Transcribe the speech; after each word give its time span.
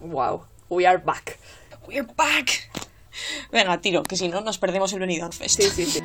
Wow, 0.00 0.46
we 0.68 0.86
are 0.86 0.98
back. 0.98 1.38
We're 1.88 2.04
back. 2.04 2.70
Venga, 3.50 3.80
tiro, 3.80 4.04
que 4.04 4.16
si 4.16 4.28
no 4.28 4.40
nos 4.40 4.58
perdemos 4.58 4.92
el 4.92 5.00
Benidorm 5.00 5.32
Fest. 5.32 5.60
Sí, 5.60 5.70
sí, 5.70 5.86
sí. 5.86 6.00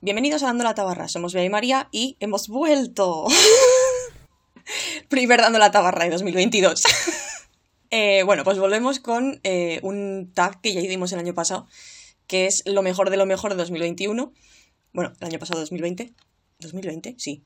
Bienvenidos 0.00 0.42
a 0.42 0.46
Dando 0.46 0.64
la 0.64 0.74
Tabarra, 0.74 1.06
somos 1.06 1.32
Bea 1.32 1.44
y 1.44 1.50
María 1.50 1.88
y 1.92 2.16
hemos 2.18 2.48
vuelto. 2.48 3.26
Primer 5.08 5.40
Dando 5.40 5.58
la 5.58 5.70
Tabarra 5.70 6.04
de 6.04 6.10
2022. 6.10 6.82
Eh, 7.90 8.24
bueno, 8.24 8.42
pues 8.42 8.58
volvemos 8.58 8.98
con 8.98 9.38
eh, 9.44 9.78
un 9.84 10.32
tag 10.34 10.60
que 10.60 10.74
ya 10.74 10.80
hicimos 10.80 11.12
el 11.12 11.20
año 11.20 11.34
pasado, 11.34 11.68
que 12.26 12.46
es 12.46 12.64
lo 12.66 12.82
mejor 12.82 13.10
de 13.10 13.16
lo 13.16 13.26
mejor 13.26 13.52
de 13.52 13.56
2021. 13.58 14.32
Bueno, 14.92 15.12
el 15.20 15.26
año 15.28 15.38
pasado 15.38 15.60
2020. 15.60 16.12
¿2020? 16.60 17.14
Sí. 17.16 17.44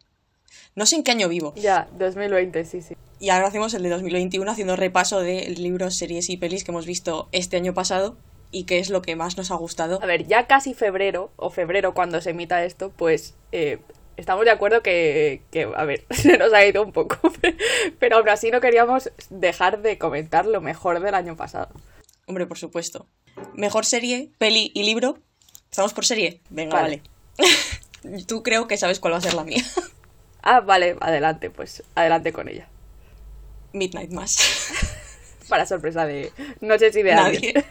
No 0.74 0.86
sé 0.86 0.96
en 0.96 1.04
qué 1.04 1.10
año 1.10 1.28
vivo. 1.28 1.52
Ya, 1.56 1.88
2020, 1.98 2.64
sí, 2.64 2.80
sí. 2.80 2.96
Y 3.18 3.28
ahora 3.28 3.48
hacemos 3.48 3.74
el 3.74 3.82
de 3.82 3.90
2021 3.90 4.50
haciendo 4.50 4.76
repaso 4.76 5.20
de 5.20 5.50
libros, 5.50 5.96
series 5.96 6.30
y 6.30 6.38
pelis 6.38 6.64
que 6.64 6.70
hemos 6.70 6.86
visto 6.86 7.28
este 7.32 7.58
año 7.58 7.74
pasado 7.74 8.16
y 8.50 8.64
qué 8.64 8.78
es 8.78 8.90
lo 8.90 9.02
que 9.02 9.16
más 9.16 9.36
nos 9.36 9.50
ha 9.50 9.56
gustado. 9.56 10.02
A 10.02 10.06
ver, 10.06 10.26
ya 10.26 10.46
casi 10.46 10.74
febrero, 10.74 11.30
o 11.36 11.50
febrero 11.50 11.94
cuando 11.94 12.20
se 12.20 12.30
emita 12.30 12.64
esto, 12.64 12.90
pues 12.96 13.34
eh, 13.52 13.78
estamos 14.20 14.44
de 14.44 14.50
acuerdo 14.50 14.82
que, 14.82 15.42
que, 15.50 15.68
a 15.74 15.84
ver, 15.84 16.04
se 16.10 16.38
nos 16.38 16.52
ha 16.52 16.64
ido 16.64 16.82
un 16.82 16.92
poco, 16.92 17.18
pero 17.98 18.16
aún 18.16 18.28
así 18.28 18.50
no 18.50 18.60
queríamos 18.60 19.10
dejar 19.30 19.82
de 19.82 19.98
comentar 19.98 20.46
lo 20.46 20.60
mejor 20.60 21.00
del 21.00 21.14
año 21.14 21.36
pasado. 21.36 21.68
Hombre, 22.26 22.46
por 22.46 22.58
supuesto. 22.58 23.06
Mejor 23.54 23.84
serie, 23.84 24.30
peli 24.38 24.70
y 24.74 24.84
libro. 24.84 25.18
¿Estamos 25.70 25.92
por 25.94 26.04
serie? 26.04 26.40
Venga, 26.50 26.80
vale. 26.80 27.02
Vale. 28.02 28.24
Tú 28.26 28.42
creo 28.42 28.66
que 28.68 28.76
sabes 28.76 29.00
cuál 29.00 29.14
va 29.14 29.18
a 29.18 29.22
ser 29.22 29.34
la 29.34 29.44
mía. 29.44 29.62
Ah, 30.42 30.60
vale, 30.60 30.96
adelante, 31.00 31.50
pues 31.50 31.82
adelante 31.94 32.32
con 32.32 32.48
ella. 32.48 32.68
Midnight 33.72 34.10
Mass. 34.10 34.38
Para 35.48 35.66
sorpresa 35.66 36.06
de 36.06 36.32
no 36.60 36.78
sé 36.78 36.92
si 36.92 37.02
de 37.02 37.14
Nadie. 37.14 37.36
alguien. 37.36 37.64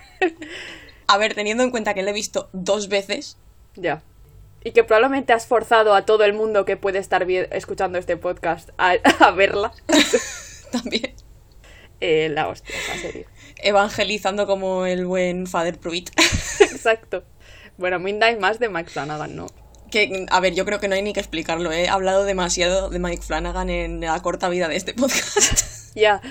A 1.08 1.18
ver, 1.18 1.34
teniendo 1.34 1.64
en 1.64 1.72
cuenta 1.72 1.94
que 1.94 2.04
la 2.04 2.12
he 2.12 2.14
visto 2.14 2.50
dos 2.54 2.88
veces, 2.90 3.38
Ya. 3.76 4.04
Y 4.64 4.72
que 4.72 4.84
probablemente 4.84 5.34
has 5.34 5.48
forzado 5.48 5.94
a 5.94 6.06
todo 6.06 6.24
el 6.26 6.34
mundo 6.34 6.66
que 6.66 6.76
puede 6.78 7.00
estar 7.00 7.26
escuchando 7.30 7.98
este 7.98 8.18
podcast 8.18 8.70
a, 8.78 8.92
a 9.20 9.32
verla. 9.32 9.72
también 10.72 11.14
Eh, 12.02 12.30
la 12.30 12.48
hostia, 12.48 12.76
esa 12.86 13.02
serie. 13.02 13.26
evangelizando 13.58 14.48
como 14.48 14.86
el 14.86 15.06
buen 15.06 15.48
Father 15.48 15.78
Pruitt. 15.80 16.10
Exacto. 16.60 17.24
Bueno, 17.78 18.00
Midnight 18.00 18.40
más 18.40 18.60
de 18.60 18.70
Mike 18.70 18.90
Flanagan, 18.90 19.36
¿no? 19.36 19.48
Que, 19.92 20.26
a 20.30 20.40
ver, 20.40 20.54
yo 20.54 20.66
creo 20.66 20.80
que 20.80 20.88
no 20.88 20.96
hay 20.96 21.02
ni 21.02 21.14
que 21.14 21.20
explicarlo. 21.20 21.72
He 21.72 21.88
hablado 21.90 22.24
demasiado 22.26 22.90
de 22.90 23.00
Mike 23.00 23.24
Flanagan 23.24 23.70
en 23.70 24.02
la 24.02 24.22
corta 24.22 24.48
vida 24.50 24.68
de 24.68 24.76
este 24.76 24.94
podcast. 24.94 25.96
Ya. 25.96 26.22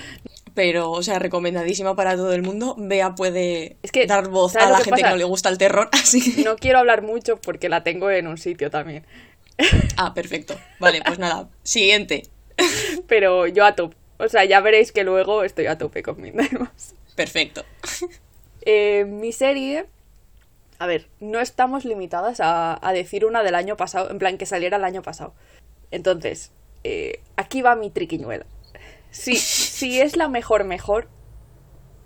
Pero, 0.59 0.91
o 0.91 1.01
sea, 1.01 1.19
recomendadísima 1.19 1.95
para 1.95 2.17
todo 2.17 2.33
el 2.33 2.41
mundo. 2.41 2.75
Bea 2.77 3.15
puede 3.15 3.77
Es 3.81 3.93
que, 3.93 4.05
dar 4.05 4.27
voz 4.27 4.51
¿sabes 4.51 4.67
a 4.67 4.71
la 4.71 4.77
que 4.79 4.83
gente 4.83 5.03
que 5.03 5.09
no 5.09 5.15
le 5.15 5.23
gusta 5.23 5.47
el 5.47 5.57
terror. 5.57 5.87
Así 5.93 6.35
que... 6.35 6.43
No 6.43 6.57
quiero 6.57 6.79
hablar 6.79 7.01
mucho 7.01 7.39
porque 7.39 7.69
la 7.69 7.81
tengo 7.81 8.11
en 8.11 8.27
un 8.27 8.37
sitio 8.37 8.69
también. 8.69 9.05
Ah, 9.95 10.13
perfecto. 10.13 10.59
Vale, 10.77 11.01
pues 11.05 11.17
nada. 11.17 11.47
Siguiente. 11.63 12.23
Pero 13.07 13.47
yo 13.47 13.63
a 13.63 13.73
tope. 13.77 13.95
O 14.17 14.27
sea, 14.27 14.43
ya 14.43 14.59
veréis 14.59 14.91
que 14.91 15.05
luego 15.05 15.45
estoy 15.45 15.67
a 15.67 15.77
tope 15.77 16.03
con 16.03 16.19
Midnight. 16.19 16.51
Perfecto. 17.15 17.63
Eh, 18.65 19.05
mi 19.05 19.31
serie. 19.31 19.85
A 20.77 20.85
ver, 20.85 21.07
no 21.21 21.39
estamos 21.39 21.85
limitadas 21.85 22.41
a, 22.41 22.77
a 22.85 22.91
decir 22.91 23.25
una 23.25 23.41
del 23.41 23.55
año 23.55 23.77
pasado, 23.77 24.11
en 24.11 24.19
plan 24.19 24.37
que 24.37 24.45
saliera 24.45 24.75
el 24.75 24.83
año 24.83 25.01
pasado. 25.01 25.33
Entonces, 25.91 26.51
eh, 26.83 27.21
aquí 27.37 27.61
va 27.61 27.77
mi 27.77 27.89
triquiñuela. 27.89 28.45
Si, 29.11 29.35
si 29.79 30.01
es 30.01 30.17
la 30.17 30.27
mejor, 30.27 30.65
mejor, 30.65 31.07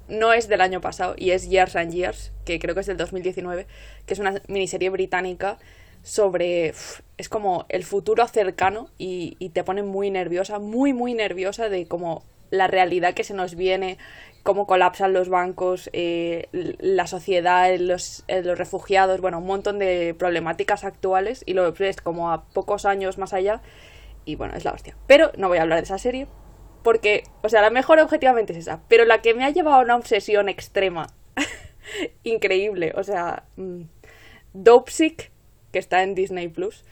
no 0.07 0.31
es 0.31 0.47
del 0.47 0.61
año 0.61 0.79
pasado 0.79 1.15
y 1.17 1.31
es 1.31 1.49
Years 1.49 1.75
and 1.75 1.91
Years, 1.91 2.31
que 2.45 2.59
creo 2.59 2.75
que 2.75 2.81
es 2.81 2.85
del 2.85 2.97
2019, 2.97 3.65
que 4.05 4.13
es 4.13 4.19
una 4.19 4.35
miniserie 4.47 4.91
británica 4.91 5.57
sobre... 6.03 6.75
es 7.17 7.29
como 7.29 7.65
el 7.69 7.83
futuro 7.83 8.27
cercano 8.27 8.89
y, 8.99 9.49
te 9.55 9.63
pone 9.63 9.81
muy 9.81 10.11
nerviosa, 10.11 10.59
muy, 10.59 10.93
muy 10.93 11.15
nerviosa 11.15 11.67
de 11.67 11.87
como 11.87 12.23
la 12.51 12.67
realidad 12.67 13.15
que 13.15 13.23
se 13.23 13.33
nos 13.33 13.55
viene, 13.55 13.97
cómo 14.43 14.67
colapsan 14.67 15.11
los 15.11 15.29
bancos, 15.29 15.89
eh, 15.93 16.49
la 16.51 17.07
sociedad, 17.07 17.75
los, 17.79 18.23
eh, 18.27 18.43
los 18.43 18.55
refugiados, 18.55 19.19
bueno, 19.19 19.39
un 19.39 19.47
montón 19.47 19.79
de 19.79 20.13
problemáticas 20.13 20.83
actuales 20.83 21.41
y 21.47 21.53
lo 21.55 21.73
ves 21.73 21.97
como 22.01 22.31
a 22.31 22.43
pocos 22.49 22.85
años 22.85 23.17
más 23.17 23.33
allá 23.33 23.63
y 24.25 24.35
bueno, 24.35 24.55
es 24.55 24.63
la 24.63 24.73
hostia. 24.73 24.95
Pero 25.07 25.31
no 25.37 25.47
voy 25.47 25.57
a 25.57 25.63
hablar 25.63 25.79
de 25.79 25.85
esa 25.85 25.97
serie 25.97 26.27
porque, 26.83 27.23
o 27.41 27.49
sea, 27.49 27.61
la 27.61 27.69
mejor 27.69 27.99
objetivamente 27.99 28.53
es 28.53 28.59
esa, 28.59 28.81
pero 28.87 29.05
la 29.05 29.21
que 29.21 29.33
me 29.33 29.43
ha 29.45 29.49
llevado 29.49 29.77
a 29.77 29.81
una 29.83 29.95
obsesión 29.95 30.49
extrema, 30.49 31.07
increíble, 32.23 32.93
o 32.95 33.03
sea, 33.03 33.43
mm, 33.55 33.81
Dopesick, 34.53 35.31
que 35.71 35.79
está 35.79 36.03
en 36.03 36.15
Disney 36.15 36.47
Plus, 36.47 36.83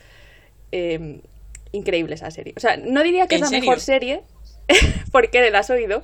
eh, 0.71 1.21
increíble 1.71 2.15
esa 2.15 2.31
serie. 2.31 2.53
O 2.57 2.59
sea, 2.59 2.77
no 2.77 3.03
diría 3.03 3.27
que 3.27 3.35
es 3.35 3.41
¿En 3.41 3.43
la 3.43 3.49
serio? 3.49 3.61
mejor 3.61 3.79
serie, 3.79 4.21
porque 5.11 5.49
la 5.51 5.59
has 5.59 5.69
oído, 5.69 6.03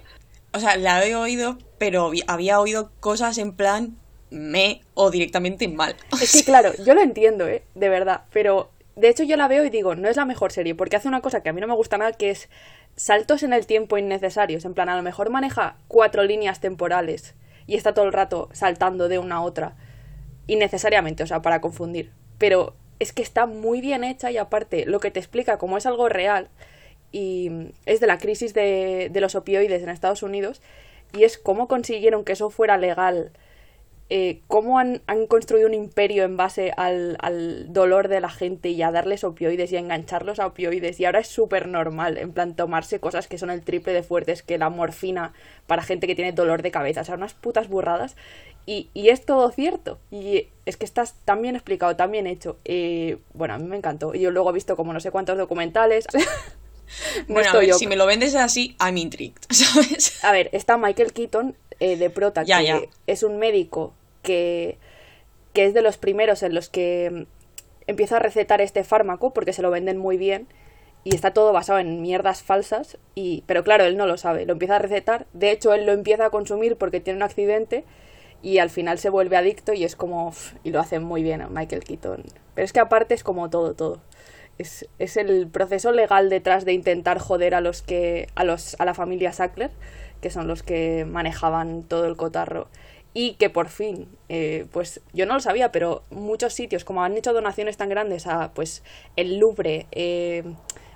O 0.53 0.59
sea, 0.59 0.77
la 0.77 1.05
he 1.05 1.15
oído, 1.15 1.57
pero 1.77 2.11
había 2.27 2.59
oído 2.59 2.91
cosas 2.99 3.37
en 3.37 3.53
plan 3.53 3.97
me 4.29 4.81
o 4.93 5.09
directamente 5.09 5.67
mal. 5.67 5.95
O 6.11 6.15
Es 6.15 6.21
que 6.21 6.27
sea, 6.27 6.43
claro, 6.43 6.73
yo 6.83 6.93
lo 6.93 7.01
entiendo, 7.01 7.47
¿eh? 7.47 7.63
De 7.75 7.89
verdad. 7.89 8.23
Pero 8.31 8.69
de 8.95 9.09
hecho 9.09 9.23
yo 9.23 9.37
la 9.37 9.47
veo 9.47 9.63
y 9.63 9.69
digo, 9.69 9.95
no 9.95 10.09
es 10.09 10.17
la 10.17 10.25
mejor 10.25 10.51
serie, 10.51 10.75
porque 10.75 10.95
hace 10.95 11.07
una 11.07 11.21
cosa 11.21 11.41
que 11.41 11.49
a 11.49 11.53
mí 11.53 11.61
no 11.61 11.67
me 11.67 11.75
gusta 11.75 11.97
nada, 11.97 12.11
que 12.13 12.31
es 12.31 12.49
saltos 12.97 13.43
en 13.43 13.53
el 13.53 13.65
tiempo 13.65 13.97
innecesarios. 13.97 14.65
En 14.65 14.73
plan, 14.73 14.89
a 14.89 14.97
lo 14.97 15.03
mejor 15.03 15.29
maneja 15.29 15.77
cuatro 15.87 16.23
líneas 16.23 16.59
temporales 16.59 17.35
y 17.65 17.75
está 17.75 17.93
todo 17.93 18.05
el 18.05 18.13
rato 18.13 18.49
saltando 18.51 19.07
de 19.07 19.19
una 19.19 19.37
a 19.37 19.41
otra. 19.41 19.75
Innecesariamente, 20.47 21.23
o 21.23 21.27
sea, 21.27 21.41
para 21.41 21.61
confundir. 21.61 22.11
Pero 22.37 22.75
es 22.99 23.13
que 23.13 23.21
está 23.21 23.45
muy 23.45 23.79
bien 23.79 24.03
hecha 24.03 24.31
y 24.31 24.37
aparte 24.37 24.85
lo 24.85 24.99
que 24.99 25.11
te 25.11 25.19
explica 25.19 25.57
como 25.57 25.77
es 25.77 25.85
algo 25.85 26.09
real 26.09 26.49
y 27.11 27.71
es 27.85 27.99
de 27.99 28.07
la 28.07 28.17
crisis 28.17 28.53
de, 28.53 29.09
de 29.11 29.21
los 29.21 29.35
opioides 29.35 29.83
en 29.83 29.89
Estados 29.89 30.23
Unidos 30.23 30.61
y 31.13 31.23
es 31.23 31.37
cómo 31.37 31.67
consiguieron 31.67 32.25
que 32.25 32.33
eso 32.33 32.49
fuera 32.49 32.77
legal 32.77 33.31
eh, 34.09 34.41
cómo 34.47 34.79
han, 34.79 35.01
han 35.07 35.27
construido 35.27 35.67
un 35.67 35.73
imperio 35.73 36.23
en 36.23 36.37
base 36.37 36.71
al, 36.77 37.17
al 37.19 37.73
dolor 37.73 38.07
de 38.07 38.21
la 38.21 38.29
gente 38.29 38.69
y 38.69 38.81
a 38.81 38.91
darles 38.91 39.23
opioides 39.23 39.71
y 39.71 39.75
a 39.75 39.79
engancharlos 39.79 40.39
a 40.39 40.47
opioides. 40.47 40.99
Y 40.99 41.05
ahora 41.05 41.19
es 41.19 41.27
súper 41.27 41.67
normal, 41.67 42.17
en 42.17 42.31
plan, 42.31 42.55
tomarse 42.55 42.99
cosas 42.99 43.27
que 43.27 43.37
son 43.37 43.49
el 43.49 43.61
triple 43.63 43.91
de 43.93 44.03
fuertes 44.03 44.43
que 44.43 44.57
la 44.57 44.69
morfina 44.69 45.33
para 45.67 45.81
gente 45.83 46.07
que 46.07 46.15
tiene 46.15 46.31
dolor 46.31 46.61
de 46.61 46.71
cabeza. 46.71 47.01
O 47.01 47.03
sea, 47.03 47.15
unas 47.15 47.33
putas 47.33 47.67
burradas. 47.67 48.15
Y, 48.65 48.89
y 48.93 49.09
es 49.09 49.25
todo 49.25 49.49
cierto. 49.51 49.97
Y 50.11 50.47
es 50.65 50.77
que 50.77 50.85
estás 50.85 51.15
tan 51.25 51.41
bien 51.41 51.55
explicado, 51.55 51.95
tan 51.95 52.11
bien 52.11 52.27
hecho. 52.27 52.57
Eh, 52.65 53.17
bueno, 53.33 53.53
a 53.55 53.57
mí 53.57 53.65
me 53.65 53.77
encantó. 53.77 54.13
Y 54.15 54.19
yo 54.21 54.31
luego 54.31 54.49
he 54.49 54.53
visto 54.53 54.75
como 54.75 54.93
no 54.93 54.99
sé 54.99 55.11
cuántos 55.11 55.37
documentales. 55.37 56.05
No 57.27 57.33
bueno, 57.33 57.49
a 57.49 57.53
ver, 57.57 57.67
yo- 57.67 57.77
si 57.77 57.85
me 57.85 57.97
lo 57.97 58.05
vendes 58.05 58.33
así, 58.35 58.77
I'm 58.79 58.95
intrigued, 58.95 59.41
¿sabes? 59.49 60.23
a 60.23 60.31
ver, 60.31 60.49
está 60.53 60.77
Michael 60.77 61.11
Keaton 61.11 61.53
eh, 61.81 61.97
de 61.97 62.09
prota, 62.09 62.43
Ya, 62.43 62.59
que 62.59 62.65
ya. 62.65 62.81
es 63.07 63.23
un 63.23 63.39
médico 63.39 63.93
que, 64.27 64.77
es 65.53 65.73
de 65.73 65.81
los 65.81 65.97
primeros 65.97 66.43
en 66.43 66.53
los 66.53 66.69
que 66.69 67.09
mm, 67.11 67.23
empieza 67.87 68.17
a 68.17 68.19
recetar 68.19 68.61
este 68.61 68.83
fármaco 68.83 69.33
porque 69.33 69.53
se 69.53 69.61
lo 69.61 69.71
venden 69.71 69.97
muy 69.97 70.17
bien 70.17 70.47
y 71.03 71.15
está 71.15 71.31
todo 71.31 71.53
basado 71.53 71.79
en 71.79 72.01
mierdas 72.01 72.43
falsas 72.43 72.97
y 73.15 73.43
pero 73.47 73.63
claro, 73.63 73.85
él 73.85 73.97
no 73.97 74.05
lo 74.05 74.17
sabe, 74.17 74.45
lo 74.45 74.53
empieza 74.53 74.75
a 74.75 74.79
recetar, 74.79 75.25
de 75.33 75.51
hecho 75.51 75.73
él 75.73 75.85
lo 75.85 75.93
empieza 75.93 76.25
a 76.25 76.29
consumir 76.29 76.75
porque 76.75 76.99
tiene 76.99 77.17
un 77.17 77.23
accidente 77.23 77.85
y 78.43 78.59
al 78.59 78.69
final 78.69 78.99
se 78.99 79.09
vuelve 79.09 79.37
adicto 79.37 79.73
y 79.73 79.83
es 79.83 79.95
como 79.95 80.33
y 80.63 80.71
lo 80.71 80.79
hacen 80.79 81.03
muy 81.03 81.23
bien 81.23 81.41
Michael 81.49 81.83
Keaton. 81.83 82.23
Pero 82.53 82.65
es 82.65 82.73
que 82.73 82.79
aparte 82.79 83.15
es 83.15 83.23
como 83.23 83.49
todo 83.49 83.73
todo. 83.73 84.01
Es, 84.59 84.87
es 84.99 85.17
el 85.17 85.47
proceso 85.47 85.91
legal 85.91 86.29
detrás 86.29 86.65
de 86.65 86.73
intentar 86.73 87.19
joder 87.19 87.55
a 87.55 87.61
los 87.61 87.81
que 87.81 88.27
a 88.35 88.43
los 88.43 88.79
a 88.79 88.85
la 88.85 88.93
familia 88.93 89.31
Sackler, 89.31 89.71
que 90.21 90.29
son 90.29 90.47
los 90.47 90.61
que 90.61 91.05
manejaban 91.05 91.83
todo 91.83 92.05
el 92.05 92.15
cotarro 92.15 92.67
y 93.13 93.33
que 93.33 93.49
por 93.49 93.69
fin, 93.69 94.07
eh, 94.29 94.65
pues 94.71 95.01
yo 95.13 95.25
no 95.25 95.35
lo 95.35 95.39
sabía, 95.39 95.71
pero 95.71 96.03
muchos 96.09 96.53
sitios, 96.53 96.83
como 96.83 97.03
han 97.03 97.17
hecho 97.17 97.33
donaciones 97.33 97.77
tan 97.77 97.89
grandes 97.89 98.27
a 98.27 98.53
pues 98.53 98.83
el 99.15 99.39
Louvre, 99.39 99.87
eh, 99.91 100.43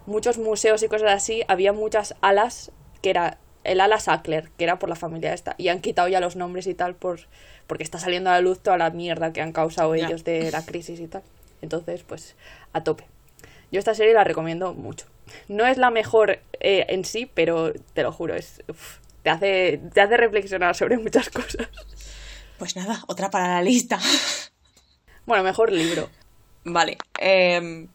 muchos 0.05 0.37
museos 0.37 0.83
y 0.83 0.87
cosas 0.87 1.11
así, 1.11 1.43
había 1.47 1.73
muchas 1.73 2.15
alas 2.21 2.71
que 3.01 3.09
era 3.09 3.37
el 3.63 3.79
ala 3.79 3.99
Sackler, 3.99 4.49
que 4.57 4.63
era 4.63 4.79
por 4.79 4.89
la 4.89 4.95
familia 4.95 5.33
esta, 5.33 5.55
y 5.57 5.67
han 5.67 5.81
quitado 5.81 6.07
ya 6.07 6.19
los 6.19 6.35
nombres 6.35 6.67
y 6.67 6.73
tal 6.73 6.95
por 6.95 7.21
porque 7.67 7.83
está 7.83 7.99
saliendo 7.99 8.29
a 8.29 8.33
la 8.33 8.41
luz 8.41 8.59
toda 8.59 8.77
la 8.77 8.89
mierda 8.89 9.31
que 9.31 9.39
han 9.39 9.53
causado 9.53 9.95
ellos 9.95 10.25
de 10.25 10.51
la 10.51 10.65
crisis 10.65 10.99
y 10.99 11.07
tal. 11.07 11.23
Entonces, 11.61 12.03
pues 12.03 12.35
a 12.73 12.83
tope. 12.83 13.05
Yo 13.71 13.79
esta 13.79 13.95
serie 13.95 14.13
la 14.13 14.25
recomiendo 14.25 14.73
mucho. 14.73 15.05
No 15.47 15.65
es 15.65 15.77
la 15.77 15.89
mejor 15.89 16.39
eh, 16.59 16.85
en 16.89 17.05
sí, 17.05 17.31
pero 17.33 17.71
te 17.93 18.03
lo 18.03 18.11
juro, 18.11 18.35
es, 18.35 18.61
uf, 18.67 18.97
te, 19.23 19.29
hace, 19.29 19.79
te 19.93 20.01
hace 20.01 20.17
reflexionar 20.17 20.75
sobre 20.75 20.97
muchas 20.97 21.29
cosas. 21.29 21.69
Pues 22.61 22.75
nada, 22.75 23.03
otra 23.07 23.31
para 23.31 23.47
la 23.47 23.61
lista. 23.63 23.97
Bueno, 25.25 25.43
mejor 25.43 25.71
libro. 25.71 26.09
Vale. 26.63 26.97
em, 27.19 27.87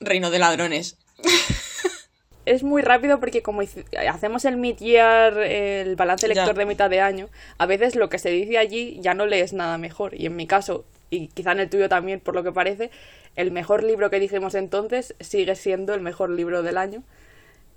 Reino 0.00 0.30
de 0.30 0.38
ladrones. 0.38 0.96
Es 2.46 2.62
muy 2.62 2.80
rápido 2.80 3.20
porque 3.20 3.42
como 3.42 3.60
hacemos 4.08 4.46
el 4.46 4.56
mid-year, 4.56 5.36
el 5.38 5.96
balance 5.96 6.26
Ya. 6.26 6.32
lector 6.34 6.56
de 6.56 6.64
mitad 6.64 6.88
de 6.88 7.00
año, 7.02 7.28
a 7.58 7.66
veces 7.66 7.94
lo 7.96 8.08
que 8.08 8.18
se 8.18 8.30
dice 8.30 8.56
allí 8.56 8.96
ya 9.02 9.12
no 9.12 9.26
lees 9.26 9.52
nada 9.52 9.76
mejor. 9.76 10.14
Y 10.14 10.24
en 10.24 10.36
mi 10.36 10.46
caso, 10.46 10.86
y 11.10 11.28
quizá 11.28 11.52
en 11.52 11.60
el 11.60 11.68
tuyo 11.68 11.90
también, 11.90 12.20
por 12.20 12.34
lo 12.34 12.42
que 12.42 12.52
parece, 12.52 12.90
el 13.36 13.50
mejor 13.50 13.82
libro 13.84 14.08
que 14.08 14.18
dijimos 14.20 14.54
entonces 14.54 15.14
sigue 15.20 15.54
siendo 15.56 15.92
el 15.92 16.00
mejor 16.00 16.30
libro 16.30 16.62
del 16.62 16.78
año. 16.78 17.02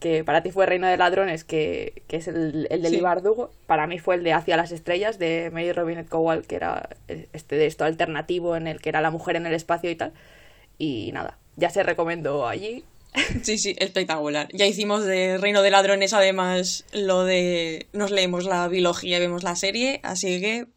Que 0.01 0.25
para 0.25 0.43
ti 0.43 0.51
fue 0.51 0.65
Reino 0.65 0.87
de 0.87 0.97
Ladrones, 0.97 1.45
que, 1.45 2.03
que 2.09 2.17
es 2.17 2.27
el, 2.27 2.67
el 2.69 2.81
de 2.81 2.89
Sí. 2.89 2.95
Lee 2.95 3.01
Bardugo. 3.01 3.51
Para 3.67 3.87
mí 3.87 3.99
fue 3.99 4.15
el 4.15 4.23
de 4.23 4.33
Hacia 4.33 4.57
las 4.57 4.73
Estrellas, 4.73 5.17
de 5.19 5.49
Mary 5.53 5.71
Robinette 5.71 6.09
Kowal, 6.09 6.45
que 6.45 6.55
era 6.55 6.89
este 7.07 7.55
de 7.55 7.67
esto 7.67 7.85
alternativo 7.85 8.57
en 8.57 8.67
el 8.67 8.81
que 8.81 8.89
era 8.89 8.99
la 8.99 9.11
mujer 9.11 9.37
en 9.37 9.45
el 9.45 9.53
espacio 9.53 9.89
y 9.89 9.95
tal. 9.95 10.11
Y 10.77 11.11
nada, 11.13 11.37
ya 11.55 11.69
se 11.69 11.83
recomendó 11.83 12.47
allí. 12.47 12.83
Sí, 13.43 13.57
sí, 13.57 13.75
espectacular. 13.77 14.47
Ya 14.53 14.65
hicimos 14.65 15.03
de 15.05 15.37
Reino 15.37 15.61
de 15.61 15.69
Ladrones, 15.69 16.13
además, 16.13 16.85
lo 16.93 17.23
de 17.25 17.87
nos 17.93 18.09
leemos 18.09 18.45
la 18.45 18.67
biología 18.69 19.17
y 19.17 19.19
vemos 19.19 19.43
la 19.43 19.55
serie, 19.55 19.99
así 20.03 20.39
que 20.41 20.67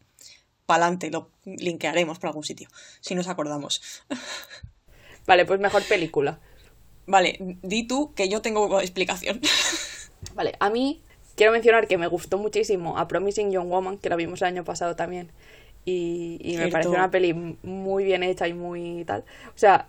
pa'lante, 0.65 1.09
lo 1.11 1.29
linkearemos 1.45 2.19
por 2.19 2.27
algún 2.27 2.43
sitio, 2.43 2.67
si 3.01 3.15
nos 3.15 3.27
acordamos. 3.27 3.81
Vale, 5.25 5.45
pues 5.45 5.59
mejor 5.59 5.83
película. 5.83 6.39
Vale, 7.07 7.37
di 7.39 7.87
tú 7.87 8.13
que 8.13 8.29
yo 8.29 8.41
tengo 8.41 8.79
explicación. 8.79 9.41
Vale, 10.35 10.53
a 10.59 10.69
mí 10.69 11.01
quiero 11.35 11.51
mencionar 11.51 11.87
que 11.87 11.97
me 11.97 12.07
gustó 12.07 12.37
muchísimo 12.37 12.97
A 12.97 13.07
Promising 13.07 13.51
Young 13.51 13.69
Woman, 13.69 13.97
que 13.97 14.09
la 14.09 14.15
vimos 14.15 14.41
el 14.41 14.47
año 14.47 14.63
pasado 14.63 14.95
también. 14.95 15.31
Y, 15.85 16.39
y 16.41 16.57
me 16.57 16.69
pareció 16.69 16.91
una 16.91 17.11
peli 17.11 17.33
muy 17.61 18.03
bien 18.03 18.23
hecha 18.23 18.47
y 18.47 18.53
muy 18.53 19.03
tal. 19.05 19.23
O 19.49 19.57
sea, 19.57 19.87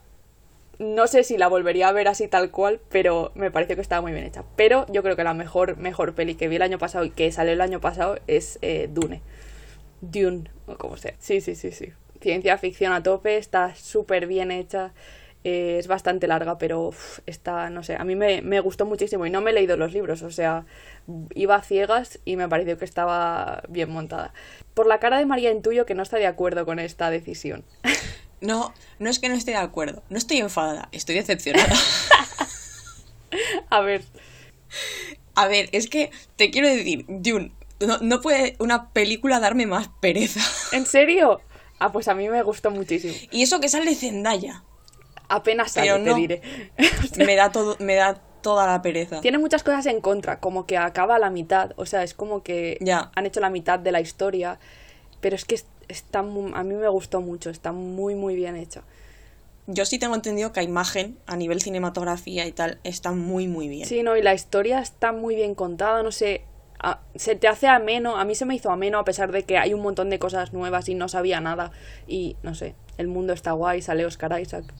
no 0.79 1.07
sé 1.07 1.25
si 1.25 1.39
la 1.39 1.49
volvería 1.49 1.89
a 1.89 1.93
ver 1.93 2.09
así 2.09 2.29
tal 2.29 2.51
cual, 2.51 2.81
pero 2.91 3.33
me 3.35 3.51
pareció 3.51 3.77
que 3.77 3.83
estaba 3.83 4.03
muy 4.03 4.13
bien 4.13 4.25
hecha. 4.25 4.45
Pero 4.57 4.87
yo 4.93 5.03
creo 5.03 5.17
que 5.17 5.25
la 5.25 5.35
mejor, 5.35 5.77
mejor 5.79 6.15
peli 6.15 6.35
que 6.35 6.49
vi 6.49 6.57
el 6.57 6.63
año 6.63 6.79
pasado 6.79 7.05
y 7.05 7.11
que 7.11 7.33
salió 7.33 7.53
el 7.53 7.61
año 7.61 7.81
pasado 7.81 8.19
es 8.27 8.59
eh, 8.63 8.89
Dune. 8.93 9.23
Dune, 10.03 10.51
o 10.67 10.77
como 10.77 10.97
sea. 10.97 11.15
Sí, 11.19 11.41
sí, 11.41 11.55
sí, 11.55 11.73
sí. 11.73 11.93
Ciencia 12.21 12.59
ficción 12.59 12.93
a 12.93 13.03
tope, 13.03 13.39
está 13.39 13.75
súper 13.75 14.27
bien 14.27 14.51
hecha. 14.51 14.93
Eh, 15.45 15.77
es 15.79 15.87
bastante 15.87 16.27
larga, 16.27 16.59
pero 16.59 16.89
uf, 16.89 17.21
está, 17.27 17.71
no 17.71 17.83
sé, 17.83 17.97
a 17.97 18.05
mí 18.05 18.17
me, 18.17 18.43
me 18.43 18.61
gustó 18.61 18.85
muchísimo 18.87 19.27
y 19.27 19.31
no 19.31 19.41
me 19.41 19.51
he 19.51 19.55
leído 19.55 19.77
los 19.77 19.93
libros, 19.93 20.23
o 20.23 20.31
sea, 20.31 20.67
iba 21.35 21.55
a 21.55 21.63
ciegas 21.63 22.19
y 22.25 22.37
me 22.37 22.49
pareció 22.49 22.79
que 22.79 22.85
estaba 22.85 23.63
bien 23.69 23.91
montada. 23.91 24.33
Por 24.75 24.87
la 24.87 24.99
cara 24.99 25.19
de 25.19 25.27
María 25.27 25.51
intuyo 25.53 25.87
que 25.87 25.95
no 25.95 26.03
está 26.03 26.17
de 26.17 26.27
acuerdo 26.27 26.65
con 26.67 26.79
esta 26.79 27.11
decisión. 27.11 27.65
No, 28.43 28.75
no 28.99 29.09
es 29.09 29.19
que 29.19 29.31
no 29.31 29.35
esté 29.35 29.53
de 29.53 29.57
acuerdo, 29.57 30.03
no 30.11 30.19
estoy 30.19 30.37
enfadada, 30.37 30.91
estoy 30.93 31.15
decepcionada. 31.15 31.75
A 33.71 33.81
ver, 33.81 34.03
A 35.35 35.49
ver, 35.49 35.69
es 35.73 35.89
que 35.89 36.11
te 36.37 36.51
quiero 36.51 36.69
decir, 36.69 37.05
Dune, 37.09 37.53
no, 37.81 37.99
no 37.99 38.21
puede 38.21 38.57
una 38.59 38.91
película 38.91 39.41
darme 39.41 39.67
más 39.67 39.89
pereza. 40.01 40.41
¿en 40.77 40.87
serio? 40.87 41.41
Ah, 41.79 41.93
pues 41.93 42.09
a 42.09 42.15
mí 42.15 42.29
me 42.29 42.43
gustó 42.43 42.71
muchísimo. 42.71 43.15
Y 43.31 43.43
eso 43.43 43.61
que 43.61 43.69
sale 43.69 43.95
Zendaya, 43.95 44.65
Apenas 45.29 45.73
sale, 45.73 45.91
Pero 45.93 46.05
te 46.05 46.15
diré. 46.15 46.43
me 47.17 47.35
da 47.37 47.51
todo, 47.53 47.77
me 47.81 47.95
da 47.95 48.15
toda 48.43 48.67
la 48.67 48.81
pereza. 48.83 49.21
Tiene 49.21 49.39
muchas 49.39 49.63
cosas 49.65 49.87
en 49.87 50.01
contra, 50.01 50.39
como 50.39 50.67
que 50.67 50.77
acaba 50.79 51.17
a 51.17 51.19
la 51.19 51.31
mitad, 51.31 51.73
o 51.77 51.87
sea, 51.87 52.03
es 52.05 52.15
como 52.15 52.43
que 52.43 52.79
Ya. 52.81 53.11
han 53.15 53.27
hecho 53.27 53.41
la 53.41 53.51
mitad 53.51 53.79
de 53.79 53.91
la 53.93 54.01
historia, 54.01 54.59
pero 55.21 55.35
es 55.35 55.45
que 55.45 55.57
es- 55.57 55.67
está 55.89 56.21
a 56.21 56.23
mí 56.23 56.75
me 56.75 56.89
gustó 56.89 57.21
mucho, 57.21 57.51
está 57.51 57.73
muy 57.73 58.15
muy 58.15 58.37
bien 58.37 58.57
hecho. 58.57 58.83
Yo 59.69 59.85
sí 59.85 59.99
tengo 59.99 60.15
entendido 60.15 60.53
que 60.53 60.61
a 60.61 60.63
imagen, 60.63 61.19
a 61.27 61.37
nivel 61.37 61.61
cinematografía 61.61 62.47
y 62.47 62.53
tal, 62.53 62.79
está 62.85 63.11
muy, 63.11 63.49
muy 63.49 63.67
bien. 63.69 63.85
Sí, 63.89 64.05
no, 64.05 64.17
y 64.17 64.23
la 64.23 64.33
historia 64.33 64.79
está 64.79 65.11
muy 65.11 65.35
bien 65.35 65.57
contada, 65.57 66.05
no 66.05 66.13
sé, 66.13 66.45
a- 66.81 67.01
se 67.17 67.35
te 67.35 67.49
hace 67.49 67.67
ameno, 67.67 68.17
a 68.17 68.25
mí 68.25 68.37
se 68.37 68.45
me 68.45 68.55
hizo 68.55 68.71
ameno 68.71 69.01
a 69.01 69.05
pesar 69.05 69.33
de 69.33 69.43
que 69.43 69.59
hay 69.59 69.75
un 69.75 69.83
montón 69.83 70.09
de 70.09 70.21
cosas 70.21 70.53
nuevas 70.53 70.89
y 70.89 70.95
no 70.95 71.09
sabía 71.09 71.41
nada, 71.41 71.73
y 72.07 72.37
no 72.45 72.55
sé, 72.55 72.77
el 72.97 73.09
mundo 73.09 73.33
está 73.33 73.51
guay, 73.53 73.83
sale 73.83 74.07
Oscar 74.07 74.41
Isaac. 74.41 74.73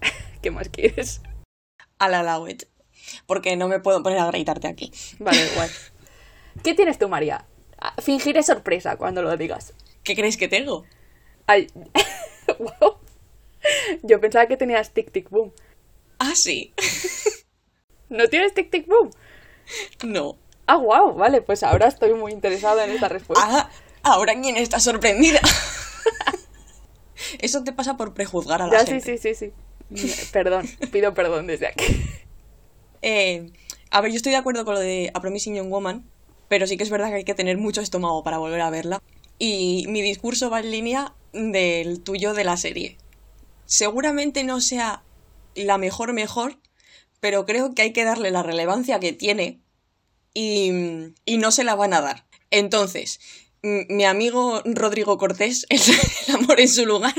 ¿Qué 0.42 0.50
más 0.50 0.68
quieres? 0.68 1.20
A 1.98 2.08
la 2.08 2.22
Lawet. 2.22 2.68
Porque 3.26 3.56
no 3.56 3.68
me 3.68 3.80
puedo 3.80 4.02
poner 4.02 4.18
a 4.18 4.26
gritarte 4.26 4.68
aquí. 4.68 4.92
Vale, 5.18 5.48
guay. 5.54 5.70
¿Qué 6.62 6.74
tienes 6.74 6.98
tú, 6.98 7.08
María? 7.08 7.44
Ah, 7.78 7.94
Fingiré 8.00 8.42
sorpresa 8.42 8.96
cuando 8.96 9.22
lo 9.22 9.36
digas. 9.36 9.74
¿Qué 10.02 10.14
crees 10.14 10.36
que 10.36 10.48
tengo? 10.48 10.84
Ay, 11.46 11.68
wow. 12.58 12.98
Yo 14.02 14.20
pensaba 14.20 14.46
que 14.46 14.56
tenías 14.56 14.92
Tic 14.92 15.10
Tic 15.12 15.28
Boom. 15.30 15.52
Ah, 16.18 16.32
sí. 16.34 16.72
¿No 18.08 18.28
tienes 18.28 18.54
Tic 18.54 18.70
Tic 18.70 18.86
Boom? 18.86 19.10
No. 20.04 20.36
Ah, 20.66 20.76
wow, 20.76 21.14
vale, 21.14 21.42
pues 21.42 21.62
ahora 21.62 21.86
estoy 21.86 22.14
muy 22.14 22.32
interesada 22.32 22.84
en 22.84 22.92
esta 22.92 23.08
respuesta. 23.08 23.44
Ah, 23.46 23.70
ahora 24.02 24.34
quién 24.40 24.56
está 24.56 24.80
sorprendida. 24.80 25.40
Eso 27.38 27.62
te 27.64 27.72
pasa 27.72 27.96
por 27.96 28.14
prejuzgar 28.14 28.62
a 28.62 28.66
la 28.66 28.72
ya, 28.72 28.80
sí, 28.80 28.92
gente. 28.92 29.18
sí, 29.18 29.34
sí, 29.34 29.34
sí. 29.34 29.52
Perdón, 30.32 30.68
pido 30.90 31.14
perdón 31.14 31.46
desde 31.46 31.68
aquí. 31.68 31.84
Eh, 33.02 33.50
a 33.90 34.00
ver, 34.00 34.10
yo 34.10 34.16
estoy 34.16 34.32
de 34.32 34.38
acuerdo 34.38 34.64
con 34.64 34.74
lo 34.74 34.80
de 34.80 35.10
A 35.14 35.20
Promising 35.20 35.54
Young 35.54 35.70
Woman, 35.70 36.10
pero 36.48 36.66
sí 36.66 36.76
que 36.76 36.82
es 36.82 36.90
verdad 36.90 37.08
que 37.08 37.16
hay 37.16 37.24
que 37.24 37.34
tener 37.34 37.56
mucho 37.56 37.80
estómago 37.80 38.22
para 38.24 38.38
volver 38.38 38.60
a 38.60 38.70
verla. 38.70 39.02
Y 39.38 39.84
mi 39.88 40.02
discurso 40.02 40.50
va 40.50 40.60
en 40.60 40.70
línea 40.70 41.14
del 41.32 42.00
tuyo 42.02 42.34
de 42.34 42.44
la 42.44 42.56
serie. 42.56 42.96
Seguramente 43.64 44.44
no 44.44 44.60
sea 44.60 45.02
la 45.54 45.78
mejor 45.78 46.12
mejor, 46.12 46.58
pero 47.20 47.46
creo 47.46 47.74
que 47.74 47.82
hay 47.82 47.92
que 47.92 48.04
darle 48.04 48.30
la 48.30 48.42
relevancia 48.42 49.00
que 49.00 49.12
tiene 49.12 49.60
y, 50.34 50.70
y 51.24 51.38
no 51.38 51.50
se 51.50 51.64
la 51.64 51.74
van 51.74 51.94
a 51.94 52.00
dar. 52.00 52.26
Entonces, 52.50 53.20
mi 53.62 54.04
amigo 54.04 54.62
Rodrigo 54.64 55.18
Cortés, 55.18 55.66
el, 55.68 55.80
el 56.28 56.34
amor 56.34 56.60
en 56.60 56.68
su 56.68 56.86
lugar, 56.86 57.14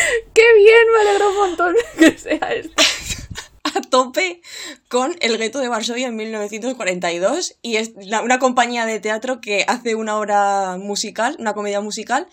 ¡Qué 0.34 0.54
bien! 0.56 0.84
Me 0.94 1.08
alegro 1.08 1.30
un 1.30 1.36
montón 1.36 1.74
que 1.98 2.18
sea 2.18 2.52
esto. 2.54 2.82
a 3.62 3.80
tope 3.82 4.40
con 4.88 5.14
El 5.20 5.38
gueto 5.38 5.60
de 5.60 5.68
Varsovia 5.68 6.08
en 6.08 6.16
1942 6.16 7.56
y 7.62 7.76
es 7.76 7.92
una 8.22 8.38
compañía 8.38 8.86
de 8.86 9.00
teatro 9.00 9.40
que 9.40 9.64
hace 9.68 9.94
una 9.94 10.18
obra 10.18 10.76
musical, 10.78 11.36
una 11.38 11.52
comedia 11.52 11.80
musical 11.80 12.26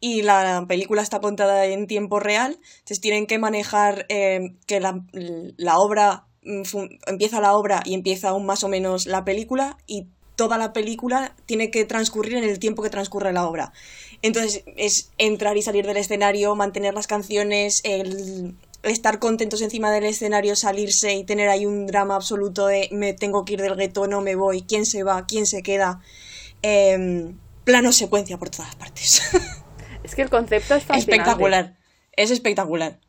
y 0.00 0.22
la 0.22 0.66
película 0.68 1.00
está 1.00 1.20
contada 1.20 1.64
en 1.66 1.86
tiempo 1.86 2.20
real, 2.20 2.58
entonces 2.62 3.00
tienen 3.00 3.26
que 3.26 3.38
manejar 3.38 4.04
eh, 4.10 4.56
que 4.66 4.80
la, 4.80 5.02
la 5.56 5.78
obra 5.78 6.26
mm, 6.42 6.62
empieza 7.06 7.40
la 7.40 7.54
obra 7.54 7.82
y 7.84 7.94
empieza 7.94 8.30
aún 8.30 8.44
más 8.44 8.64
o 8.64 8.68
menos 8.68 9.06
la 9.06 9.24
película 9.24 9.78
y 9.86 10.08
toda 10.36 10.58
la 10.58 10.72
película 10.72 11.34
tiene 11.46 11.70
que 11.70 11.84
transcurrir 11.84 12.36
en 12.36 12.44
el 12.44 12.58
tiempo 12.58 12.82
que 12.82 12.90
transcurre 12.90 13.32
la 13.32 13.46
obra. 13.46 13.72
Entonces 14.22 14.64
es 14.76 15.10
entrar 15.18 15.56
y 15.56 15.62
salir 15.62 15.86
del 15.86 15.96
escenario, 15.96 16.54
mantener 16.54 16.94
las 16.94 17.06
canciones, 17.06 17.80
el 17.84 18.54
estar 18.82 19.18
contentos 19.18 19.62
encima 19.62 19.90
del 19.90 20.04
escenario, 20.04 20.56
salirse 20.56 21.14
y 21.14 21.24
tener 21.24 21.48
ahí 21.48 21.66
un 21.66 21.86
drama 21.86 22.16
absoluto 22.16 22.66
de 22.66 22.88
me 22.92 23.12
tengo 23.12 23.44
que 23.44 23.54
ir 23.54 23.62
del 23.62 23.76
gueto, 23.76 24.06
no 24.06 24.20
me 24.20 24.34
voy, 24.34 24.62
quién 24.62 24.86
se 24.86 25.02
va, 25.02 25.26
quién 25.26 25.46
se 25.46 25.62
queda. 25.62 26.00
Em, 26.62 27.38
plano 27.64 27.92
secuencia 27.92 28.38
por 28.38 28.50
todas 28.50 28.74
partes. 28.76 29.22
Es 30.04 30.14
que 30.14 30.20
el 30.20 30.28
concepto 30.28 30.74
es 30.74 30.84
fascinante. 30.84 31.12
espectacular. 31.12 31.78
Es 32.12 32.30
espectacular. 32.30 33.00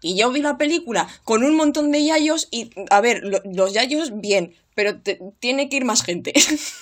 Y 0.00 0.16
yo 0.16 0.30
vi 0.30 0.42
la 0.42 0.56
película 0.58 1.08
con 1.24 1.42
un 1.44 1.56
montón 1.56 1.90
de 1.90 2.04
yayos 2.04 2.48
y, 2.50 2.70
a 2.90 3.00
ver, 3.00 3.22
lo- 3.24 3.42
los 3.44 3.72
yayos 3.72 4.20
bien, 4.20 4.54
pero 4.74 5.00
te- 5.00 5.20
tiene 5.40 5.68
que 5.68 5.76
ir 5.76 5.84
más 5.84 6.02
gente. 6.02 6.32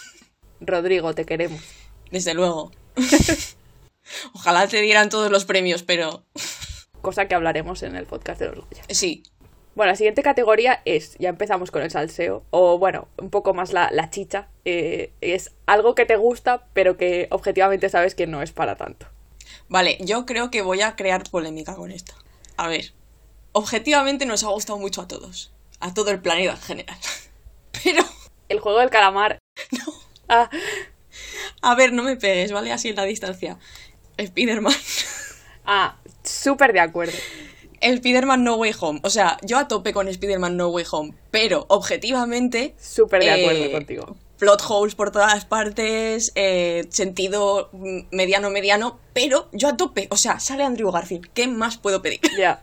Rodrigo, 0.60 1.14
te 1.14 1.24
queremos. 1.24 1.60
Desde 2.10 2.34
luego. 2.34 2.72
Ojalá 4.34 4.68
te 4.68 4.80
dieran 4.80 5.08
todos 5.08 5.30
los 5.30 5.44
premios, 5.44 5.82
pero 5.82 6.24
Cosa 7.02 7.28
que 7.28 7.34
hablaremos 7.34 7.82
en 7.82 7.94
el 7.96 8.06
podcast 8.06 8.40
de 8.40 8.46
los 8.46 8.64
Goya. 8.68 8.82
sí. 8.88 9.22
Bueno, 9.74 9.92
la 9.92 9.96
siguiente 9.96 10.22
categoría 10.22 10.80
es, 10.86 11.16
ya 11.18 11.28
empezamos 11.28 11.70
con 11.70 11.82
el 11.82 11.90
salseo, 11.90 12.42
o 12.48 12.78
bueno, 12.78 13.08
un 13.18 13.28
poco 13.28 13.52
más 13.52 13.74
la, 13.74 13.90
la 13.92 14.08
chicha. 14.08 14.48
eh, 14.64 15.12
es 15.20 15.52
algo 15.66 15.94
que 15.94 16.06
te 16.06 16.16
gusta, 16.16 16.66
pero 16.72 16.96
que 16.96 17.28
objetivamente 17.30 17.90
sabes 17.90 18.14
que 18.14 18.26
no 18.26 18.40
es 18.40 18.52
para 18.52 18.76
tanto. 18.76 19.06
Vale, 19.68 19.98
yo 20.00 20.24
creo 20.24 20.50
que 20.50 20.62
voy 20.62 20.80
a 20.80 20.96
crear 20.96 21.24
polémica 21.30 21.74
con 21.76 21.92
esto. 21.92 22.14
A 22.56 22.68
ver, 22.68 22.94
objetivamente 23.56 24.26
nos 24.26 24.44
ha 24.44 24.48
gustado 24.48 24.78
mucho 24.78 25.00
a 25.00 25.08
todos. 25.08 25.50
A 25.80 25.94
todo 25.94 26.10
el 26.10 26.20
planeta 26.20 26.52
en 26.52 26.60
general. 26.60 26.98
Pero, 27.84 28.04
El 28.48 28.60
juego 28.60 28.80
del 28.80 28.90
calamar. 28.90 29.38
no. 29.72 29.92
Ah, 30.28 30.50
A 31.62 31.74
ver, 31.74 31.92
no 31.92 32.02
me 32.02 32.16
pegues, 32.16 32.52
¿vale? 32.52 32.72
Así 32.72 32.88
en 32.88 32.96
la 32.96 33.04
distancia. 33.04 33.58
Spider-Man. 34.18 34.74
ah 35.64 35.96
súper 36.22 36.72
de 36.72 36.80
acuerdo. 36.80 37.16
Spider-Man 37.80 38.44
No 38.44 38.56
Way 38.56 38.74
Home. 38.80 39.00
O 39.04 39.10
sea, 39.10 39.38
yo 39.42 39.58
a 39.58 39.68
tope 39.68 39.92
con 39.92 40.08
Spider-Man 40.08 40.56
No 40.56 40.68
Way 40.68 40.84
Home, 40.90 41.14
pero 41.30 41.64
objetivamente. 41.68 42.74
Súper 42.78 43.22
de 43.22 43.30
acuerdo 43.30 43.64
eh, 43.64 43.72
contigo. 43.72 44.16
Plot 44.38 44.62
holes 44.68 44.94
por 44.94 45.12
todas 45.12 45.44
partes, 45.46 46.32
eh, 46.34 46.86
sentido 46.90 47.70
mediano, 48.10 48.50
mediano, 48.50 48.98
pero 49.14 49.48
yo 49.52 49.68
a 49.68 49.76
tope. 49.76 50.08
O 50.10 50.16
sea, 50.16 50.40
sale 50.40 50.64
Andrew 50.64 50.90
Garfield. 50.90 51.28
¿Qué 51.32 51.48
más 51.48 51.78
puedo 51.78 52.02
pedir? 52.02 52.20
Ya. 52.36 52.62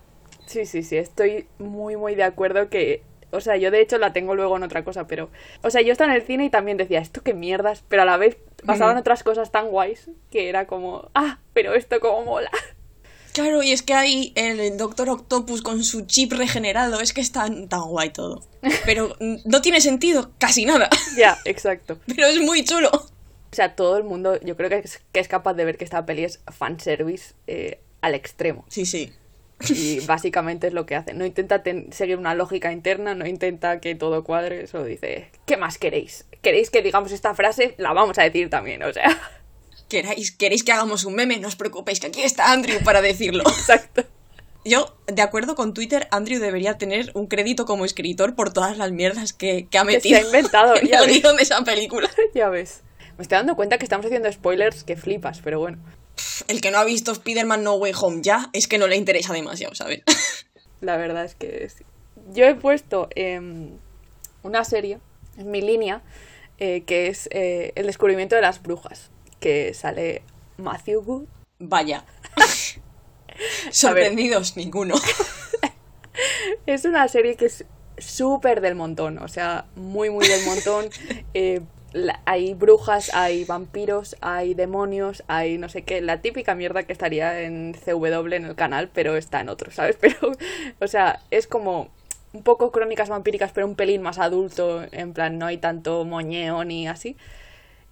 Sí, 0.54 0.68
sí, 0.68 0.84
sí. 0.84 0.98
Estoy 0.98 1.48
muy, 1.58 1.98
muy 1.98 2.14
de 2.14 2.24
acuerdo 2.24 2.70
que. 2.70 3.02
O 3.32 3.42
sea, 3.42 3.58
yo 3.58 3.72
de 3.72 3.82
hecho 3.82 3.98
la 3.98 4.14
tengo 4.14 4.36
luego 4.36 4.56
en 4.56 4.64
otra 4.64 4.84
cosa, 4.84 5.08
pero. 5.08 5.32
O 5.64 5.72
sea, 5.72 5.82
yo 5.82 5.92
estaba 5.92 6.12
en 6.12 6.22
el 6.22 6.28
cine 6.28 6.46
y 6.46 6.50
también 6.52 6.78
decía, 6.78 7.00
esto 7.00 7.22
qué 7.24 7.34
mierdas, 7.34 7.84
pero 7.90 8.04
a 8.04 8.06
la 8.06 8.18
vez 8.18 8.38
pasaban 8.68 8.98
otras 8.98 9.24
cosas 9.24 9.52
tan 9.52 9.70
guays 9.70 10.10
que 10.30 10.48
era 10.48 10.68
como, 10.68 11.10
ah, 11.16 11.40
pero 11.54 11.74
esto 11.74 12.00
como 12.00 12.24
mola. 12.24 12.52
Claro, 13.34 13.64
y 13.64 13.72
es 13.72 13.82
que 13.82 13.96
hay 13.96 14.32
el 14.36 14.78
Doctor 14.78 15.10
Octopus 15.10 15.64
con 15.64 15.84
su 15.84 16.06
chip 16.06 16.34
regenerado. 16.34 17.00
Es 17.00 17.14
que 17.14 17.22
es 17.22 17.32
tan, 17.32 17.68
tan 17.68 17.82
guay 17.82 18.12
todo. 18.12 18.44
Pero 18.86 19.16
mm, 19.20 19.38
no 19.46 19.60
tiene 19.60 19.82
sentido, 19.82 20.32
casi 20.38 20.66
nada. 20.66 20.88
ya, 21.18 21.40
exacto. 21.46 21.98
Pero 22.06 22.28
es 22.28 22.40
muy 22.40 22.64
chulo. 22.64 22.92
O 22.92 23.56
sea, 23.56 23.76
todo 23.76 23.98
el 23.98 24.04
mundo, 24.04 24.40
yo 24.42 24.56
creo 24.56 24.70
que 24.70 24.78
es, 24.78 25.02
que 25.12 25.20
es 25.20 25.28
capaz 25.28 25.56
de 25.56 25.66
ver 25.66 25.78
que 25.78 25.84
esta 25.84 26.06
peli 26.06 26.24
es 26.24 26.42
fanservice 26.52 27.34
eh, 27.48 27.80
al 28.02 28.14
extremo. 28.14 28.66
Sí, 28.68 28.86
sí. 28.86 29.12
Y 29.70 30.00
básicamente 30.02 30.68
es 30.68 30.74
lo 30.74 30.86
que 30.86 30.96
hace. 30.96 31.14
No 31.14 31.26
intenta 31.26 31.64
ten- 31.64 31.92
seguir 31.94 32.18
una 32.18 32.34
lógica 32.36 32.72
interna, 32.72 33.16
no 33.16 33.26
intenta 33.28 33.80
que 33.80 33.96
todo 33.96 34.24
cuadre, 34.24 34.68
solo 34.68 34.86
dice, 34.86 35.30
¿qué 35.46 35.58
más 35.58 35.78
queréis? 35.78 36.26
¿Queréis 36.42 36.70
que 36.70 36.82
digamos 36.82 37.12
esta 37.12 37.34
frase? 37.36 37.76
La 37.78 37.94
vamos 37.94 38.18
a 38.20 38.24
decir 38.24 38.50
también, 38.50 38.84
o 38.84 38.92
sea. 38.92 39.18
¿Queréis, 39.90 40.32
¿Queréis 40.32 40.64
que 40.64 40.72
hagamos 40.72 41.06
un 41.06 41.16
meme? 41.16 41.38
No 41.38 41.48
os 41.48 41.56
preocupéis, 41.56 42.00
que 42.00 42.08
aquí 42.08 42.22
está 42.24 42.52
Andrew 42.52 42.82
para 42.84 43.02
decirlo. 43.02 43.44
Exacto. 43.48 44.04
Yo, 44.66 44.98
de 45.08 45.22
acuerdo 45.22 45.56
con 45.56 45.74
Twitter, 45.74 46.08
Andrew 46.10 46.40
debería 46.40 46.78
tener 46.78 47.12
un 47.16 47.28
crédito 47.28 47.66
como 47.66 47.84
escritor 47.86 48.34
por 48.34 48.54
todas 48.54 48.78
las 48.78 48.92
mierdas 48.92 49.34
que, 49.34 49.68
que 49.70 49.78
ha 49.78 49.82
Que 49.82 49.96
metido 49.96 50.18
se 50.20 50.24
ha 50.24 50.26
inventado, 50.28 50.76
en 50.82 50.88
ya 50.88 51.00
el 51.00 51.08
ves. 51.08 51.22
de 51.22 51.44
esa 51.44 51.64
película. 51.64 52.10
Ya 52.34 52.50
ves. 52.50 52.82
Me 53.18 53.22
estoy 53.24 53.38
dando 53.38 53.56
cuenta 53.56 53.78
que 53.78 53.84
estamos 53.84 54.06
haciendo 54.06 54.32
spoilers 54.32 54.84
que 54.84 54.96
flipas, 54.96 55.42
pero 55.44 55.60
bueno. 55.60 55.78
El 56.48 56.62
que 56.62 56.72
no 56.72 56.78
ha 56.78 56.84
visto 56.84 57.12
Spider-Man 57.12 57.64
No 57.64 57.76
Way 57.76 57.94
Home 58.00 58.22
ya 58.22 58.50
es 58.54 58.68
que 58.68 58.78
no 58.78 58.88
le 58.88 58.96
interesa 58.96 59.34
demasiado, 59.34 59.76
¿sabes? 59.76 60.02
La 60.82 60.98
verdad 60.98 61.26
es 61.26 61.36
que 61.36 61.70
sí. 61.70 61.84
Yo 62.34 62.46
he 62.46 62.56
puesto 62.56 63.10
em, 63.16 63.78
una 64.44 64.64
serie 64.64 65.00
en 65.38 65.52
mi 65.52 65.62
línea 65.62 66.02
eh, 66.60 66.84
que 66.86 67.08
es 67.08 67.28
eh, 67.32 67.72
El 67.76 67.88
descubrimiento 67.88 68.36
de 68.36 68.42
las 68.42 68.62
brujas, 68.62 69.12
que 69.40 69.74
sale 69.74 70.24
Matthew 70.58 71.02
Wood. 71.02 71.26
Vaya. 71.60 72.06
Sorprendidos 73.72 74.56
ninguno. 74.56 74.96
Es 76.68 76.86
una 76.86 77.08
serie 77.08 77.36
que 77.36 77.46
es 77.46 77.66
súper 77.98 78.62
del 78.62 78.76
montón, 78.76 79.18
o 79.18 79.28
sea, 79.28 79.66
muy, 79.76 80.12
muy 80.12 80.28
del 80.28 80.46
montón. 80.46 80.90
La- 81.94 82.22
hay 82.26 82.54
brujas, 82.54 83.14
hay 83.14 83.46
vampiros, 83.46 84.16
hay 84.22 84.54
demonios, 84.54 85.24
hay 85.28 85.58
no 85.58 85.70
sé 85.70 85.84
qué, 85.84 86.02
la 86.02 86.22
típica 86.22 86.56
mierda 86.56 86.84
que 86.84 86.94
estaría 86.94 87.42
en 87.42 87.74
CW 87.74 88.34
en 88.34 88.46
el 88.46 88.56
canal, 88.56 88.90
pero 88.94 89.16
está 89.16 89.42
en 89.42 89.50
otro, 89.50 89.72
¿sabes? 89.72 89.96
Pero, 90.02 90.32
o 90.80 90.88
sea, 90.88 91.22
es 91.32 91.48
como 91.48 91.90
un 92.34 92.44
poco 92.44 92.72
crónicas 92.72 93.10
vampíricas, 93.10 93.52
pero 93.54 93.68
un 93.68 93.76
pelín 93.76 94.02
más 94.02 94.18
adulto, 94.18 94.84
en 94.92 95.14
plan, 95.14 95.38
no 95.38 95.46
hay 95.46 95.58
tanto 95.58 96.04
moñeo 96.04 96.64
ni 96.64 96.88
así. 96.88 97.16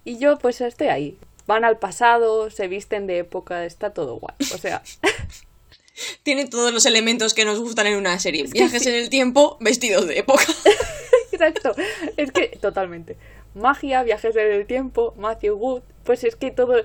Y 0.04 0.18
yo, 0.18 0.36
pues, 0.38 0.60
estoy 0.60 0.88
ahí. 0.88 1.16
Van 1.46 1.64
al 1.64 1.78
pasado, 1.78 2.50
se 2.50 2.66
visten 2.66 3.06
de 3.06 3.18
época, 3.18 3.64
está 3.64 3.90
todo 3.90 4.16
guay. 4.16 4.34
O 4.52 4.58
sea, 4.58 4.82
Tiene 6.22 6.46
todos 6.46 6.72
los 6.72 6.86
elementos 6.86 7.34
que 7.34 7.44
nos 7.44 7.60
gustan 7.60 7.86
en 7.86 7.96
una 7.96 8.18
serie. 8.18 8.44
Viajes 8.44 8.82
sí. 8.82 8.88
en 8.88 8.94
el 8.96 9.10
tiempo, 9.10 9.56
vestidos 9.60 10.06
de 10.06 10.18
época. 10.18 10.44
Exacto. 11.32 11.74
Es 12.16 12.32
que, 12.32 12.58
totalmente. 12.60 13.16
Magia, 13.54 14.02
viajes 14.02 14.34
en 14.36 14.52
el 14.52 14.66
tiempo, 14.66 15.14
Matthew 15.16 15.56
Wood. 15.56 15.82
Pues 16.04 16.24
es 16.24 16.36
que 16.36 16.50
todo 16.50 16.76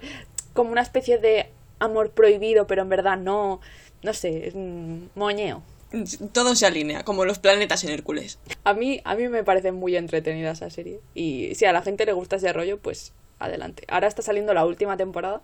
como 0.53 0.71
una 0.71 0.81
especie 0.81 1.17
de 1.17 1.49
amor 1.79 2.11
prohibido, 2.11 2.67
pero 2.67 2.81
en 2.81 2.89
verdad 2.89 3.17
no. 3.17 3.61
No 4.03 4.13
sé, 4.13 4.47
es 4.47 4.53
un 4.53 5.09
moñeo. 5.15 5.63
Todo 6.33 6.55
se 6.55 6.65
alinea, 6.65 7.03
como 7.03 7.23
los 7.23 7.39
planetas 7.39 7.83
en 7.83 7.91
Hércules. 7.91 8.39
A 8.65 8.73
mí, 8.73 9.01
a 9.05 9.15
mí 9.15 9.29
me 9.29 9.43
parece 9.43 9.71
muy 9.71 9.95
entretenida 9.95 10.51
esa 10.51 10.69
serie. 10.69 10.99
Y 11.15 11.55
si 11.55 11.65
a 11.65 11.71
la 11.71 11.81
gente 11.81 12.05
le 12.05 12.11
gusta 12.11 12.35
ese 12.35 12.51
rollo, 12.51 12.77
pues 12.77 13.13
adelante. 13.39 13.83
Ahora 13.87 14.07
está 14.07 14.21
saliendo 14.21 14.53
la 14.53 14.65
última 14.65 14.97
temporada. 14.97 15.41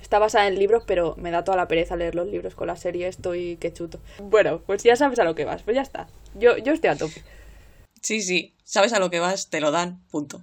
Está 0.00 0.18
basada 0.18 0.46
en 0.46 0.58
libros, 0.58 0.84
pero 0.86 1.14
me 1.16 1.30
da 1.30 1.42
toda 1.42 1.56
la 1.56 1.68
pereza 1.68 1.96
leer 1.96 2.14
los 2.14 2.28
libros 2.28 2.54
con 2.54 2.68
la 2.68 2.76
serie. 2.76 3.08
Estoy 3.08 3.56
que 3.56 3.72
chuto. 3.72 3.98
Bueno, 4.20 4.60
pues 4.66 4.82
ya 4.82 4.94
sabes 4.94 5.18
a 5.18 5.24
lo 5.24 5.34
que 5.34 5.44
vas. 5.44 5.62
Pues 5.62 5.74
ya 5.74 5.82
está. 5.82 6.06
Yo, 6.34 6.56
yo 6.58 6.72
estoy 6.72 6.90
a 6.90 6.96
tope. 6.96 7.22
Sí, 8.02 8.20
sí, 8.20 8.54
sabes 8.64 8.92
a 8.92 8.98
lo 8.98 9.10
que 9.10 9.20
vas, 9.20 9.48
te 9.48 9.60
lo 9.60 9.70
dan, 9.70 10.02
punto. 10.10 10.42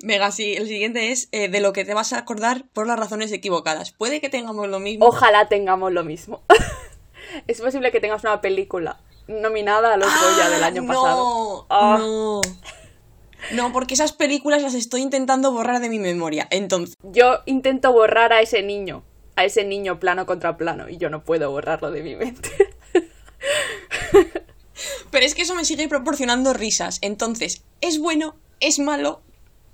Venga, 0.00 0.30
sí, 0.30 0.54
el 0.54 0.68
siguiente 0.68 1.10
es 1.12 1.28
eh, 1.32 1.48
de 1.48 1.60
lo 1.60 1.72
que 1.72 1.84
te 1.84 1.94
vas 1.94 2.12
a 2.12 2.18
acordar 2.18 2.66
por 2.72 2.86
las 2.86 2.98
razones 2.98 3.32
equivocadas. 3.32 3.92
Puede 3.92 4.20
que 4.20 4.28
tengamos 4.28 4.68
lo 4.68 4.78
mismo. 4.78 5.06
Ojalá 5.06 5.48
tengamos 5.48 5.92
lo 5.92 6.04
mismo. 6.04 6.42
es 7.46 7.60
posible 7.60 7.90
que 7.90 8.00
tengas 8.00 8.22
una 8.22 8.40
película 8.42 9.00
nominada 9.26 9.94
a 9.94 9.96
los 9.96 10.06
Goya 10.08 10.50
del 10.50 10.62
año 10.64 10.82
Ah, 10.84 10.86
pasado. 10.86 11.16
No, 11.16 11.66
Ah. 11.70 11.96
no. 11.98 12.40
No, 13.52 13.72
porque 13.72 13.94
esas 13.94 14.12
películas 14.12 14.62
las 14.62 14.74
estoy 14.74 15.00
intentando 15.02 15.52
borrar 15.52 15.80
de 15.80 15.88
mi 15.88 15.98
memoria. 15.98 16.46
Entonces, 16.50 16.96
Yo 17.02 17.38
intento 17.46 17.92
borrar 17.92 18.32
a 18.32 18.40
ese 18.40 18.62
niño, 18.62 19.04
a 19.36 19.44
ese 19.44 19.64
niño 19.64 20.00
plano 20.00 20.24
contra 20.26 20.56
plano, 20.56 20.88
y 20.88 20.96
yo 20.98 21.08
no 21.10 21.24
puedo 21.24 21.50
borrarlo 21.50 21.90
de 21.90 22.02
mi 22.02 22.16
mente. 22.16 22.50
eso 25.54 25.60
me 25.60 25.64
sigue 25.64 25.88
proporcionando 25.88 26.52
risas. 26.52 26.98
Entonces, 27.00 27.62
¿es 27.80 27.98
bueno? 27.98 28.36
¿Es 28.60 28.78
malo? 28.78 29.22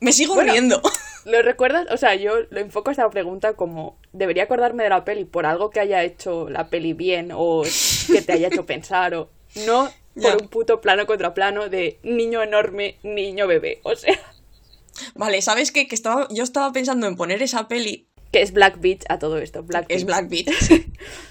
Me 0.00 0.12
sigo 0.12 0.34
Bueno. 0.34 0.52
riendo. 0.52 0.82
¿Lo 1.24 1.42
recuerdas? 1.42 1.86
O 1.90 1.96
sea, 1.96 2.14
yo 2.14 2.32
lo 2.50 2.60
enfoco 2.60 2.90
esta 2.90 3.08
pregunta 3.10 3.52
como, 3.54 3.98
¿debería 4.12 4.44
acordarme 4.44 4.82
de 4.84 4.88
la 4.90 5.04
peli 5.04 5.24
por 5.24 5.44
algo 5.46 5.70
que 5.70 5.80
haya 5.80 6.02
hecho 6.02 6.48
la 6.48 6.68
peli 6.70 6.92
bien 6.94 7.30
o 7.34 7.62
que 8.10 8.22
te 8.22 8.32
haya 8.32 8.48
hecho 8.48 8.64
pensar 8.66 9.14
o 9.14 9.30
no 9.66 9.90
Ya. 10.16 10.32
por 10.32 10.42
un 10.42 10.48
puto 10.48 10.80
plano 10.80 11.06
contra 11.06 11.34
plano 11.34 11.68
de 11.68 11.98
niño 12.02 12.42
enorme, 12.42 12.96
niño 13.02 13.46
bebé? 13.46 13.80
O 13.84 13.94
sea, 13.94 14.18
Vale, 15.14 15.40
¿sabes 15.40 15.70
qué? 15.72 15.86
Que 15.86 15.94
estaba, 15.94 16.26
yo 16.30 16.42
estaba 16.42 16.72
pensando 16.72 17.06
en 17.06 17.16
poner 17.16 17.42
esa 17.42 17.68
peli, 17.68 18.08
que 18.32 18.42
es 18.42 18.52
Black 18.52 18.80
Beach 18.80 19.02
a 19.08 19.18
todo 19.18 19.38
esto. 19.38 19.62
Black 19.62 19.86
es 19.88 20.04
Beach. 20.04 20.26
Black 20.28 20.30
mo- 20.30 20.92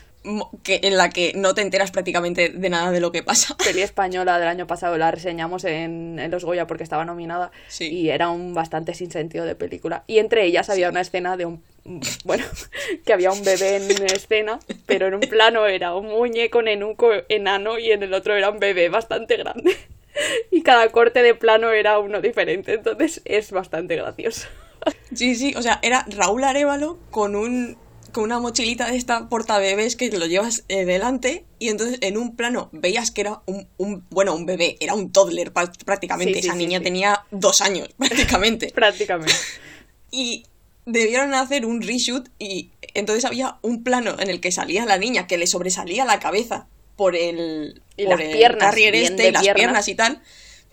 que, 0.64 0.82
en 0.84 0.98
la 0.98 1.10
que 1.10 1.32
no 1.36 1.54
te 1.54 1.62
enteras 1.62 1.92
prácticamente 1.92 2.50
de 2.50 2.70
nada 2.70 2.92
de 2.92 3.00
lo 3.00 3.12
que 3.12 3.24
pasa. 3.24 3.56
peli 3.64 3.82
española 3.82 4.38
del 4.38 4.48
año 4.48 4.68
pasado 4.68 4.98
la 4.98 5.10
reseñamos 5.12 5.64
en, 5.64 6.20
en 6.20 6.30
los 6.32 6.44
Goya 6.44 6.68
porque 6.68 6.84
estaba 6.84 7.06
nominada 7.06 7.52
Sí. 7.68 7.88
y 7.88 8.10
era 8.10 8.30
un 8.30 8.54
bastante 8.54 8.94
sin 8.94 9.12
sentido 9.12 9.46
de 9.46 9.56
película 9.56 10.04
y 10.08 10.20
entre 10.20 10.44
ellas 10.46 10.70
había 10.70 10.90
una 10.90 11.02
escena 11.02 11.38
de 11.38 11.46
un 11.46 11.64
bueno 12.26 12.44
que 13.06 13.14
había 13.14 13.32
un 13.32 13.44
bebé 13.44 13.78
en 13.78 14.06
escena 14.06 14.60
pero 14.86 15.08
en 15.08 15.16
un 15.16 15.22
plano 15.22 15.66
era 15.66 15.96
un 15.96 16.08
muñeco 16.08 16.62
nenuco 16.62 17.10
enano 17.30 17.80
y 17.80 17.92
en 17.92 18.04
el 18.04 18.14
otro 18.14 18.36
era 18.36 18.50
un 18.50 18.60
bebé 18.60 18.90
bastante 18.90 19.38
grande 19.38 19.76
y 20.52 20.62
cada 20.62 20.90
corte 20.90 21.24
de 21.24 21.34
plano 21.34 21.72
era 21.72 21.98
uno 22.00 22.22
diferente 22.22 22.74
entonces 22.74 23.22
es 23.26 23.52
bastante 23.52 23.96
gracioso 23.96 24.48
Sí, 25.14 25.36
sí, 25.36 25.54
o 25.58 25.62
sea, 25.62 25.80
era 25.82 26.06
Raúl 26.08 26.42
Arevalo 26.44 26.98
con 27.12 27.36
un 27.36 27.78
con 28.12 28.24
una 28.24 28.40
mochilita 28.40 28.90
de 28.90 28.98
esta 28.98 29.30
portabebés 29.30 29.96
que 29.96 30.10
lo 30.12 30.26
llevas 30.26 30.64
eh, 30.68 30.86
delante 30.86 31.46
y 31.60 31.70
entonces 31.70 31.98
en 32.02 32.18
un 32.18 32.36
plano 32.36 32.70
veías 32.72 33.12
que 33.12 33.22
era 33.22 33.42
un, 33.46 33.68
un- 33.78 34.06
bueno, 34.10 34.36
un 34.36 34.46
bebé, 34.46 34.78
era 34.80 34.94
un 34.94 35.12
toddler 35.12 35.52
prácticamente, 35.52 36.36
Sí, 36.36 36.42
sí, 36.42 36.48
esa 36.48 36.54
sí, 36.54 36.60
niña 36.60 36.82
tenía 36.82 37.26
dos 37.32 37.62
años 37.62 37.90
prácticamente. 37.98 38.72
Prácticamente. 38.74 39.34
Y 40.12 40.46
debieron 40.86 41.34
hacer 41.34 41.66
un 41.66 41.82
reshoot 41.82 42.30
y 42.40 42.72
entonces 42.94 43.26
había 43.26 43.58
un 43.62 43.84
plano 43.84 44.16
en 44.20 44.30
el 44.30 44.40
que 44.42 44.52
salía 44.52 44.86
la 44.86 44.98
niña 44.98 45.28
que 45.28 45.38
le 45.38 45.46
sobresalía 45.48 46.06
la 46.06 46.20
cabeza 46.20 46.68
por 46.96 47.16
el 47.16 47.82
Y 47.96 48.06
por 48.06 48.18
las 48.18 48.28
el 48.28 48.32
piernas, 48.38 48.60
carrier 48.60 48.96
este 48.96 49.28
y 49.30 49.32
las 49.32 49.42
piernas. 49.44 49.56
piernas 49.86 49.88
y 49.88 49.96
tal. 49.96 50.22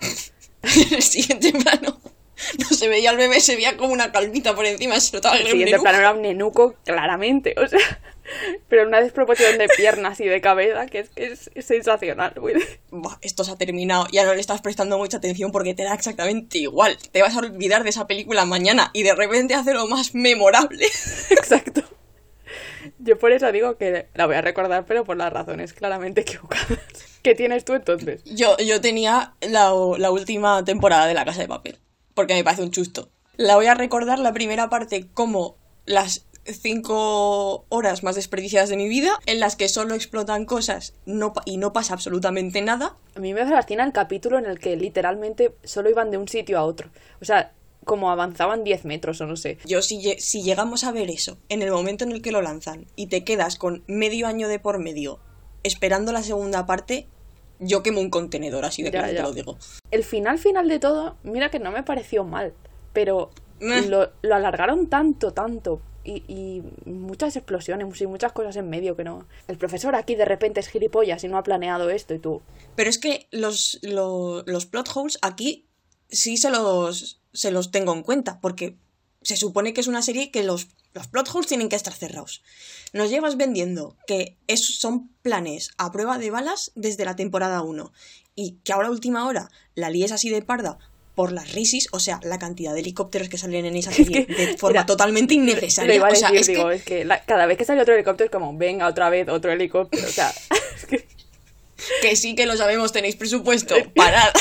En 0.63 0.95
el 0.95 1.03
siguiente 1.03 1.53
plano 1.53 2.01
no 2.59 2.77
se 2.77 2.89
veía 2.89 3.11
al 3.11 3.17
bebé, 3.17 3.41
se 3.41 3.57
veía 3.57 3.77
como 3.77 3.93
una 3.93 4.13
calvita 4.13 4.55
por 4.55 4.67
encima, 4.67 4.99
se 5.01 5.17
notaba 5.17 5.37
el 5.37 5.47
siguiente 5.47 5.79
plano 5.79 5.99
era 5.99 6.13
un 6.13 6.23
nenuco 6.23 6.75
claramente 6.85 7.55
o 7.57 7.67
sea 7.67 7.81
pero 8.69 8.87
una 8.89 9.01
desproporción 9.01 9.57
de 9.57 9.69
piernas 9.69 10.21
y 10.21 10.25
de 10.27 10.41
cabeza 10.41 10.87
que 10.87 10.99
es, 11.01 11.11
es- 11.17 11.51
es 11.55 11.65
sensacional 11.65 12.35
Buah, 12.91 13.19
esto 13.23 13.45
se 13.45 13.53
ha 13.53 13.57
terminado, 13.57 14.07
ya 14.13 14.25
no 14.25 14.35
le 14.35 14.41
estás 14.41 14.61
prestando 14.63 14.99
mucha 14.99 15.19
atención 15.19 15.53
porque 15.53 15.75
te 15.75 15.85
da 15.85 15.95
exactamente 15.95 16.59
igual. 16.59 16.99
Te 17.13 17.23
vas 17.23 17.35
a 17.37 17.39
olvidar 17.39 17.85
de 17.85 17.91
esa 17.91 18.07
película 18.07 18.45
mañana 18.45 18.91
y 18.93 19.03
de 19.05 19.15
repente 19.15 19.55
hace 19.55 19.75
lo 19.75 19.87
más 19.87 20.15
memorable. 20.15 20.85
Exacto. 21.31 21.83
Yo 22.99 23.19
por 23.19 23.33
eso 23.33 23.51
digo 23.53 23.77
que 23.77 24.07
la 24.15 24.27
voy 24.27 24.37
a 24.37 24.41
recordar, 24.41 24.85
pero 24.87 25.05
por 25.05 25.17
las 25.17 25.33
razones 25.33 25.73
claramente 25.73 26.21
equivocadas. 26.23 26.79
¿Qué 27.23 27.35
tienes 27.35 27.65
tú 27.65 27.75
entonces? 27.75 28.23
Yo, 28.25 28.57
yo 28.59 28.81
tenía 28.81 29.35
la, 29.41 29.73
la 29.99 30.11
última 30.11 30.65
temporada 30.65 31.07
de 31.07 31.15
La 31.15 31.25
Casa 31.25 31.41
de 31.43 31.49
Papel, 31.49 31.79
porque 32.17 32.35
me 32.35 32.43
parece 32.43 32.65
un 32.65 32.73
chusto. 32.73 33.11
La 33.37 33.55
voy 33.55 33.67
a 33.67 33.75
recordar 33.75 34.19
la 34.19 34.33
primera 34.33 34.69
parte 34.69 35.07
como 35.15 35.57
las 35.85 36.27
cinco 36.45 37.67
horas 37.69 38.03
más 38.03 38.17
desperdiciadas 38.17 38.71
de 38.71 38.77
mi 38.77 38.89
vida, 38.89 39.11
en 39.27 39.39
las 39.39 39.55
que 39.55 39.69
solo 39.69 39.95
explotan 39.95 40.47
cosas 40.47 40.95
no, 41.05 41.33
y 41.45 41.59
no 41.59 41.73
pasa 41.73 41.95
absolutamente 41.95 42.63
nada. 42.63 42.97
A 43.15 43.21
mí 43.21 43.35
me 43.35 43.47
fascina 43.47 43.85
el 43.85 43.93
capítulo 43.93 44.39
en 44.39 44.47
el 44.47 44.59
que 44.59 44.77
literalmente 44.77 45.55
solo 45.63 45.91
iban 45.91 46.11
de 46.11 46.19
un 46.19 46.27
sitio 46.27 46.59
a 46.59 46.65
otro. 46.65 46.91
O 47.21 47.25
sea, 47.25 47.53
como 47.85 48.11
avanzaban 48.11 48.65
10 48.65 48.85
metros 48.87 49.21
o 49.21 49.27
no 49.27 49.37
sé. 49.37 49.59
Yo 49.67 49.83
si, 49.83 50.17
si 50.19 50.43
llegamos 50.43 50.85
a 50.85 50.93
ver 50.93 51.11
eso 51.11 51.39
en 51.49 51.63
el 51.63 51.71
momento 51.71 52.05
en 52.05 52.13
el 52.13 52.23
que 52.23 52.33
lo 52.33 52.43
lanzan 52.43 52.87
y 52.97 53.09
te 53.09 53.23
quedas 53.23 53.57
con 53.57 53.85
medio 53.87 54.27
año 54.27 54.49
de 54.49 54.59
por 54.59 54.79
medio 54.79 55.21
esperando 55.67 56.13
la 56.13 56.23
segunda 56.23 56.65
parte, 56.67 57.09
yo 57.59 57.83
quemo 57.83 58.01
un 58.01 58.11
contenedor, 58.11 58.65
así 58.65 58.83
de 58.83 58.91
Ya, 58.91 59.01
claro 59.01 59.17
te 59.17 59.23
lo 59.23 59.33
digo. 59.33 59.59
El 59.91 60.05
final 60.05 60.39
final 60.39 60.69
de 60.69 60.79
todo, 60.79 61.17
mira 61.23 61.51
que 61.51 61.59
no 61.59 61.71
me 61.71 61.83
pareció 61.83 62.25
mal, 62.25 62.53
pero 62.93 63.31
Meh. 63.61 63.87
lo, 63.89 64.11
lo 64.23 64.35
alargaron 64.35 64.89
tanto, 64.89 65.33
tanto. 65.33 65.81
Y, 66.05 66.23
y 66.29 66.63
muchas 66.89 67.35
explosiones 67.35 68.01
y 68.01 68.07
muchas 68.07 68.31
cosas 68.33 68.55
en 68.55 68.71
medio 68.71 68.95
que 68.95 69.03
no. 69.03 69.27
El 69.49 69.59
profesor 69.59 69.97
aquí 69.97 70.15
de 70.15 70.25
repente 70.25 70.61
es 70.61 70.69
gilipollas 70.69 71.25
y 71.25 71.29
no 71.29 71.37
ha 71.37 71.43
planeado 71.43 71.91
esto 71.91 72.15
y 72.15 72.21
tú. 72.21 72.43
Pero 72.77 72.89
es 72.89 72.99
que 72.99 73.27
los, 73.33 73.81
lo- 73.83 74.45
los 74.47 74.67
plot 74.67 74.89
holes 74.95 75.19
aquí 75.23 75.67
sí 76.09 76.37
se 76.37 76.51
los, 76.51 77.21
se 77.33 77.51
los 77.51 77.73
tengo 77.73 77.93
en 77.93 78.03
cuenta, 78.05 78.39
porque 78.41 78.77
se 79.23 79.37
supone 79.37 79.73
que 79.75 79.81
es 79.81 79.89
una 79.89 80.01
serie 80.03 80.31
que 80.31 80.45
los, 80.45 80.69
los 80.97 81.07
plot 81.09 81.29
holes 81.33 81.47
tienen 81.47 81.69
que 81.69 81.77
estar 81.77 81.93
cerrados. 81.93 82.43
Nos 82.93 83.11
llevas 83.11 83.37
vendiendo 83.37 83.97
que 84.07 84.37
es, 84.49 84.79
son 84.79 85.11
planes 85.23 85.71
a 85.79 85.93
prueba 85.93 86.19
de 86.19 86.31
balas 86.31 86.73
desde 86.75 87.05
la 87.05 87.15
temporada 87.15 87.61
1 87.63 87.93
y 88.35 88.57
que 88.65 88.73
ahora 88.73 88.91
última 88.91 89.27
hora 89.29 89.51
la 89.75 89.91
líes 89.91 90.11
así 90.11 90.31
de 90.31 90.43
parda 90.43 90.79
por 91.15 91.33
las 91.33 91.53
risis, 91.53 91.89
o 91.93 91.99
sea, 92.01 92.21
la 92.23 92.39
cantidad 92.39 92.75
de 92.75 92.81
helicópteros 92.81 93.29
que 93.29 93.39
salen 93.39 93.65
en 93.67 93.77
esa 93.77 93.93
serie 93.93 94.27
que, 94.27 94.35
de 94.35 94.57
forma 94.59 94.73
mira, 94.81 94.87
totalmente 94.87 95.35
innecesaria. 95.41 95.95
iba 95.95 96.09
a 96.09 96.13
O 96.13 96.15
sea, 96.15 96.31
decir, 96.31 96.41
es 96.41 96.47
que- 96.49 96.55
digo, 96.55 96.71
es 96.71 96.83
que 96.83 97.05
la- 97.05 97.23
cada 97.25 97.47
vez 97.47 97.57
que 97.59 97.65
sale 97.65 97.81
otro 97.83 97.95
helicóptero 97.95 98.27
es 98.27 98.31
como, 98.33 98.57
venga 98.57 98.87
otra 98.89 99.09
vez 99.11 99.29
otro 99.29 99.53
helicóptero. 99.53 100.07
O 100.07 100.11
sea, 100.11 100.33
es 100.77 100.87
que 100.87 101.07
que 102.01 102.17
sí 102.17 102.35
que 102.35 102.47
lo 102.47 102.57
sabemos, 102.57 102.91
tenéis 102.93 103.17
presupuesto, 103.17 103.75
parad. 103.95 104.33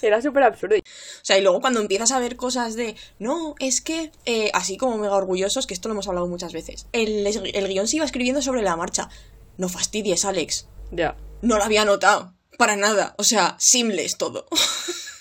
era 0.00 0.22
súper 0.22 0.44
absurdo. 0.44 0.76
O 1.22 1.24
sea, 1.24 1.38
y 1.38 1.42
luego 1.42 1.60
cuando 1.60 1.80
empiezas 1.80 2.10
a 2.10 2.18
ver 2.18 2.34
cosas 2.36 2.74
de, 2.74 2.96
no, 3.20 3.54
es 3.60 3.80
que, 3.80 4.10
eh, 4.26 4.50
así 4.54 4.76
como 4.76 4.98
mega 4.98 5.14
orgullosos, 5.14 5.68
que 5.68 5.74
esto 5.74 5.88
lo 5.88 5.94
hemos 5.94 6.08
hablado 6.08 6.26
muchas 6.26 6.52
veces, 6.52 6.86
el, 6.92 7.24
el 7.26 7.68
guion 7.68 7.86
se 7.86 7.96
iba 7.96 8.04
escribiendo 8.04 8.42
sobre 8.42 8.62
la 8.62 8.74
marcha. 8.76 9.08
No 9.56 9.68
fastidies, 9.68 10.24
Alex. 10.24 10.66
Ya. 10.90 11.16
No 11.40 11.58
lo 11.58 11.64
había 11.64 11.84
notado. 11.84 12.34
Para 12.58 12.74
nada. 12.76 13.14
O 13.18 13.24
sea, 13.24 13.56
seamless 13.58 14.18
todo. 14.18 14.46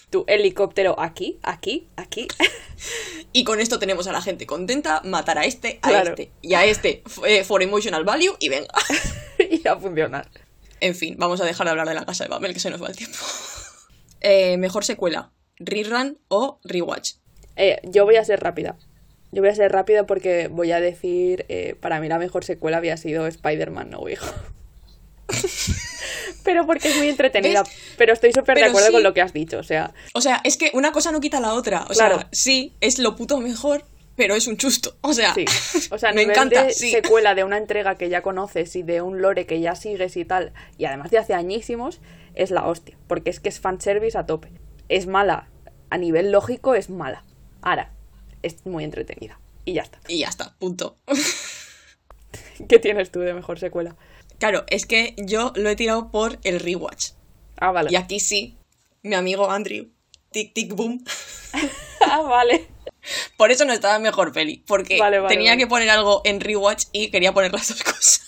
Tu 0.09 0.25
helicóptero 0.27 0.99
aquí, 0.99 1.39
aquí, 1.41 1.87
aquí. 1.95 2.27
y 3.31 3.45
con 3.45 3.61
esto 3.61 3.79
tenemos 3.79 4.07
a 4.07 4.11
la 4.11 4.21
gente 4.21 4.45
contenta, 4.45 5.01
matar 5.05 5.37
a 5.37 5.45
este, 5.45 5.79
a 5.81 5.87
Claro. 5.87 6.09
este 6.09 6.31
y 6.41 6.53
a 6.55 6.65
este 6.65 7.01
eh, 7.25 7.45
for 7.45 7.63
emotional 7.63 8.03
value 8.03 8.35
y 8.39 8.49
venga. 8.49 8.73
y 9.39 9.65
a 9.65 9.77
funcionar. 9.77 10.29
en 10.81 10.95
fin, 10.95 11.15
vamos 11.17 11.39
a 11.39 11.45
dejar 11.45 11.65
de 11.65 11.71
hablar 11.71 11.87
de 11.87 11.93
la 11.93 12.05
casa 12.05 12.25
de 12.25 12.29
Babel, 12.29 12.53
que 12.53 12.59
se 12.59 12.69
nos 12.69 12.83
va 12.83 12.87
el 12.89 12.95
tiempo. 12.97 13.17
Eh, 14.19 14.57
mejor 14.57 14.83
secuela, 14.83 15.31
rerun 15.61 16.17
o 16.27 16.59
rewatch. 16.63 17.13
Eh, 17.55 17.79
yo 17.83 18.05
voy 18.05 18.15
a 18.17 18.25
ser 18.25 18.39
rápida. 18.41 18.77
Yo 19.31 19.41
voy 19.41 19.49
a 19.49 19.55
ser 19.55 19.71
rápida 19.71 20.05
porque 20.05 20.47
voy 20.49 20.71
a 20.73 20.79
decir, 20.81 21.45
eh, 21.47 21.75
para 21.79 21.99
mí 22.01 22.07
la 22.09 22.19
mejor 22.19 22.43
secuela 22.43 22.77
había 22.77 22.97
sido 22.97 23.27
Spider-Man 23.27 23.89
No 23.89 23.99
Way. 23.99 24.17
Pero 26.43 26.65
porque 26.65 26.89
es 26.89 26.97
muy 26.97 27.09
entretenida. 27.09 27.63
¿Ves? 27.63 27.71
Pero 27.97 28.13
estoy 28.13 28.33
súper 28.33 28.57
de 28.57 28.65
acuerdo 28.65 28.87
sí. 28.87 28.93
con 28.93 29.03
lo 29.03 29.13
que 29.13 29.21
has 29.21 29.31
dicho. 29.33 29.59
O 29.59 29.63
sea, 29.63 29.93
O 30.13 30.21
sea, 30.21 30.41
es 30.43 30.57
que 30.57 30.71
una 30.73 30.91
cosa 30.91 31.11
no 31.11 31.19
quita 31.21 31.39
la 31.39 31.53
otra. 31.53 31.85
O 31.89 31.93
Claro. 31.93 32.17
sea, 32.19 32.27
sí, 32.31 32.75
es 32.81 32.99
lo 32.99 33.15
puto 33.15 33.39
mejor, 33.39 33.85
pero 34.15 34.35
es 34.35 34.47
un 34.47 34.57
chusto. 34.57 34.95
O 35.01 35.13
sea, 35.13 35.33
sí. 35.33 35.45
O 35.91 35.97
sea, 35.97 36.11
me 36.13 36.23
encanta. 36.23 36.65
de 36.65 36.73
sí. 36.73 36.91
secuela 36.91 37.35
de 37.35 37.43
una 37.43 37.57
entrega 37.57 37.95
que 37.95 38.09
ya 38.09 38.21
conoces 38.21 38.75
y 38.75 38.83
de 38.83 39.01
un 39.01 39.21
lore 39.21 39.45
que 39.45 39.61
ya 39.61 39.75
sigues 39.75 40.17
y 40.17 40.25
tal, 40.25 40.51
y 40.77 40.85
además 40.85 41.11
de 41.11 41.19
hace 41.19 41.33
añísimos, 41.33 42.01
es 42.33 42.49
la 42.51 42.67
hostia. 42.67 42.97
Porque 43.07 43.29
es 43.29 43.39
que 43.39 43.49
es 43.49 43.59
fanservice 43.59 44.17
a 44.17 44.25
tope. 44.25 44.51
Es 44.89 45.05
mala. 45.07 45.47
A 45.91 45.97
nivel 45.97 46.31
lógico 46.31 46.73
es 46.73 46.89
mala. 46.89 47.23
Ahora, 47.61 47.91
es 48.41 48.65
muy 48.65 48.85
entretenida. 48.85 49.39
Y 49.65 49.73
ya 49.73 49.83
está. 49.83 49.99
Y 50.07 50.19
ya 50.19 50.29
está, 50.29 50.55
punto. 50.57 50.97
¿Qué 52.69 52.79
tienes 52.79 53.11
tú 53.11 53.19
de 53.19 53.33
mejor 53.33 53.59
secuela? 53.59 53.97
Claro, 54.39 54.63
es 54.69 54.85
que 54.85 55.13
yo 55.17 55.51
lo 55.55 55.69
he 55.69 55.75
tirado 55.75 56.09
por 56.09 56.39
el 56.43 56.61
rewatch. 56.61 57.11
Ah, 57.57 57.71
vale. 57.71 57.89
Y 57.91 57.97
aquí 57.97 58.21
sí, 58.21 58.57
mi 59.03 59.15
amigo 59.15 59.51
Andrew, 59.51 59.89
tic 60.31 60.53
tic 60.53 60.73
boom. 60.73 61.03
ah, 62.09 62.21
vale. 62.21 62.67
Por 63.35 63.51
eso 63.51 63.65
no 63.65 63.73
estaba 63.73 63.99
mejor 63.99 64.31
peli, 64.31 64.63
porque 64.65 64.97
Vale, 64.97 65.19
vale, 65.19 65.35
tenía 65.35 65.51
vale. 65.51 65.61
que 65.63 65.67
poner 65.67 65.89
algo 65.89 66.21
en 66.23 66.39
rewatch 66.39 66.85
y 66.93 67.11
quería 67.11 67.33
poner 67.33 67.51
las 67.51 67.67
dos 67.67 67.83
cosas. 67.83 68.27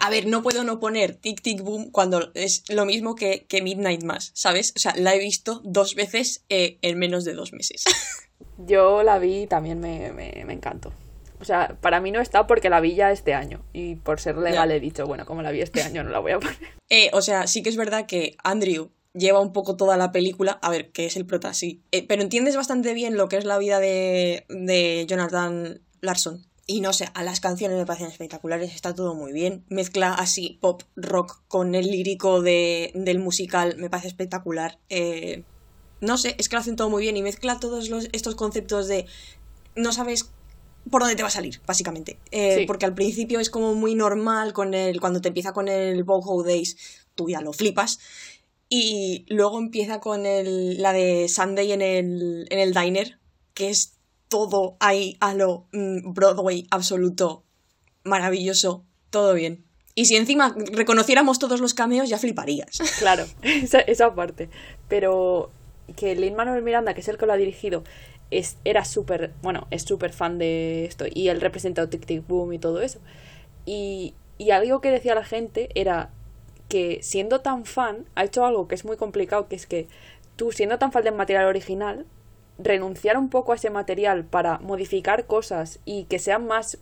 A 0.00 0.10
ver, 0.10 0.26
no 0.26 0.42
puedo 0.42 0.64
no 0.64 0.80
poner 0.80 1.14
Tic 1.14 1.42
Tic 1.42 1.62
Boom 1.62 1.90
cuando 1.90 2.30
es 2.34 2.64
lo 2.68 2.84
mismo 2.86 3.14
que, 3.14 3.46
que 3.46 3.62
Midnight 3.62 4.02
Mass, 4.02 4.30
¿sabes? 4.34 4.72
O 4.76 4.78
sea, 4.78 4.94
la 4.96 5.14
he 5.14 5.18
visto 5.18 5.60
dos 5.64 5.94
veces 5.94 6.44
eh, 6.48 6.78
en 6.82 6.98
menos 6.98 7.24
de 7.24 7.34
dos 7.34 7.52
meses. 7.52 7.84
Yo 8.58 9.02
la 9.02 9.18
vi 9.18 9.42
y 9.42 9.46
también 9.46 9.80
me, 9.80 10.12
me, 10.12 10.44
me 10.44 10.52
encantó. 10.52 10.92
O 11.40 11.44
sea, 11.44 11.76
para 11.80 12.00
mí 12.00 12.10
no 12.10 12.20
está 12.20 12.46
porque 12.46 12.70
la 12.70 12.80
vi 12.80 12.94
ya 12.94 13.12
este 13.12 13.34
año. 13.34 13.62
Y 13.72 13.96
por 13.96 14.20
ser 14.20 14.36
legal 14.38 14.72
he 14.72 14.80
dicho, 14.80 15.06
bueno, 15.06 15.24
como 15.24 15.42
la 15.42 15.52
vi 15.52 15.60
este 15.60 15.82
año 15.82 16.02
no 16.02 16.10
la 16.10 16.18
voy 16.18 16.32
a 16.32 16.40
poner. 16.40 16.56
Eh, 16.90 17.10
o 17.12 17.20
sea, 17.20 17.46
sí 17.46 17.62
que 17.62 17.68
es 17.68 17.76
verdad 17.76 18.06
que 18.06 18.38
Andrew 18.42 18.90
lleva 19.12 19.40
un 19.40 19.52
poco 19.52 19.76
toda 19.76 19.98
la 19.98 20.10
película, 20.10 20.58
a 20.62 20.70
ver, 20.70 20.90
que 20.90 21.04
es 21.04 21.18
el 21.18 21.26
prota, 21.26 21.52
sí, 21.52 21.82
Eh, 21.92 22.06
pero 22.06 22.22
entiendes 22.22 22.56
bastante 22.56 22.94
bien 22.94 23.18
lo 23.18 23.28
que 23.28 23.36
es 23.36 23.44
la 23.44 23.58
vida 23.58 23.78
de, 23.78 24.46
de 24.48 25.04
Jonathan 25.06 25.82
Larson. 26.00 26.46
Y 26.70 26.82
no 26.82 26.92
sé, 26.92 27.08
a 27.14 27.22
las 27.24 27.40
canciones 27.40 27.78
me 27.78 27.86
parecen 27.86 28.08
espectaculares, 28.08 28.74
está 28.74 28.94
todo 28.94 29.14
muy 29.14 29.32
bien. 29.32 29.64
Mezcla 29.70 30.12
así 30.12 30.58
pop 30.60 30.82
rock 30.96 31.40
con 31.48 31.74
el 31.74 31.90
lírico 31.90 32.42
de, 32.42 32.92
del 32.94 33.20
musical, 33.20 33.76
me 33.78 33.88
parece 33.88 34.08
espectacular. 34.08 34.78
Eh, 34.90 35.44
no 36.02 36.18
sé, 36.18 36.36
es 36.38 36.50
que 36.50 36.56
lo 36.56 36.60
hacen 36.60 36.76
todo 36.76 36.90
muy 36.90 37.02
bien 37.02 37.16
y 37.16 37.22
mezcla 37.22 37.58
todos 37.58 37.88
los, 37.88 38.10
estos 38.12 38.34
conceptos 38.34 38.86
de 38.86 39.06
no 39.76 39.92
sabes 39.94 40.30
por 40.90 41.00
dónde 41.00 41.16
te 41.16 41.22
va 41.22 41.28
a 41.28 41.32
salir, 41.32 41.62
básicamente. 41.66 42.18
Eh, 42.30 42.56
Sí. 42.58 42.66
Porque 42.66 42.84
al 42.84 42.94
principio 42.94 43.40
es 43.40 43.48
como 43.48 43.74
muy 43.74 43.94
normal 43.94 44.52
con 44.52 44.74
el, 44.74 45.00
cuando 45.00 45.22
te 45.22 45.28
empieza 45.28 45.54
con 45.54 45.68
el 45.68 46.04
Boho 46.04 46.42
Days, 46.42 46.76
tú 47.14 47.30
ya 47.30 47.40
lo 47.40 47.54
flipas. 47.54 47.98
Y 48.68 49.24
luego 49.28 49.58
empieza 49.58 50.00
con 50.00 50.26
el, 50.26 50.82
la 50.82 50.92
de 50.92 51.30
Sunday 51.30 51.72
en 51.72 51.80
el, 51.80 52.46
en 52.50 52.58
el 52.58 52.74
diner, 52.74 53.18
que 53.54 53.70
es 53.70 53.97
todo 54.28 54.76
ahí 54.80 55.16
a 55.20 55.34
lo 55.34 55.66
mm, 55.72 56.12
Broadway 56.12 56.66
absoluto, 56.70 57.44
maravilloso, 58.04 58.84
todo 59.10 59.34
bien. 59.34 59.64
Y 59.94 60.04
si 60.04 60.16
encima 60.16 60.54
reconociéramos 60.72 61.38
todos 61.38 61.60
los 61.60 61.74
cameos, 61.74 62.08
ya 62.08 62.18
fliparías. 62.18 62.78
Claro, 62.98 63.24
esa, 63.42 63.80
esa 63.80 64.14
parte. 64.14 64.48
Pero 64.88 65.50
que 65.96 66.14
Lin 66.14 66.36
Manuel 66.36 66.62
Miranda, 66.62 66.94
que 66.94 67.00
es 67.00 67.08
el 67.08 67.18
que 67.18 67.26
lo 67.26 67.32
ha 67.32 67.36
dirigido, 67.36 67.82
es, 68.30 68.58
era 68.64 68.84
súper, 68.84 69.32
bueno, 69.42 69.66
es 69.70 69.82
súper 69.82 70.12
fan 70.12 70.38
de 70.38 70.84
esto. 70.84 71.06
Y 71.12 71.28
él 71.28 71.40
representó 71.40 71.88
Tic 71.88 72.06
Tic 72.06 72.26
Boom 72.26 72.52
y 72.52 72.58
todo 72.58 72.80
eso. 72.80 73.00
Y, 73.66 74.14
y 74.36 74.50
algo 74.50 74.80
que 74.80 74.90
decía 74.90 75.14
la 75.14 75.24
gente 75.24 75.68
era 75.74 76.10
que 76.68 77.00
siendo 77.02 77.40
tan 77.40 77.64
fan, 77.64 78.04
ha 78.14 78.24
hecho 78.24 78.44
algo 78.44 78.68
que 78.68 78.74
es 78.74 78.84
muy 78.84 78.96
complicado, 78.96 79.48
que 79.48 79.56
es 79.56 79.66
que 79.66 79.88
tú, 80.36 80.52
siendo 80.52 80.78
tan 80.78 80.92
fan 80.92 81.02
del 81.02 81.14
material 81.14 81.46
original, 81.46 82.06
renunciar 82.58 83.16
un 83.16 83.30
poco 83.30 83.52
a 83.52 83.54
ese 83.54 83.70
material 83.70 84.24
para 84.24 84.58
modificar 84.58 85.26
cosas 85.26 85.78
y 85.84 86.04
que 86.04 86.18
sean 86.18 86.46
más 86.46 86.78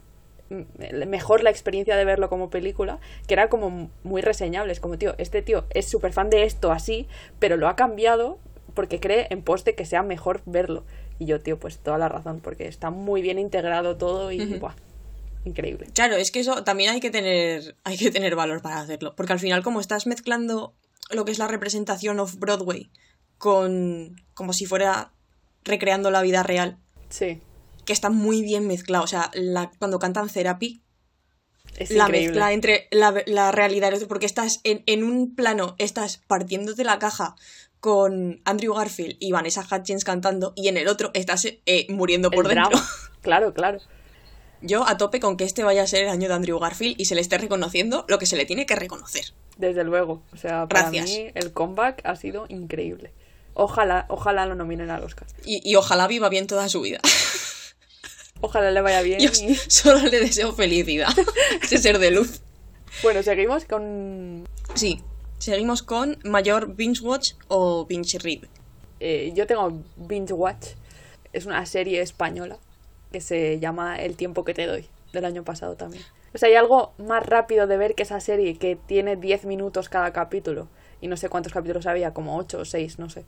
mm, 0.49 1.07
mejor 1.07 1.43
la 1.43 1.51
experiencia 1.51 1.97
de 1.97 2.05
verlo 2.05 2.29
como 2.29 2.51
película, 2.51 2.99
que 3.27 3.35
era 3.35 3.49
como 3.49 3.91
muy 4.03 4.23
reseñable. 4.23 4.73
Es 4.73 4.81
como, 4.81 4.99
tío, 4.99 5.15
este 5.19 5.43
tío 5.43 5.67
es 5.71 5.87
súper 5.87 6.13
fan 6.13 6.31
de 6.31 6.45
esto 6.45 6.73
así, 6.73 7.07
pero 7.39 7.57
lo 7.57 7.69
ha 7.69 7.77
cambiado 7.77 8.39
porque 8.75 9.01
cree 9.01 9.27
en 9.31 9.43
pos 9.43 9.65
de 9.65 9.75
que 9.75 9.85
sea 9.85 10.03
mejor 10.03 10.43
verlo. 10.47 10.85
Y 11.19 11.27
yo, 11.27 11.41
tío, 11.41 11.59
pues 11.59 11.79
toda 11.79 11.99
la 11.99 12.09
razón, 12.09 12.41
porque 12.41 12.69
está 12.69 12.91
muy 12.91 13.23
bien 13.23 13.39
integrado 13.39 13.97
todo 13.97 14.33
y, 14.33 14.59
buah, 14.59 14.75
increíble. 15.45 15.89
Claro, 15.95 16.17
es 16.17 16.31
que 16.31 16.41
eso 16.41 16.63
también 16.63 16.91
hay 16.91 17.01
que 17.01 17.11
tener, 17.11 17.75
hay 17.85 17.97
que 17.97 18.11
tener 18.11 18.37
valor 18.37 18.61
para 18.61 18.81
hacerlo. 18.81 19.15
Porque 19.17 19.33
al 19.33 19.41
final, 19.41 19.63
como 19.63 19.81
estás 19.81 20.07
mezclando 20.07 20.75
lo 21.11 21.25
que 21.25 21.33
es 21.33 21.39
la 21.39 21.49
representación 21.49 22.21
of 22.21 22.37
Broadway 22.37 22.91
con. 23.39 24.23
como 24.35 24.53
si 24.53 24.67
fuera 24.67 25.13
recreando 25.67 26.11
la 26.11 26.23
vida 26.23 26.43
real, 26.43 26.79
Sí, 27.11 27.41
que 27.85 27.93
está 27.93 28.09
muy 28.11 28.43
bien 28.43 28.67
mezclado. 28.67 29.05
O 29.05 29.07
sea, 29.09 29.31
la- 29.35 29.71
cuando 29.79 29.99
cantan 29.99 30.29
Therapy, 30.29 30.83
es 31.79 31.91
la 31.91 32.05
increíble. 32.05 32.29
mezcla 32.31 32.53
entre 32.53 32.89
la, 32.91 33.15
la 33.27 33.53
realidad, 33.53 33.93
porque 34.09 34.27
estás 34.27 34.61
en, 34.65 34.83
en 34.87 35.05
un 35.05 35.35
plano, 35.35 35.75
estás 35.79 36.19
partiéndote 36.27 36.85
la 36.85 36.99
caja 36.99 37.37
con 37.81 38.41
Andrew 38.45 38.75
Garfield 38.75 39.17
y 39.21 39.31
Vanessa 39.33 39.65
Hudgens 39.71 40.03
cantando, 40.05 40.53
y 40.57 40.69
en 40.69 40.77
el 40.79 40.89
otro 40.89 41.11
estás 41.15 41.45
eh, 41.45 41.87
muriendo 41.91 42.31
por 42.31 42.47
El 42.47 42.55
dentro. 42.55 42.71
drama. 42.71 42.89
Claro, 43.23 43.53
claro. 43.55 43.79
Yo 44.63 44.89
a 44.89 44.97
tope 44.97 45.19
con 45.21 45.37
que 45.37 45.43
este 45.45 45.65
vaya 45.65 45.83
a 45.83 45.87
ser 45.89 46.05
el 46.05 46.11
año 46.11 46.29
de 46.29 46.35
Andrew 46.35 46.59
Garfield 46.61 46.95
y 46.99 47.05
se 47.07 47.15
le 47.17 47.21
esté 47.21 47.39
reconociendo 47.39 48.05
lo 48.09 48.19
que 48.19 48.27
se 48.27 48.37
le 48.37 48.47
tiene 48.47 48.67
que 48.67 48.77
reconocer. 48.77 49.35
Desde 49.59 49.83
luego. 49.85 50.23
O 50.33 50.37
sea, 50.37 50.67
para 50.69 50.83
Gracias. 50.91 51.05
mí 51.11 51.27
el 51.35 51.53
comeback 51.53 52.01
ha 52.05 52.15
sido 52.17 52.47
increíble. 52.49 53.13
Ojalá, 53.59 54.05
ojalá 54.11 54.45
lo 54.47 54.55
nominen 54.55 54.91
al 54.91 55.03
Oscar. 55.03 55.27
Y, 55.45 55.61
y 55.69 55.77
ojalá 55.77 56.07
viva 56.07 56.29
bien 56.29 56.47
toda 56.47 56.69
su 56.69 56.81
vida. 56.83 57.01
Ojalá 58.43 58.71
le 58.71 58.83
vaya 58.83 59.01
bien. 59.01 59.19
Yo 59.19 59.31
y- 59.31 59.55
solo 59.55 59.99
le 60.09 60.21
deseo 60.21 60.53
felicidad. 60.53 61.09
Ese 61.63 61.79
ser 61.79 61.99
de 61.99 62.11
luz. 62.11 62.43
Bueno, 63.03 63.23
seguimos 63.23 63.65
con... 63.65 64.47
Sí, 64.75 65.01
seguimos 65.39 65.83
con 65.83 66.19
mayor 66.23 66.75
binge 66.75 67.01
watch 67.03 67.33
o 67.49 67.87
binge 67.87 68.19
read. 68.19 68.41
eh, 69.01 69.33
yo 69.35 69.47
tengo 69.47 69.83
Binge 69.97 70.35
Watch. 70.35 70.69
Es 71.33 71.47
una 71.47 71.65
serie 71.67 72.03
española 72.03 72.59
que 73.13 73.21
se 73.23 73.59
llama 73.59 73.97
El 73.99 74.17
tiempo 74.17 74.45
que 74.45 74.53
te 74.55 74.67
doy, 74.67 74.87
del 75.15 75.25
año 75.25 75.43
pasado 75.43 75.77
también. 75.77 76.03
O 76.35 76.39
sea, 76.39 76.49
hay 76.51 76.57
algo 76.57 76.93
más 76.99 77.25
rápido 77.25 77.67
de 77.67 77.79
ver 77.79 77.95
que 77.95 78.03
esa 78.03 78.21
serie 78.21 78.59
que 78.59 78.77
tiene 78.77 79.17
10 79.17 79.47
minutos 79.47 79.89
cada 79.89 80.13
capítulo. 80.13 80.69
Y 81.01 81.09
no 81.09 81.17
sé 81.17 81.29
cuántos 81.29 81.53
capítulos 81.53 81.87
había, 81.87 82.13
como 82.13 82.37
8 82.37 82.59
o 82.61 82.65
6, 82.65 82.99
no 82.99 83.11
sé. 83.11 83.25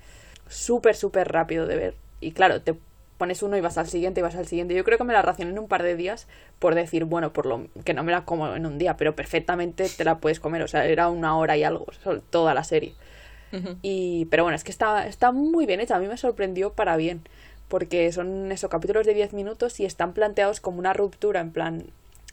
Súper, 0.49 0.97
súper 0.97 1.31
rápido 1.31 1.67
de 1.67 1.77
ver. 1.77 1.95
Y 2.21 2.33
claro, 2.33 2.63
te 2.63 2.75
pones 3.19 3.43
uno 3.43 3.57
y 3.57 3.61
vas 3.61 3.77
al 3.77 3.89
siguiente 3.89 4.21
y 4.21 4.23
vas 4.23 4.37
al 4.37 4.47
siguiente. 4.47 4.75
Yo 4.75 4.85
creo 4.85 4.97
que 4.97 5.05
me 5.05 5.13
la 5.13 5.23
racioné 5.23 5.51
en 5.51 5.59
un 5.59 5.69
par 5.69 5.83
de 5.83 5.97
días 5.97 6.27
por 6.59 6.75
decir, 6.75 7.05
bueno, 7.05 7.33
por 7.33 7.47
lo 7.47 7.67
que 7.85 7.93
no 7.93 8.05
me 8.05 8.13
la 8.13 8.25
como 8.25 8.55
en 8.55 8.65
un 8.65 8.79
día, 8.79 8.97
pero 8.97 9.15
perfectamente 9.15 9.89
te 9.89 10.05
la 10.05 10.19
puedes 10.19 10.41
comer. 10.41 10.63
O 10.63 10.69
sea, 10.69 10.87
era 10.87 11.09
una 11.09 11.37
hora 11.37 11.57
y 11.57 11.65
algo, 11.65 11.87
toda 12.31 12.55
la 12.55 12.65
serie. 12.65 12.95
Y, 13.83 14.27
pero 14.27 14.43
bueno, 14.43 14.57
es 14.57 14.65
que 14.65 14.71
está, 14.71 15.07
está 15.07 15.33
muy 15.33 15.67
bien 15.67 15.81
hecha. 15.81 15.97
A 15.97 15.99
mí 15.99 16.07
me 16.07 16.17
sorprendió 16.17 16.73
para 16.73 16.97
bien. 16.97 17.23
Porque 17.69 18.11
son 18.13 18.51
esos 18.51 18.71
capítulos 18.71 19.07
de 19.07 19.13
10 19.13 19.35
minutos 19.35 19.79
y 19.81 19.85
están 19.85 20.15
planteados 20.15 20.61
como 20.61 20.79
una 20.79 20.95
ruptura. 20.95 21.41
En 21.41 21.51
plan, 21.51 21.85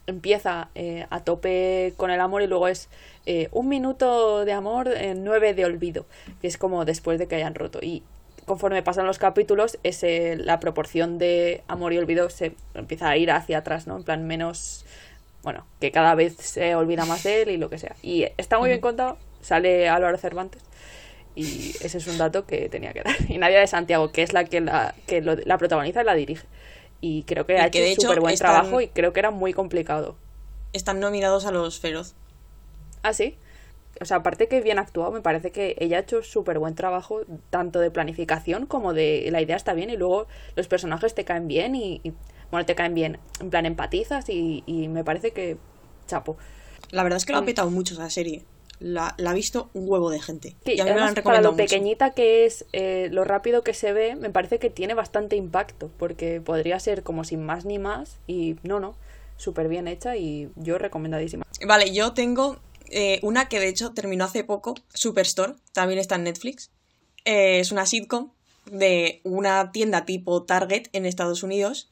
empieza 0.07 0.69
eh, 0.75 1.05
a 1.09 1.23
tope 1.23 1.93
con 1.97 2.11
el 2.11 2.19
amor 2.21 2.41
y 2.41 2.47
luego 2.47 2.67
es 2.67 2.89
eh, 3.25 3.49
un 3.51 3.67
minuto 3.69 4.45
de 4.45 4.53
amor, 4.53 4.89
nueve 5.15 5.53
de 5.53 5.65
olvido. 5.65 6.05
Que 6.41 6.47
es 6.47 6.57
como 6.57 6.85
después 6.85 7.19
de 7.19 7.27
que 7.27 7.35
hayan 7.35 7.55
roto. 7.55 7.79
Y 7.81 8.03
conforme 8.45 8.83
pasan 8.83 9.07
los 9.07 9.17
capítulos, 9.17 9.79
ese, 9.83 10.35
la 10.37 10.59
proporción 10.59 11.17
de 11.17 11.63
amor 11.67 11.93
y 11.93 11.97
olvido 11.97 12.29
se 12.29 12.53
empieza 12.75 13.09
a 13.09 13.17
ir 13.17 13.31
hacia 13.31 13.59
atrás, 13.59 13.87
¿no? 13.87 13.97
En 13.97 14.03
plan, 14.03 14.25
menos. 14.27 14.85
Bueno, 15.43 15.65
que 15.79 15.91
cada 15.91 16.15
vez 16.15 16.35
se 16.37 16.73
olvida 16.75 17.05
más 17.05 17.23
de 17.23 17.43
él 17.43 17.49
y 17.49 17.57
lo 17.57 17.69
que 17.69 17.77
sea. 17.77 17.95
Y 18.01 18.25
está 18.37 18.57
muy 18.59 18.69
bien 18.69 18.81
contado. 18.81 19.17
Sale 19.41 19.89
Álvaro 19.89 20.17
Cervantes. 20.17 20.61
Y 21.35 21.71
ese 21.81 21.97
es 21.97 22.07
un 22.07 22.17
dato 22.17 22.45
que 22.45 22.69
tenía 22.69 22.93
que 22.93 23.01
dar. 23.03 23.15
Y 23.29 23.37
Nadia 23.37 23.59
de 23.59 23.67
Santiago, 23.67 24.11
que 24.11 24.23
es 24.23 24.33
la 24.33 24.45
que 24.45 24.61
la, 24.61 24.95
que 25.07 25.21
lo- 25.21 25.35
la 25.35 25.57
protagoniza 25.57 26.01
y 26.01 26.05
la 26.05 26.15
dirige. 26.15 26.45
Y 27.07 27.21
creo 27.23 27.45
que 27.45 27.53
Y 27.53 27.57
ha 27.57 27.69
que 27.69 27.91
hecho 27.91 28.01
hecho 28.01 28.01
súper 28.07 28.19
buen 28.19 28.33
están- 28.33 28.51
trabajo 28.53 28.81
y 28.81 28.87
creo 28.87 29.13
que 29.13 29.19
era 29.19 29.29
muy 29.29 29.53
complicado. 29.53 30.15
Están 30.73 30.99
nominados 30.99 31.45
a 31.45 31.51
los 31.51 31.79
Feroz. 31.79 32.15
Ah, 33.03 33.13
sí. 33.13 33.37
O 34.01 34.05
sea, 34.05 34.17
aparte 34.17 34.47
que 34.47 34.59
bien 34.61 34.79
actuado, 34.79 35.11
me 35.11 35.21
parece 35.21 35.51
que 35.51 35.75
ella 35.79 35.97
ha 35.97 35.99
hecho 36.01 36.23
súper 36.23 36.57
buen 36.57 36.73
trabajo, 36.73 37.21
tanto 37.51 37.79
de 37.79 37.91
planificación 37.91 38.65
como 38.65 38.93
de 38.93 39.27
la 39.31 39.39
idea 39.39 39.55
está 39.55 39.73
bien 39.73 39.91
y 39.91 39.97
luego 39.97 40.25
los 40.55 40.67
personajes 40.67 41.13
te 41.13 41.25
caen 41.25 41.47
bien 41.47 41.75
y, 41.75 42.01
y, 42.03 42.11
bueno, 42.49 42.65
te 42.65 42.73
caen 42.73 42.95
bien, 42.95 43.19
en 43.39 43.51
plan 43.51 43.67
empatizas 43.67 44.27
y, 44.29 44.63
y 44.65 44.87
me 44.87 45.03
parece 45.03 45.29
que 45.31 45.57
chapo. 46.07 46.37
La 46.89 47.03
verdad 47.03 47.17
es 47.17 47.25
que 47.25 47.33
lo 47.33 47.37
ha 47.39 47.45
petado 47.45 47.69
mucho 47.69 47.93
esa 47.93 48.09
serie. 48.09 48.43
La, 48.79 49.15
la 49.17 49.31
ha 49.31 49.33
visto 49.33 49.69
un 49.73 49.87
huevo 49.87 50.09
de 50.09 50.19
gente. 50.21 50.55
Sí, 50.65 50.73
y 50.73 50.79
a 50.79 50.85
mí 50.85 50.91
me 50.91 50.97
la 50.97 51.07
han 51.07 51.15
para 51.15 51.41
lo 51.41 51.51
mucho. 51.51 51.63
pequeñita 51.63 52.11
que 52.11 52.45
es, 52.45 52.65
eh, 52.73 53.09
lo 53.11 53.23
rápido 53.23 53.63
que 53.63 53.73
se 53.73 53.93
ve, 53.93 54.15
me 54.15 54.29
parece 54.29 54.59
que 54.59 54.69
tiene 54.69 54.93
bastante 54.93 55.35
impacto, 55.35 55.89
porque 55.97 56.41
podría 56.41 56.79
ser 56.79 57.03
como 57.03 57.23
sin 57.23 57.43
más 57.43 57.65
ni 57.65 57.79
más, 57.79 58.17
y 58.27 58.57
no, 58.63 58.79
no, 58.79 58.95
súper 59.37 59.67
bien 59.67 59.87
hecha 59.87 60.17
y 60.17 60.49
yo 60.55 60.77
recomendadísima. 60.77 61.45
Vale, 61.65 61.93
yo 61.93 62.13
tengo 62.13 62.57
eh, 62.89 63.19
una 63.23 63.47
que 63.47 63.59
de 63.59 63.69
hecho 63.69 63.93
terminó 63.93 64.25
hace 64.25 64.43
poco, 64.43 64.75
Superstore, 64.93 65.55
también 65.73 65.99
está 65.99 66.15
en 66.15 66.23
Netflix. 66.23 66.71
Eh, 67.23 67.59
es 67.59 67.71
una 67.71 67.85
sitcom 67.85 68.31
de 68.65 69.21
una 69.23 69.71
tienda 69.71 70.05
tipo 70.05 70.43
Target 70.43 70.89
en 70.93 71.05
Estados 71.05 71.43
Unidos 71.43 71.89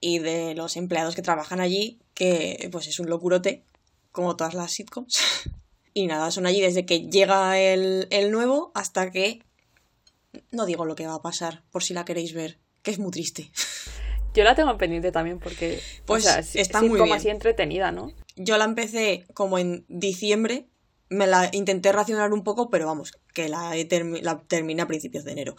y 0.00 0.18
de 0.18 0.54
los 0.54 0.76
empleados 0.76 1.14
que 1.14 1.22
trabajan 1.22 1.60
allí, 1.60 2.00
que 2.14 2.68
pues 2.72 2.86
es 2.88 2.98
un 2.98 3.08
locurote, 3.08 3.62
como 4.10 4.36
todas 4.36 4.54
las 4.54 4.72
sitcoms. 4.72 5.20
y 5.94 6.06
nada, 6.06 6.30
son 6.30 6.46
allí 6.46 6.60
desde 6.60 6.86
que 6.86 7.08
llega 7.08 7.58
el, 7.58 8.06
el 8.10 8.30
nuevo 8.30 8.72
hasta 8.74 9.10
que... 9.10 9.42
No 10.50 10.64
digo 10.66 10.84
lo 10.86 10.94
que 10.94 11.06
va 11.06 11.14
a 11.14 11.22
pasar, 11.22 11.62
por 11.70 11.82
si 11.82 11.92
la 11.94 12.04
queréis 12.04 12.32
ver, 12.32 12.58
que 12.82 12.90
es 12.90 12.98
muy 12.98 13.10
triste. 13.10 13.50
Yo 14.34 14.44
la 14.44 14.54
tengo 14.54 14.76
pendiente 14.78 15.12
también 15.12 15.38
porque, 15.38 15.78
Pues 16.06 16.24
o 16.24 16.28
sea, 16.28 16.38
es- 16.38 16.56
está 16.56 16.78
es 16.78 16.84
muy 16.88 16.98
como 16.98 17.12
bien. 17.12 17.18
así 17.18 17.28
entretenida, 17.28 17.92
¿no? 17.92 18.12
Yo 18.36 18.56
la 18.56 18.64
empecé 18.64 19.26
como 19.34 19.58
en 19.58 19.84
diciembre, 19.88 20.68
me 21.10 21.26
la 21.26 21.50
intenté 21.52 21.92
racionar 21.92 22.32
un 22.32 22.42
poco, 22.42 22.70
pero 22.70 22.86
vamos, 22.86 23.12
que 23.34 23.50
la, 23.50 23.76
he 23.76 23.86
termi- 23.86 24.22
la 24.22 24.40
terminé 24.44 24.80
a 24.80 24.86
principios 24.86 25.24
de 25.24 25.32
enero. 25.32 25.54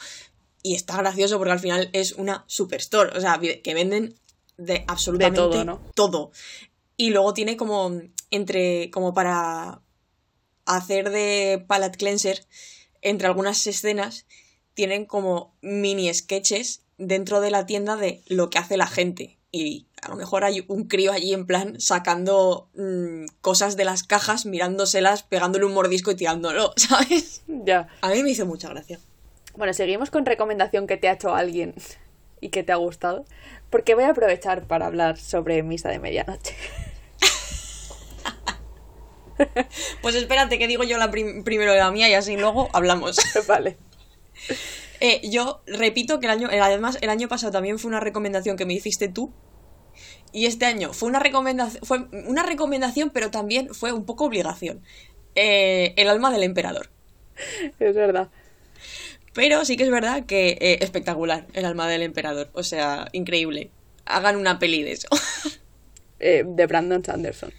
Y 0.64 0.74
está 0.74 0.98
gracioso 0.98 1.38
porque 1.38 1.52
al 1.52 1.60
final 1.60 1.90
es 1.94 2.14
una 2.14 2.46
superstore, 2.48 3.16
o 3.16 3.22
sea, 3.22 3.40
que 3.40 3.74
venden 3.76 4.16
de 4.58 4.86
absolutamente 4.88 5.42
De 5.42 5.48
todo, 5.50 5.66
¿no? 5.66 5.82
todo. 5.94 6.32
Y 6.98 7.12
luego 7.12 7.34
tiene 7.36 7.58
como 7.58 7.92
entre 8.32 8.90
como 8.90 9.14
para 9.14 9.82
hacer 10.66 11.10
de 11.10 11.64
palette 11.68 11.98
cleanser 11.98 12.46
entre 13.02 13.28
algunas 13.28 13.66
escenas 13.68 14.26
tienen 14.74 15.06
como 15.06 15.56
mini 15.62 16.14
sketches 16.14 16.84
dentro 16.98 17.42
de 17.42 17.52
la 17.52 17.66
tienda 17.66 17.96
de 17.96 18.24
lo 18.28 18.50
que 18.50 18.60
hace 18.60 18.78
la 18.78 18.88
gente. 18.88 19.38
Y 19.52 19.88
a 20.02 20.10
lo 20.10 20.16
mejor 20.16 20.44
hay 20.44 20.66
un 20.68 20.88
crío 20.88 21.12
allí 21.12 21.34
en 21.34 21.46
plan 21.46 21.80
sacando 21.80 22.70
mm, 22.74 23.26
cosas 23.42 23.78
de 23.78 23.86
las 23.86 24.04
cajas, 24.04 24.46
mirándoselas, 24.46 25.24
pegándole 25.24 25.66
un 25.66 25.74
mordisco 25.74 26.12
y 26.12 26.16
tirándolo, 26.16 26.74
¿sabes? 26.78 27.44
Ya. 27.48 27.88
A 28.02 28.10
mí 28.10 28.24
me 28.24 28.32
hizo 28.32 28.46
mucha 28.46 28.70
gracia. 28.70 29.00
Bueno, 29.56 29.74
seguimos 29.74 30.10
con 30.10 30.26
recomendación 30.26 30.88
que 30.88 30.98
te 30.98 31.08
ha 31.08 31.14
hecho 31.14 31.36
alguien 31.36 31.76
y 32.42 32.50
que 32.50 32.64
te 32.64 32.72
ha 32.72 32.78
gustado, 32.78 33.26
porque 33.70 33.94
voy 33.94 34.06
a 34.06 34.10
aprovechar 34.10 34.66
para 34.66 34.88
hablar 34.88 35.20
sobre 35.20 35.62
Misa 35.62 35.90
de 35.90 36.00
Medianoche. 36.00 36.56
Pues 40.02 40.16
espérate 40.16 40.58
que 40.60 40.68
digo 40.68 40.84
yo 40.84 40.98
la 40.98 41.10
prim- 41.12 41.44
primero 41.44 41.74
la 41.76 41.92
mía 41.92 42.10
y 42.10 42.14
así 42.14 42.38
luego 42.38 42.70
hablamos. 42.74 43.18
vale. 43.48 43.78
Eh, 45.00 45.22
yo 45.30 45.62
repito 45.68 46.20
que 46.20 46.28
el 46.28 46.32
año, 46.32 46.50
además 46.52 46.98
el 47.02 47.10
año 47.10 47.28
pasado 47.28 47.52
también 47.52 47.80
fue 47.80 47.90
una 47.90 48.00
recomendación 48.00 48.58
que 48.58 48.66
me 48.66 48.74
hiciste 48.74 49.08
tú. 49.10 49.34
Y 50.32 50.48
este 50.48 50.66
año 50.66 50.94
fue 50.94 51.10
una 51.10 51.20
recomendación, 51.20 51.84
fue 51.86 52.00
una 52.28 52.44
recomendación, 52.44 53.12
pero 53.12 53.30
también 53.30 53.74
fue 53.74 53.92
un 53.92 54.06
poco 54.06 54.26
obligación. 54.26 54.82
Eh, 55.36 55.94
el 55.98 56.10
alma 56.10 56.32
del 56.32 56.44
emperador. 56.44 56.90
Es 57.80 57.96
verdad. 57.96 58.30
Pero 59.34 59.66
sí 59.66 59.78
que 59.78 59.84
es 59.84 59.90
verdad 59.92 60.26
que 60.26 60.58
eh, 60.62 60.78
espectacular 60.82 61.48
el 61.54 61.66
alma 61.66 61.88
del 61.88 62.02
emperador. 62.04 62.50
O 62.54 62.64
sea, 62.64 63.08
increíble. 63.14 63.72
Hagan 64.06 64.36
una 64.36 64.60
peli 64.60 64.84
de 64.84 64.92
eso. 64.94 65.08
De 66.20 66.66
Brandon 66.68 67.04
Sanderson. 67.04 67.52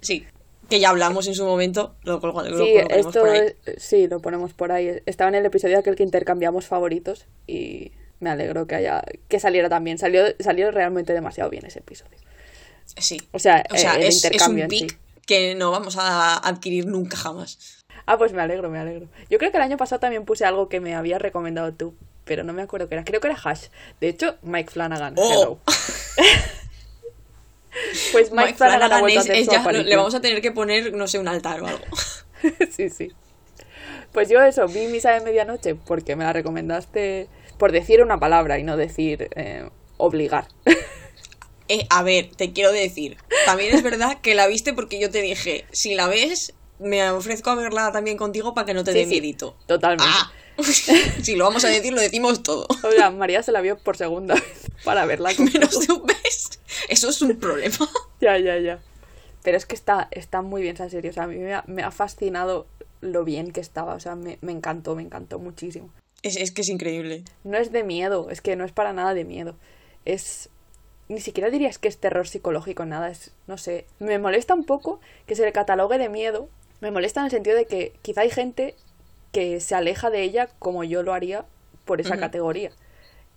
sí. 0.00 0.26
Que 0.70 0.80
ya 0.80 0.90
hablamos 0.90 1.26
en 1.26 1.34
su 1.34 1.44
momento. 1.44 1.96
Lo, 2.04 2.18
lo 2.20 2.64
Sí, 2.64 2.74
esto 2.88 3.20
por 3.20 3.28
ahí. 3.30 3.54
sí, 3.76 4.06
lo 4.06 4.20
ponemos 4.20 4.54
por 4.54 4.72
ahí. 4.72 5.02
Estaba 5.04 5.28
en 5.28 5.34
el 5.34 5.44
episodio 5.46 5.78
aquel 5.78 5.96
que 5.96 6.02
intercambiamos 6.04 6.66
favoritos 6.66 7.26
y 7.46 7.92
me 8.20 8.30
alegro 8.30 8.66
que 8.66 8.76
haya 8.76 9.02
que 9.28 9.40
saliera 9.40 9.68
también. 9.68 9.98
Salió, 9.98 10.24
salió 10.38 10.70
realmente 10.70 11.12
demasiado 11.12 11.50
bien 11.50 11.66
ese 11.66 11.80
episodio. 11.80 12.16
Sí. 12.96 13.20
O 13.32 13.38
sea, 13.38 13.64
O 13.70 13.76
sea, 13.76 13.94
el 13.96 14.04
es, 14.04 14.16
es 14.16 14.24
intercambio 14.24 14.64
un 14.64 14.70
sí. 14.70 14.86
pick 14.86 14.98
que 15.26 15.54
no 15.54 15.70
vamos 15.70 15.96
a 15.98 16.36
adquirir 16.36 16.86
nunca 16.86 17.16
jamás. 17.16 17.84
Ah, 18.06 18.18
pues 18.18 18.32
me 18.32 18.42
alegro, 18.42 18.68
me 18.70 18.78
alegro. 18.78 19.08
Yo 19.28 19.38
creo 19.38 19.50
que 19.52 19.58
el 19.58 19.62
año 19.62 19.76
pasado 19.76 20.00
también 20.00 20.24
puse 20.24 20.44
algo 20.44 20.68
que 20.68 20.80
me 20.80 20.94
habías 20.96 21.22
recomendado 21.22 21.72
tú, 21.72 21.94
pero 22.24 22.42
no 22.42 22.52
me 22.52 22.62
acuerdo 22.62 22.88
qué 22.88 22.94
era. 22.96 23.04
Creo 23.04 23.20
que 23.20 23.28
era 23.28 23.38
Hash. 23.42 23.66
De 24.00 24.08
hecho, 24.08 24.36
Mike 24.42 24.70
Flanagan. 24.70 25.14
Oh. 25.16 25.32
hello. 25.32 25.58
pues 28.12 28.30
Mike, 28.30 28.42
Mike 28.44 28.54
Flanagan, 28.58 28.88
Flanagan 28.88 29.08
es, 29.10 29.28
es 29.28 29.46
ya- 29.48 29.72
le 29.72 29.96
vamos 29.96 30.14
a 30.14 30.20
tener 30.20 30.40
que 30.40 30.52
poner, 30.52 30.92
no 30.94 31.06
sé, 31.06 31.18
un 31.18 31.28
altar 31.28 31.60
o 31.62 31.66
algo. 31.66 31.84
sí, 32.70 32.88
sí. 32.90 33.12
Pues 34.12 34.28
yo 34.28 34.42
eso, 34.42 34.66
vi 34.68 34.86
Misa 34.88 35.12
de 35.12 35.20
Medianoche 35.20 35.74
porque 35.74 36.16
me 36.16 36.24
la 36.24 36.32
recomendaste 36.32 37.28
por 37.58 37.72
decir 37.72 38.02
una 38.02 38.18
palabra 38.18 38.58
y 38.58 38.64
no 38.64 38.76
decir 38.76 39.28
eh, 39.36 39.68
obligar. 39.96 40.48
Eh, 41.72 41.86
a 41.88 42.02
ver, 42.02 42.30
te 42.36 42.52
quiero 42.52 42.72
decir, 42.72 43.16
también 43.46 43.72
es 43.76 43.84
verdad 43.84 44.20
que 44.20 44.34
la 44.34 44.48
viste 44.48 44.72
porque 44.72 44.98
yo 44.98 45.08
te 45.08 45.22
dije, 45.22 45.66
si 45.70 45.94
la 45.94 46.08
ves, 46.08 46.52
me 46.80 47.08
ofrezco 47.12 47.50
a 47.50 47.54
verla 47.54 47.92
también 47.92 48.16
contigo 48.16 48.54
para 48.54 48.64
que 48.64 48.74
no 48.74 48.82
te 48.82 48.90
Sí, 48.90 48.98
dé 48.98 49.04
sí, 49.04 49.10
miedito. 49.10 49.56
Totalmente. 49.66 50.04
Ah, 50.12 50.32
si 51.22 51.36
lo 51.36 51.44
vamos 51.44 51.64
a 51.64 51.68
decir, 51.68 51.92
lo 51.92 52.00
decimos 52.00 52.42
todo. 52.42 52.66
O 52.82 52.90
sea, 52.90 53.10
María 53.10 53.42
se 53.42 53.52
la 53.52 53.60
vio 53.60 53.78
por 53.78 53.96
segunda 53.96 54.34
vez 54.34 54.70
para 54.84 55.06
verla. 55.06 55.30
Menos 55.38 55.86
de 55.86 55.92
un 55.92 56.04
mes. 56.04 56.60
Eso 56.88 57.08
es 57.08 57.22
un 57.22 57.36
problema. 57.36 57.76
Ya, 58.20 58.36
ya, 58.36 58.58
ya. 58.58 58.82
Pero 59.42 59.56
es 59.56 59.64
que 59.64 59.74
está, 59.74 60.08
está 60.10 60.42
muy 60.42 60.60
bien 60.60 60.74
esa 60.74 60.90
serie. 60.90 61.10
O 61.10 61.14
sea, 61.14 61.22
a 61.22 61.26
mí 61.26 61.36
me 61.36 61.54
ha, 61.54 61.64
me 61.66 61.82
ha 61.82 61.90
fascinado 61.90 62.66
lo 63.00 63.24
bien 63.24 63.50
que 63.50 63.60
estaba. 63.60 63.94
O 63.94 64.00
sea, 64.00 64.14
me, 64.14 64.36
me 64.42 64.52
encantó, 64.52 64.94
me 64.94 65.02
encantó 65.02 65.38
muchísimo. 65.38 65.90
Es, 66.22 66.36
es 66.36 66.50
que 66.50 66.60
es 66.60 66.68
increíble. 66.68 67.24
No 67.44 67.56
es 67.56 67.72
de 67.72 67.82
miedo, 67.82 68.28
es 68.28 68.42
que 68.42 68.56
no 68.56 68.64
es 68.66 68.72
para 68.72 68.92
nada 68.92 69.14
de 69.14 69.24
miedo. 69.24 69.56
Es. 70.04 70.50
Ni 71.08 71.20
siquiera 71.20 71.48
dirías 71.50 71.78
que 71.78 71.88
es 71.88 71.96
terror 71.96 72.28
psicológico, 72.28 72.84
nada. 72.84 73.08
Es. 73.08 73.32
No 73.46 73.56
sé. 73.56 73.86
Me 73.98 74.18
molesta 74.18 74.54
un 74.54 74.64
poco 74.64 75.00
que 75.26 75.34
se 75.34 75.44
le 75.44 75.52
catalogue 75.52 75.96
de 75.96 76.10
miedo. 76.10 76.50
Me 76.80 76.90
molesta 76.90 77.20
en 77.20 77.26
el 77.26 77.30
sentido 77.30 77.56
de 77.56 77.64
que 77.64 77.94
quizá 78.02 78.20
hay 78.20 78.30
gente 78.30 78.74
que 79.32 79.60
se 79.60 79.74
aleja 79.74 80.10
de 80.10 80.22
ella 80.22 80.48
como 80.58 80.84
yo 80.84 81.02
lo 81.02 81.12
haría 81.14 81.44
por 81.84 82.00
esa 82.00 82.16
categoría. 82.18 82.70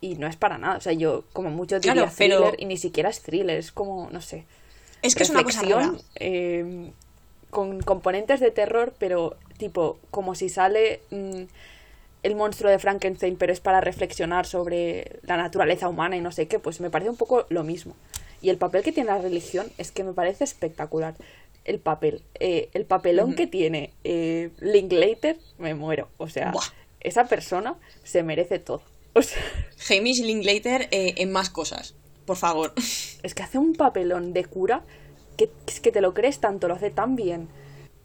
y 0.01 0.15
no 0.15 0.27
es 0.27 0.35
para 0.35 0.57
nada. 0.57 0.75
O 0.77 0.81
sea, 0.81 0.91
yo 0.91 1.23
como 1.31 1.49
mucho 1.49 1.79
diría 1.79 1.93
Claro, 1.93 2.11
thriller 2.13 2.37
pero- 2.51 2.55
y 2.57 2.65
ni 2.65 2.75
siquiera 2.77 3.09
es 3.09 3.21
thriller, 3.21 3.57
es 3.57 3.71
como, 3.71 4.09
no 4.11 4.19
sé. 4.19 4.43
Es 5.01 5.15
que 5.15 5.23
es 5.23 5.29
una 5.29 5.43
cosa 5.45 5.61
rara. 5.61 5.93
eh, 6.15 6.91
con 7.49 7.79
componentes 7.81 8.41
de 8.41 8.51
terror, 8.51 8.93
pero 8.99 9.37
tipo, 9.57 9.99
como 10.11 10.35
si 10.35 10.49
sale 10.49 10.99
mm, 11.09 11.43
el 12.23 12.35
monstruo 12.35 12.69
de 12.69 12.79
Frankenstein, 12.79 13.37
pero 13.37 13.53
es 13.53 13.61
para 13.61 13.79
reflexionar 13.79 14.45
sobre 14.45 15.19
la 15.23 15.37
naturaleza 15.37 15.87
humana 15.87 16.17
y 16.17 16.21
no 16.21 16.31
sé 16.33 16.47
qué, 16.49 16.59
pues 16.59 16.81
me 16.81 16.89
parece 16.89 17.09
un 17.09 17.17
poco 17.17 17.45
lo 17.49 17.63
mismo. 17.63 17.95
Y 18.41 18.49
el 18.49 18.57
papel 18.57 18.83
que 18.83 18.91
tiene 18.91 19.09
la 19.09 19.19
religión 19.19 19.71
es 19.77 19.91
que 19.93 20.03
me 20.03 20.11
parece 20.11 20.43
espectacular. 20.43 21.13
El 21.65 21.79
papel, 21.79 22.23
eh, 22.39 22.69
el 22.73 22.85
papelón 22.85 23.35
que 23.35 23.47
tiene 23.47 23.93
eh, 24.03 24.51
Linklater, 24.59 25.37
me 25.57 25.73
muero. 25.73 26.09
O 26.17 26.27
sea, 26.27 26.51
Buah. 26.51 26.65
esa 26.99 27.27
persona 27.27 27.75
se 28.03 28.23
merece 28.23 28.59
todo. 28.59 28.81
O 29.13 29.21
sea, 29.21 29.41
Hamish 29.89 30.23
Linklater 30.23 30.87
eh, 30.91 31.15
en 31.17 31.31
más 31.31 31.49
cosas. 31.49 31.95
Por 32.25 32.37
favor. 32.37 32.73
es 33.23 33.33
que 33.33 33.43
hace 33.43 33.57
un 33.57 33.73
papelón 33.73 34.33
de 34.33 34.45
cura 34.45 34.83
que, 35.37 35.49
es 35.67 35.79
que 35.79 35.91
te 35.91 36.01
lo 36.01 36.13
crees 36.13 36.39
tanto, 36.39 36.67
lo 36.67 36.73
hace 36.73 36.91
tan 36.91 37.15
bien. 37.15 37.47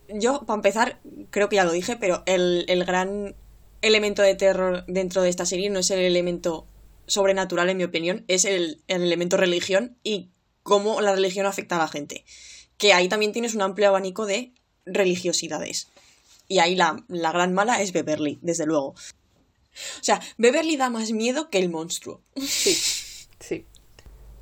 Yo, 0.08 0.44
para 0.46 0.56
empezar, 0.56 0.98
creo 1.30 1.48
que 1.48 1.56
ya 1.56 1.64
lo 1.64 1.72
dije, 1.72 1.96
pero 1.96 2.22
el, 2.26 2.64
el 2.68 2.84
gran 2.84 3.34
elemento 3.82 4.22
de 4.22 4.34
terror 4.34 4.84
dentro 4.86 5.22
de 5.22 5.28
esta 5.28 5.46
serie 5.46 5.70
no 5.70 5.80
es 5.80 5.90
el 5.90 6.00
elemento 6.00 6.66
sobrenatural, 7.06 7.68
en 7.70 7.76
mi 7.76 7.84
opinión, 7.84 8.24
es 8.28 8.44
el, 8.44 8.82
el 8.86 9.02
elemento 9.02 9.36
religión 9.36 9.98
y 10.02 10.30
cómo 10.62 11.00
la 11.00 11.14
religión 11.14 11.46
afecta 11.46 11.76
a 11.76 11.80
la 11.80 11.88
gente. 11.88 12.24
Que 12.78 12.94
ahí 12.94 13.08
también 13.08 13.32
tienes 13.32 13.54
un 13.54 13.62
amplio 13.62 13.88
abanico 13.88 14.24
de 14.24 14.52
religiosidades. 14.86 15.88
Y 16.48 16.60
ahí 16.60 16.74
la, 16.74 17.04
la 17.08 17.30
gran 17.32 17.52
mala 17.52 17.82
es 17.82 17.92
Beverly, 17.92 18.38
desde 18.40 18.64
luego. 18.64 18.94
O 20.00 20.02
sea, 20.02 20.20
Beverly 20.38 20.76
da 20.76 20.88
más 20.90 21.12
miedo 21.12 21.50
que 21.50 21.58
el 21.58 21.68
monstruo. 21.68 22.22
Sí, 22.36 22.74
sí. 23.38 23.64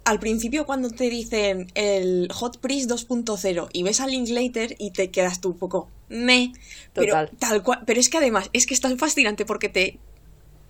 al 0.05 0.21
principio 0.21 0.67
cuando 0.67 0.89
te 0.91 1.11
dicen 1.11 1.71
el 1.75 2.29
Hot 2.33 2.59
Priest 2.61 2.89
2.0 2.91 3.69
y 3.73 3.83
ves 3.83 4.01
a 4.01 4.07
Linklater 4.07 4.77
y 4.79 4.93
te 4.93 5.11
quedas 5.11 5.41
tú 5.41 5.51
un 5.51 5.59
poco 5.59 5.91
me, 6.09 6.53
pero 6.95 7.09
Total. 7.09 7.31
tal 7.39 7.63
cual, 7.65 7.83
pero 7.85 7.99
es 7.99 8.09
que 8.09 8.19
además 8.19 8.49
es 8.53 8.67
que 8.67 8.75
es 8.75 8.81
tan 8.81 8.99
fascinante 8.99 9.45
porque 9.45 9.69
te 9.69 9.99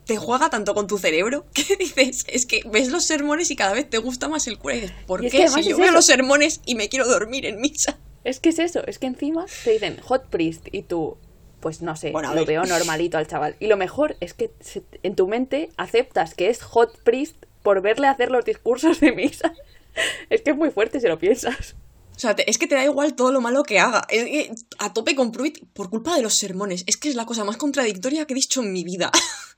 te 0.06 0.16
juega 0.16 0.48
tanto 0.50 0.72
con 0.74 0.86
tu 0.86 0.98
cerebro 0.98 1.44
que 1.54 1.76
dices, 1.76 2.24
es 2.28 2.46
que 2.46 2.62
ves 2.70 2.88
los 2.88 3.04
sermones 3.04 3.50
y 3.50 3.56
cada 3.56 3.72
vez 3.74 3.90
te 3.90 3.98
gusta 3.98 4.28
más 4.28 4.46
el 4.46 4.58
cura 4.58 4.76
y 4.76 4.80
dices, 4.82 4.96
¿por 5.06 5.22
Y 5.22 5.26
es 5.26 5.32
qué 5.32 5.38
que 5.40 5.48
si 5.48 5.62
yo 5.64 5.76
veo 5.76 5.86
eso. 5.86 5.94
los 5.94 6.06
sermones 6.06 6.60
y 6.64 6.74
me 6.76 6.88
quiero 6.88 7.06
dormir 7.06 7.44
en 7.46 7.60
misa? 7.60 7.98
Es 8.24 8.40
que 8.40 8.48
es 8.48 8.58
eso, 8.58 8.84
es 8.86 8.98
que 8.98 9.06
encima 9.06 9.46
te 9.64 9.72
dicen 9.72 9.98
Hot 10.02 10.28
Priest 10.30 10.66
y 10.72 10.82
tú, 10.82 11.16
pues 11.60 11.82
no 11.82 11.94
sé, 11.96 12.10
Bueno, 12.12 12.30
lo 12.30 12.40
ver. 12.40 12.46
veo 12.46 12.64
normalito 12.64 13.18
al 13.18 13.26
chaval. 13.26 13.56
Y 13.60 13.66
lo 13.66 13.76
mejor 13.76 14.16
es 14.20 14.34
que 14.34 14.50
en 15.02 15.14
tu 15.16 15.28
mente 15.28 15.70
aceptas 15.76 16.34
que 16.34 16.48
es 16.50 16.62
Hot 16.62 16.98
Priest 17.02 17.36
por 17.62 17.82
verle 17.82 18.06
hacer 18.08 18.30
los 18.30 18.44
discursos 18.44 19.00
de 19.00 19.12
misa. 19.12 19.52
Es 20.28 20.42
que 20.42 20.50
es 20.50 20.56
muy 20.56 20.70
fuerte 20.70 21.00
si 21.00 21.06
lo 21.08 21.18
piensas. 21.18 21.74
O 22.14 22.18
sea, 22.18 22.36
te- 22.36 22.50
es 22.50 22.58
que 22.58 22.66
te 22.66 22.74
da 22.74 22.84
igual 22.84 23.14
todo 23.14 23.32
lo 23.32 23.40
malo 23.40 23.62
que 23.62 23.78
haga. 23.78 24.06
Es 24.10 24.24
que 24.24 24.50
a 24.78 24.92
tope 24.92 25.14
con 25.16 25.32
Pruitt 25.32 25.64
por 25.72 25.88
culpa 25.88 26.14
de 26.14 26.20
los 26.22 26.36
sermones. 26.36 26.84
Es 26.86 26.98
que 26.98 27.08
es 27.08 27.14
la 27.14 27.24
cosa 27.24 27.44
más 27.44 27.56
contradictoria 27.56 28.26
que 28.26 28.34
he 28.34 28.36
dicho 28.36 28.60
en 28.62 28.72
mi 28.74 28.84
vida. 28.84 29.10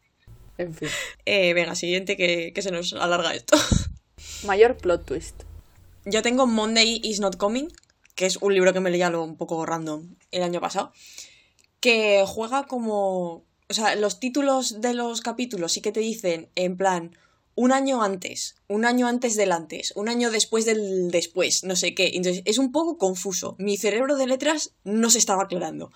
En 0.58 0.74
fin. 0.74 0.88
Eh, 1.24 1.54
venga, 1.54 1.74
siguiente 1.74 2.16
que, 2.16 2.52
que 2.52 2.62
se 2.62 2.70
nos 2.70 2.92
alarga 2.92 3.34
esto. 3.34 3.56
Mayor 4.44 4.76
plot 4.76 5.04
twist. 5.04 5.42
Yo 6.04 6.22
tengo 6.22 6.46
Monday 6.46 7.00
is 7.02 7.20
Not 7.20 7.36
Coming, 7.36 7.68
que 8.14 8.26
es 8.26 8.36
un 8.38 8.54
libro 8.54 8.72
que 8.72 8.80
me 8.80 8.90
leía 8.90 9.10
lo 9.10 9.22
un 9.22 9.36
poco 9.36 9.64
random 9.64 10.14
el 10.30 10.42
año 10.42 10.60
pasado, 10.60 10.92
que 11.80 12.24
juega 12.26 12.66
como... 12.66 13.44
O 13.70 13.74
sea, 13.74 13.94
los 13.96 14.18
títulos 14.18 14.80
de 14.80 14.94
los 14.94 15.20
capítulos 15.20 15.72
sí 15.72 15.82
que 15.82 15.92
te 15.92 16.00
dicen 16.00 16.48
en 16.54 16.76
plan 16.76 17.16
un 17.54 17.72
año 17.72 18.02
antes, 18.02 18.54
un 18.68 18.84
año 18.84 19.08
antes 19.08 19.36
del 19.36 19.52
antes, 19.52 19.92
un 19.96 20.08
año 20.08 20.30
después 20.30 20.64
del 20.64 21.10
después, 21.10 21.64
no 21.64 21.74
sé 21.74 21.92
qué. 21.92 22.12
Entonces 22.14 22.42
es 22.44 22.58
un 22.58 22.70
poco 22.70 22.96
confuso. 22.96 23.56
Mi 23.58 23.76
cerebro 23.76 24.16
de 24.16 24.28
letras 24.28 24.72
no 24.84 25.10
se 25.10 25.18
estaba 25.18 25.42
aclarando. 25.42 25.90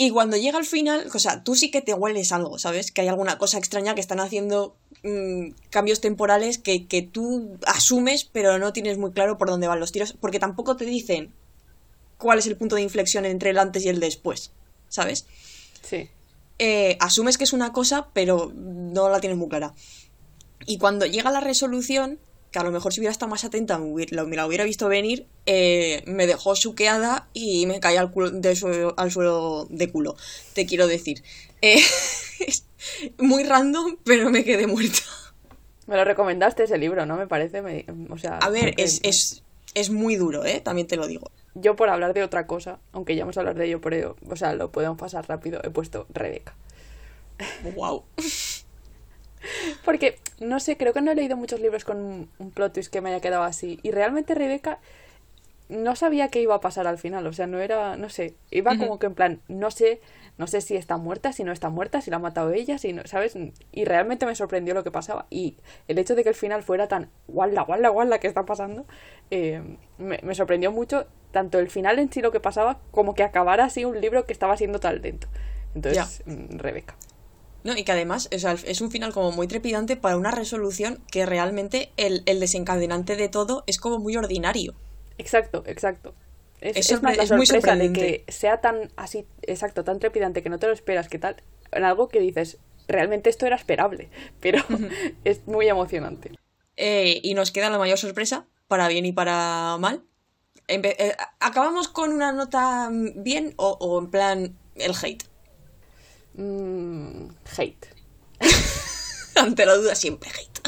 Y 0.00 0.10
cuando 0.10 0.36
llega 0.36 0.58
al 0.58 0.64
final, 0.64 1.10
o 1.12 1.18
sea, 1.18 1.42
tú 1.42 1.56
sí 1.56 1.72
que 1.72 1.82
te 1.82 1.92
hueles 1.92 2.30
algo, 2.30 2.60
¿sabes? 2.60 2.92
Que 2.92 3.00
hay 3.00 3.08
alguna 3.08 3.36
cosa 3.36 3.58
extraña 3.58 3.96
que 3.96 4.00
están 4.00 4.20
haciendo 4.20 4.76
mm, 5.02 5.50
cambios 5.70 6.00
temporales 6.00 6.56
que, 6.56 6.86
que 6.86 7.02
tú 7.02 7.58
asumes, 7.66 8.22
pero 8.24 8.60
no 8.60 8.72
tienes 8.72 8.96
muy 8.96 9.10
claro 9.10 9.38
por 9.38 9.48
dónde 9.48 9.66
van 9.66 9.80
los 9.80 9.90
tiros, 9.90 10.14
porque 10.20 10.38
tampoco 10.38 10.76
te 10.76 10.84
dicen 10.84 11.34
cuál 12.16 12.38
es 12.38 12.46
el 12.46 12.56
punto 12.56 12.76
de 12.76 12.82
inflexión 12.82 13.24
entre 13.24 13.50
el 13.50 13.58
antes 13.58 13.84
y 13.84 13.88
el 13.88 13.98
después, 13.98 14.52
¿sabes? 14.88 15.26
Sí. 15.82 16.08
Eh, 16.60 16.96
asumes 17.00 17.36
que 17.36 17.42
es 17.42 17.52
una 17.52 17.72
cosa, 17.72 18.08
pero 18.12 18.52
no 18.54 19.08
la 19.08 19.18
tienes 19.18 19.36
muy 19.36 19.48
clara. 19.48 19.74
Y 20.64 20.78
cuando 20.78 21.06
llega 21.06 21.32
la 21.32 21.40
resolución, 21.40 22.20
que 22.50 22.58
a 22.58 22.62
lo 22.64 22.70
mejor 22.70 22.92
si 22.92 23.00
hubiera 23.00 23.12
estado 23.12 23.28
más 23.30 23.44
atenta, 23.44 23.78
me 23.78 24.06
la- 24.10 24.24
me 24.24 24.36
la 24.36 24.46
hubiera 24.46 24.64
visto 24.64 24.88
venir, 24.88 25.26
eh, 25.46 26.02
me 26.06 26.26
dejó 26.26 26.54
chuqueada 26.54 27.28
y 27.34 27.66
me 27.66 27.78
caí 27.80 27.96
al, 27.96 28.10
culo- 28.10 28.30
de 28.30 28.56
suelo- 28.56 28.94
al 28.96 29.10
suelo 29.10 29.66
de 29.70 29.90
culo. 29.90 30.16
Te 30.54 30.64
quiero 30.66 30.86
decir. 30.86 31.22
Eh, 31.62 31.80
es 32.46 32.64
muy 33.18 33.44
random, 33.44 33.96
pero 34.04 34.30
me 34.30 34.44
quedé 34.44 34.66
muerta. 34.66 35.00
Me 35.86 35.96
lo 35.96 36.04
recomendaste 36.04 36.64
ese 36.64 36.78
libro, 36.78 37.04
¿no? 37.06 37.16
Me 37.16 37.26
parece. 37.26 37.62
me- 37.62 37.84
o 38.10 38.18
sea, 38.18 38.38
A 38.38 38.50
ver, 38.50 38.74
es, 38.76 39.00
es, 39.02 39.42
es 39.74 39.90
muy 39.90 40.16
duro, 40.16 40.44
¿eh? 40.44 40.60
También 40.60 40.86
te 40.86 40.96
lo 40.96 41.06
digo. 41.06 41.30
Yo 41.54 41.76
por 41.76 41.88
hablar 41.88 42.14
de 42.14 42.22
otra 42.22 42.46
cosa, 42.46 42.78
aunque 42.92 43.16
ya 43.16 43.22
vamos 43.24 43.36
a 43.36 43.40
hablar 43.40 43.56
de 43.56 43.66
ello, 43.66 43.80
pero, 43.80 44.16
o 44.30 44.36
sea, 44.36 44.54
lo 44.54 44.70
podemos 44.70 44.96
pasar 44.98 45.26
rápido, 45.28 45.60
he 45.64 45.70
puesto 45.70 46.06
Rebeca. 46.10 46.54
Wow. 47.74 48.04
Porque, 49.84 50.18
no 50.40 50.60
sé, 50.60 50.76
creo 50.76 50.92
que 50.92 51.00
no 51.00 51.10
he 51.10 51.14
leído 51.14 51.36
muchos 51.36 51.60
libros 51.60 51.84
con 51.84 52.28
un 52.38 52.50
plot 52.50 52.74
twist 52.74 52.92
que 52.92 53.00
me 53.00 53.10
haya 53.10 53.20
quedado 53.20 53.42
así. 53.42 53.78
Y 53.82 53.90
realmente 53.90 54.34
Rebeca 54.34 54.78
no 55.68 55.96
sabía 55.96 56.28
qué 56.28 56.40
iba 56.40 56.54
a 56.54 56.60
pasar 56.60 56.86
al 56.86 56.98
final. 56.98 57.26
O 57.26 57.32
sea, 57.32 57.46
no 57.46 57.58
era, 57.58 57.96
no 57.96 58.08
sé, 58.08 58.34
iba 58.50 58.76
como 58.76 58.98
que 58.98 59.06
en 59.06 59.14
plan, 59.14 59.40
no 59.48 59.70
sé, 59.70 60.00
no 60.38 60.46
sé 60.46 60.60
si 60.60 60.76
está 60.76 60.96
muerta, 60.96 61.32
si 61.32 61.44
no 61.44 61.52
está 61.52 61.68
muerta, 61.68 62.00
si 62.00 62.10
la 62.10 62.16
ha 62.16 62.20
matado 62.20 62.52
ella, 62.52 62.78
si 62.78 62.92
no, 62.92 63.02
¿sabes? 63.06 63.36
Y 63.72 63.84
realmente 63.84 64.24
me 64.24 64.34
sorprendió 64.34 64.74
lo 64.74 64.84
que 64.84 64.90
pasaba. 64.90 65.26
Y 65.30 65.56
el 65.88 65.98
hecho 65.98 66.14
de 66.14 66.22
que 66.22 66.30
el 66.30 66.34
final 66.34 66.62
fuera 66.62 66.88
tan 66.88 67.10
guala, 67.26 67.62
guala, 67.62 67.88
guala 67.90 68.18
que 68.18 68.28
está 68.28 68.46
pasando, 68.46 68.86
eh, 69.30 69.62
me, 69.98 70.20
me 70.22 70.34
sorprendió 70.34 70.72
mucho, 70.72 71.06
tanto 71.32 71.58
el 71.58 71.68
final 71.68 71.98
en 71.98 72.10
sí 72.10 72.22
lo 72.22 72.32
que 72.32 72.40
pasaba, 72.40 72.78
como 72.90 73.14
que 73.14 73.22
acabara 73.22 73.64
así 73.64 73.84
un 73.84 74.00
libro 74.00 74.26
que 74.26 74.32
estaba 74.32 74.56
siendo 74.56 74.80
tan 74.80 75.02
lento. 75.02 75.28
Entonces, 75.74 76.22
mm, 76.26 76.58
Rebeca. 76.58 76.96
No, 77.64 77.76
y 77.76 77.84
que 77.84 77.92
además 77.92 78.28
o 78.34 78.38
sea, 78.38 78.52
es 78.52 78.80
un 78.80 78.90
final 78.90 79.12
como 79.12 79.32
muy 79.32 79.46
trepidante 79.48 79.96
para 79.96 80.16
una 80.16 80.30
resolución 80.30 81.02
que 81.10 81.26
realmente 81.26 81.90
el, 81.96 82.22
el 82.26 82.40
desencadenante 82.40 83.16
de 83.16 83.28
todo 83.28 83.64
es 83.66 83.78
como 83.78 83.98
muy 83.98 84.16
ordinario. 84.16 84.74
Exacto, 85.18 85.64
exacto. 85.66 86.14
Es, 86.60 86.76
Es 86.76 86.90
es 86.92 87.02
más 87.02 87.16
la 87.16 87.24
es 87.24 87.30
muy 87.32 87.46
sorpresa 87.46 87.76
de 87.76 87.84
sorprendente. 87.84 88.24
que 88.24 88.32
sea 88.32 88.60
tan 88.60 88.90
así, 88.96 89.26
exacto, 89.42 89.84
tan 89.84 89.98
trepidante 89.98 90.42
que 90.42 90.48
no 90.48 90.58
te 90.58 90.66
lo 90.66 90.72
esperas, 90.72 91.08
que 91.08 91.18
tal, 91.18 91.36
en 91.72 91.84
algo 91.84 92.08
que 92.08 92.20
dices, 92.20 92.58
realmente 92.88 93.30
esto 93.30 93.46
era 93.46 93.56
esperable, 93.56 94.08
pero 94.40 94.62
es 95.24 95.46
muy 95.46 95.68
emocionante. 95.68 96.32
Eh, 96.76 97.20
y 97.22 97.34
nos 97.34 97.50
queda 97.50 97.70
la 97.70 97.78
mayor 97.78 97.98
sorpresa, 97.98 98.46
para 98.68 98.88
bien 98.88 99.04
y 99.06 99.12
para 99.12 99.76
mal. 99.78 100.04
Empe- 100.68 100.96
eh, 100.98 101.16
¿Acabamos 101.40 101.88
con 101.88 102.12
una 102.12 102.32
nota 102.32 102.90
bien 102.92 103.54
o, 103.56 103.76
o 103.80 103.98
en 103.98 104.10
plan 104.10 104.58
el 104.76 104.92
hate? 105.00 105.24
Mm, 106.38 107.28
hate. 107.56 107.88
Ante 109.36 109.66
la 109.66 109.74
duda 109.74 109.94
siempre 109.94 110.30
hate. 110.30 110.58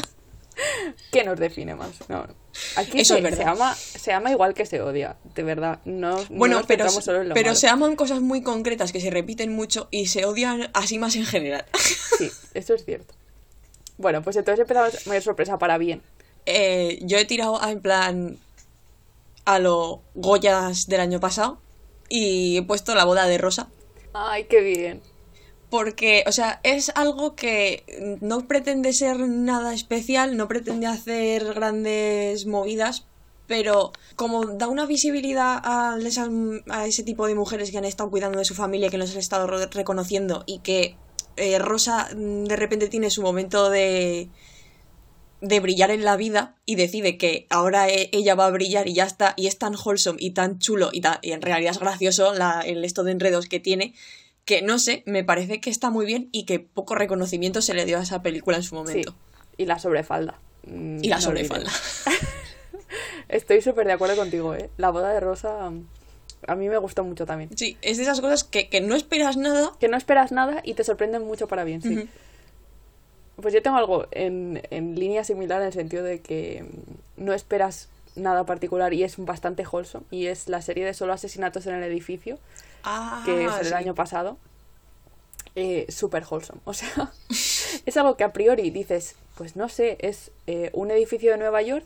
¿Qué 1.11 1.23
nos 1.23 1.39
define 1.39 1.75
más? 1.75 2.07
No, 2.09 2.27
no. 2.27 2.33
Aquí 2.75 2.99
Eso 2.99 3.13
se, 3.13 3.19
es 3.19 3.23
verdad. 3.23 3.37
se 3.37 3.43
ama, 3.49 3.75
se 3.75 4.11
ama 4.13 4.31
igual 4.31 4.53
que 4.53 4.65
se 4.65 4.81
odia, 4.81 5.15
de 5.35 5.43
verdad. 5.43 5.79
No, 5.85 6.17
no 6.17 6.25
Bueno, 6.29 6.57
nos 6.57 6.65
pero, 6.67 6.89
solo 6.89 7.21
en 7.21 7.29
lo 7.29 7.33
pero 7.33 7.47
malo. 7.49 7.55
se 7.59 7.67
aman 7.69 7.95
cosas 7.95 8.21
muy 8.21 8.43
concretas 8.43 8.91
que 8.91 8.99
se 8.99 9.09
repiten 9.09 9.53
mucho 9.55 9.87
y 9.89 10.07
se 10.07 10.25
odian 10.25 10.69
así 10.73 10.99
más 10.99 11.15
en 11.15 11.25
general. 11.25 11.65
Sí, 12.17 12.29
eso 12.53 12.75
es 12.75 12.85
cierto. 12.85 13.15
Bueno, 13.97 14.21
pues 14.21 14.35
entonces 14.35 14.59
empezamos 14.61 15.07
mayor 15.07 15.23
sorpresa 15.23 15.57
para 15.57 15.79
bien. 15.79 16.03
Eh, 16.45 16.99
yo 17.01 17.17
he 17.17 17.25
tirado 17.25 17.59
a, 17.63 17.71
en 17.71 17.81
plan 17.81 18.37
a 19.45 19.57
lo 19.57 20.03
Goyas 20.13 20.85
del 20.87 20.99
año 20.99 21.19
pasado 21.19 21.59
y 22.09 22.57
he 22.57 22.61
puesto 22.61 22.93
la 22.93 23.05
boda 23.05 23.25
de 23.25 23.39
Rosa. 23.39 23.69
Ay, 24.13 24.43
qué 24.43 24.61
bien. 24.61 25.01
Porque, 25.71 26.23
o 26.27 26.31
sea, 26.33 26.59
es 26.63 26.91
algo 26.95 27.35
que 27.35 28.17
no 28.21 28.47
pretende 28.47 28.91
ser 28.93 29.17
nada 29.19 29.73
especial, 29.73 30.35
no 30.37 30.47
pretende 30.47 30.85
hacer 30.85 31.53
grandes 31.53 32.45
movidas, 32.45 33.07
pero 33.47 33.91
como 34.15 34.45
da 34.45 34.67
una 34.67 34.85
visibilidad 34.85 35.59
a, 35.63 35.97
esas- 36.05 36.29
a 36.69 36.85
ese 36.85 37.03
tipo 37.03 37.25
de 37.25 37.35
mujeres 37.35 37.71
que 37.71 37.77
han 37.77 37.85
estado 37.85 38.09
cuidando 38.11 38.37
de 38.37 38.45
su 38.45 38.53
familia, 38.53 38.89
que 38.89 38.97
nos 38.97 39.11
han 39.13 39.17
estado 39.19 39.47
reconociendo 39.47 40.43
y 40.45 40.59
que 40.59 40.97
eh, 41.37 41.57
Rosa 41.57 42.09
mm, 42.15 42.43
de 42.45 42.55
repente 42.57 42.87
tiene 42.89 43.09
su 43.09 43.21
momento 43.21 43.69
de 43.69 44.29
de 45.41 45.59
brillar 45.59 45.89
en 45.89 46.03
la 46.03 46.17
vida 46.17 46.55
y 46.67 46.75
decide 46.75 47.17
que 47.17 47.47
ahora 47.49 47.89
e- 47.89 48.09
ella 48.11 48.35
va 48.35 48.45
a 48.45 48.51
brillar 48.51 48.87
y 48.87 48.93
ya 48.93 49.05
está, 49.05 49.33
y 49.37 49.47
es 49.47 49.57
tan 49.57 49.73
wholesome 49.75 50.19
y 50.21 50.31
tan 50.31 50.59
chulo 50.59 50.89
y, 50.91 51.01
ta- 51.01 51.19
y 51.23 51.31
en 51.31 51.41
realidad 51.41 51.71
es 51.71 51.79
gracioso 51.79 52.33
el 52.63 52.85
esto 52.85 53.03
de 53.03 53.11
enredos 53.11 53.47
que 53.47 53.59
tiene, 53.59 53.95
que 54.45 54.61
no 54.61 54.79
sé, 54.79 55.03
me 55.05 55.23
parece 55.23 55.61
que 55.61 55.69
está 55.69 55.89
muy 55.89 56.05
bien 56.05 56.29
y 56.31 56.45
que 56.45 56.59
poco 56.59 56.95
reconocimiento 56.95 57.61
se 57.61 57.73
le 57.73 57.85
dio 57.85 57.97
a 57.99 58.03
esa 58.03 58.21
película 58.21 58.57
en 58.57 58.63
su 58.63 58.75
momento. 58.75 59.15
Y 59.57 59.65
la 59.65 59.79
sobrefalda. 59.79 60.39
Mm, 60.65 61.03
Y 61.03 61.07
la 61.07 61.17
no 61.17 61.21
sobrefalda. 61.21 61.71
Estoy 63.29 63.61
súper 63.61 63.87
de 63.87 63.93
acuerdo 63.93 64.15
contigo, 64.15 64.53
¿eh? 64.55 64.69
La 64.77 64.89
boda 64.89 65.13
de 65.13 65.19
Rosa 65.19 65.71
a 66.47 66.55
mí 66.55 66.69
me 66.69 66.77
gustó 66.77 67.03
mucho 67.03 67.25
también. 67.25 67.49
Sí, 67.55 67.77
es 67.81 67.97
de 67.97 68.03
esas 68.03 68.19
cosas 68.19 68.43
que, 68.43 68.67
que 68.67 68.81
no 68.81 68.95
esperas 68.95 69.37
nada. 69.37 69.71
Que 69.79 69.87
no 69.87 69.97
esperas 69.97 70.31
nada 70.31 70.61
y 70.63 70.73
te 70.73 70.83
sorprenden 70.83 71.23
mucho 71.23 71.47
para 71.47 71.63
bien, 71.63 71.81
sí. 71.81 72.09
Pues 73.35 73.53
yo 73.53 73.61
tengo 73.61 73.77
algo 73.77 74.07
en, 74.11 74.61
en 74.71 74.99
línea 74.99 75.23
similar 75.23 75.61
en 75.61 75.67
el 75.67 75.73
sentido 75.73 76.03
de 76.03 76.19
que 76.19 76.65
no 77.17 77.33
esperas 77.33 77.89
nada 78.15 78.45
particular 78.45 78.93
y 78.93 79.03
es 79.03 79.15
bastante 79.17 79.65
wholesome. 79.65 80.05
Y 80.11 80.27
es 80.27 80.47
la 80.49 80.61
serie 80.61 80.85
de 80.85 80.93
solo 80.93 81.13
asesinatos 81.13 81.65
en 81.67 81.75
el 81.75 81.83
edificio, 81.83 82.39
Ah, 82.83 83.21
que 83.25 83.45
es 83.45 83.57
el 83.59 83.65
sí. 83.67 83.73
año 83.73 83.95
pasado. 83.95 84.37
Eh, 85.55 85.85
super 85.89 86.23
wholesome. 86.29 86.61
O 86.63 86.73
sea, 86.73 87.11
es 87.85 87.97
algo 87.97 88.15
que 88.15 88.23
a 88.23 88.31
priori 88.33 88.69
dices, 88.71 89.15
pues 89.35 89.55
no 89.55 89.67
sé, 89.69 89.97
es 89.99 90.31
eh, 90.47 90.69
un 90.73 90.91
edificio 90.91 91.31
de 91.31 91.37
Nueva 91.37 91.61
York, 91.61 91.85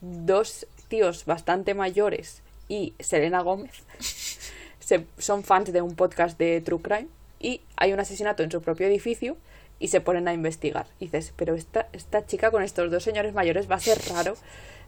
dos 0.00 0.66
tíos 0.88 1.24
bastante 1.24 1.74
mayores 1.74 2.42
y 2.68 2.94
Selena 2.98 3.40
Gómez 3.42 3.70
se- 4.80 5.06
son 5.18 5.44
fans 5.44 5.72
de 5.72 5.82
un 5.82 5.94
podcast 5.94 6.38
de 6.38 6.60
True 6.60 6.80
Crime 6.82 7.08
y 7.38 7.60
hay 7.76 7.92
un 7.92 8.00
asesinato 8.00 8.42
en 8.42 8.50
su 8.50 8.60
propio 8.60 8.86
edificio 8.86 9.36
y 9.78 9.88
se 9.88 10.00
ponen 10.02 10.28
a 10.28 10.34
investigar. 10.34 10.86
Y 10.98 11.06
dices, 11.06 11.32
pero 11.36 11.54
esta, 11.54 11.88
esta 11.92 12.26
chica 12.26 12.50
con 12.50 12.62
estos 12.62 12.90
dos 12.90 13.02
señores 13.02 13.32
mayores 13.32 13.70
va 13.70 13.76
a 13.76 13.80
ser 13.80 13.98
raro. 14.10 14.34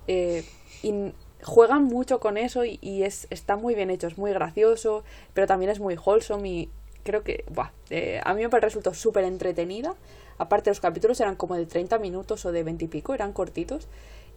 Eh, 0.06 0.44
y 0.82 0.92
juegan 1.42 1.84
mucho 1.84 2.20
con 2.20 2.36
eso 2.36 2.64
y, 2.64 2.78
y 2.80 3.02
es, 3.02 3.26
está 3.30 3.56
muy 3.56 3.74
bien 3.74 3.90
hecho, 3.90 4.06
es 4.06 4.18
muy 4.18 4.32
gracioso, 4.32 5.04
pero 5.34 5.46
también 5.46 5.70
es 5.70 5.80
muy 5.80 5.96
wholesome 5.96 6.48
y 6.48 6.70
creo 7.02 7.22
que, 7.22 7.44
buah, 7.50 7.70
eh, 7.90 8.20
a 8.24 8.34
mí 8.34 8.46
me 8.46 8.60
resultó 8.60 8.94
súper 8.94 9.24
entretenida. 9.24 9.94
Aparte 10.38 10.70
los 10.70 10.80
capítulos 10.80 11.20
eran 11.20 11.36
como 11.36 11.56
de 11.56 11.66
30 11.66 11.98
minutos 11.98 12.44
o 12.46 12.52
de 12.52 12.62
20 12.62 12.84
y 12.84 12.88
pico, 12.88 13.14
eran 13.14 13.32
cortitos 13.32 13.86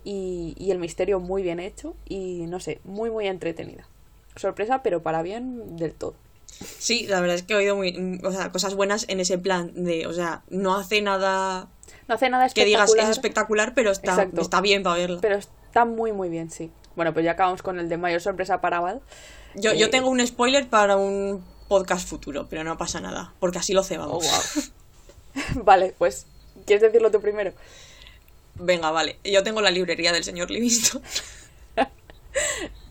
y, 0.04 0.56
y 0.58 0.72
el 0.72 0.80
misterio 0.80 1.20
muy 1.20 1.42
bien 1.42 1.60
hecho 1.60 1.96
y 2.06 2.46
no 2.48 2.60
sé, 2.60 2.80
muy 2.84 3.10
muy 3.10 3.28
entretenida. 3.28 3.88
Sorpresa, 4.36 4.84
pero 4.84 5.02
para 5.02 5.22
bien 5.22 5.78
del 5.78 5.94
todo. 5.94 6.16
Sí, 6.48 7.08
la 7.08 7.20
verdad 7.22 7.36
es 7.36 7.44
que 7.44 7.54
he 7.54 7.58
oído 7.58 7.76
muy, 7.76 8.20
o 8.24 8.32
sea, 8.32 8.52
cosas 8.52 8.76
buenas 8.76 9.06
en 9.10 9.20
ese 9.20 9.38
plan 9.38 9.72
de, 9.74 10.08
o 10.08 10.14
sea, 10.14 10.44
no 10.50 10.76
hace 10.76 11.02
nada 11.02 11.70
No 12.08 12.16
hace 12.16 12.30
nada 12.30 12.48
que 12.50 12.66
digas 12.66 12.90
espectacular, 12.90 13.12
es 13.12 13.18
espectacular, 13.18 13.74
pero 13.74 13.92
está, 13.92 14.12
Exacto. 14.12 14.42
está 14.42 14.62
bien 14.62 14.84
para 14.84 14.98
verla. 14.98 15.20
pero 15.22 15.36
está 15.36 15.86
muy 15.86 16.12
muy 16.12 16.30
bien, 16.30 16.50
sí. 16.50 16.72
Bueno, 16.96 17.14
pues 17.14 17.26
ya 17.26 17.32
acabamos 17.32 17.62
con 17.62 17.80
el 17.80 17.90
de 17.90 17.98
mayor 17.98 18.22
sorpresa 18.22 18.62
para 18.62 18.80
Val. 18.80 19.02
Yo, 19.56 19.74
yo 19.74 19.88
eh, 19.88 19.90
tengo 19.90 20.10
un 20.10 20.26
spoiler 20.26 20.68
para 20.68 20.98
un 20.98 21.44
podcast 21.68 22.08
futuro, 22.08 22.48
pero 22.50 22.64
no 22.64 22.78
pasa 22.78 23.00
nada, 23.02 23.34
porque 23.40 23.58
así 23.60 23.74
lo 23.74 23.82
Oh, 23.82 23.84
cebamos. 23.84 24.24
wow. 25.56 25.64
vale, 25.64 25.94
pues, 25.98 26.26
¿quieres 26.66 26.82
decirlo 26.82 27.12
tú 27.12 27.22
primero? 27.22 27.54
Venga, 28.56 28.92
vale. 28.92 29.18
Yo 29.24 29.44
tengo 29.44 29.62
la 29.62 29.72
librería 29.72 30.12
del 30.14 30.24
señor 30.24 30.50
Livingston. 30.52 31.02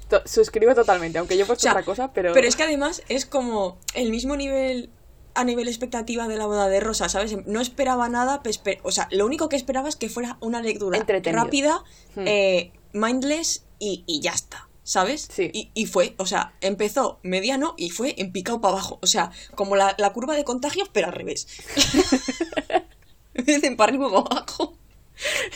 To- 0.08 0.22
suscribo 0.26 0.74
totalmente, 0.74 1.18
aunque 1.18 1.36
yo 1.38 1.46
he 1.46 1.50
O 1.50 1.56
sea, 1.56 1.72
otra 1.72 1.82
cosa, 1.82 2.12
pero... 2.12 2.32
Pero 2.34 2.46
es 2.46 2.56
que 2.56 2.62
además 2.62 3.02
es 3.08 3.24
como 3.24 3.78
el 3.94 4.10
mismo 4.10 4.36
nivel 4.36 4.90
a 5.36 5.42
nivel 5.44 5.66
expectativa 5.66 6.28
de 6.28 6.36
la 6.36 6.46
boda 6.46 6.68
de 6.68 6.78
Rosa, 6.78 7.08
¿sabes? 7.08 7.34
No 7.46 7.60
esperaba 7.60 8.08
nada, 8.08 8.40
pues, 8.42 8.60
o 8.84 8.92
sea, 8.92 9.08
lo 9.10 9.26
único 9.26 9.48
que 9.48 9.56
esperaba 9.56 9.88
es 9.88 9.96
que 9.96 10.08
fuera 10.08 10.36
una 10.40 10.60
lectura 10.62 11.04
rápida, 11.32 11.82
Hmm. 12.14 12.24
eh, 12.26 12.72
mindless 12.94 13.66
y, 13.78 14.04
y 14.06 14.20
ya 14.20 14.30
está, 14.32 14.68
¿sabes? 14.82 15.28
Sí. 15.30 15.50
Y, 15.52 15.70
y 15.74 15.84
fue, 15.86 16.14
o 16.16 16.24
sea, 16.26 16.54
empezó 16.62 17.18
mediano 17.22 17.74
y 17.76 17.90
fue 17.90 18.14
en 18.18 18.32
picado 18.32 18.60
para 18.62 18.72
abajo, 18.74 18.98
o 19.02 19.06
sea, 19.06 19.30
como 19.54 19.76
la, 19.76 19.94
la 19.98 20.12
curva 20.14 20.34
de 20.34 20.44
contagios, 20.44 20.88
pero 20.92 21.08
al 21.08 21.12
revés. 21.12 21.46
en 23.34 23.44
vez 23.44 23.60
de 23.62 23.72
para 23.72 23.90
arriba 23.90 24.06
abajo. 24.06 24.78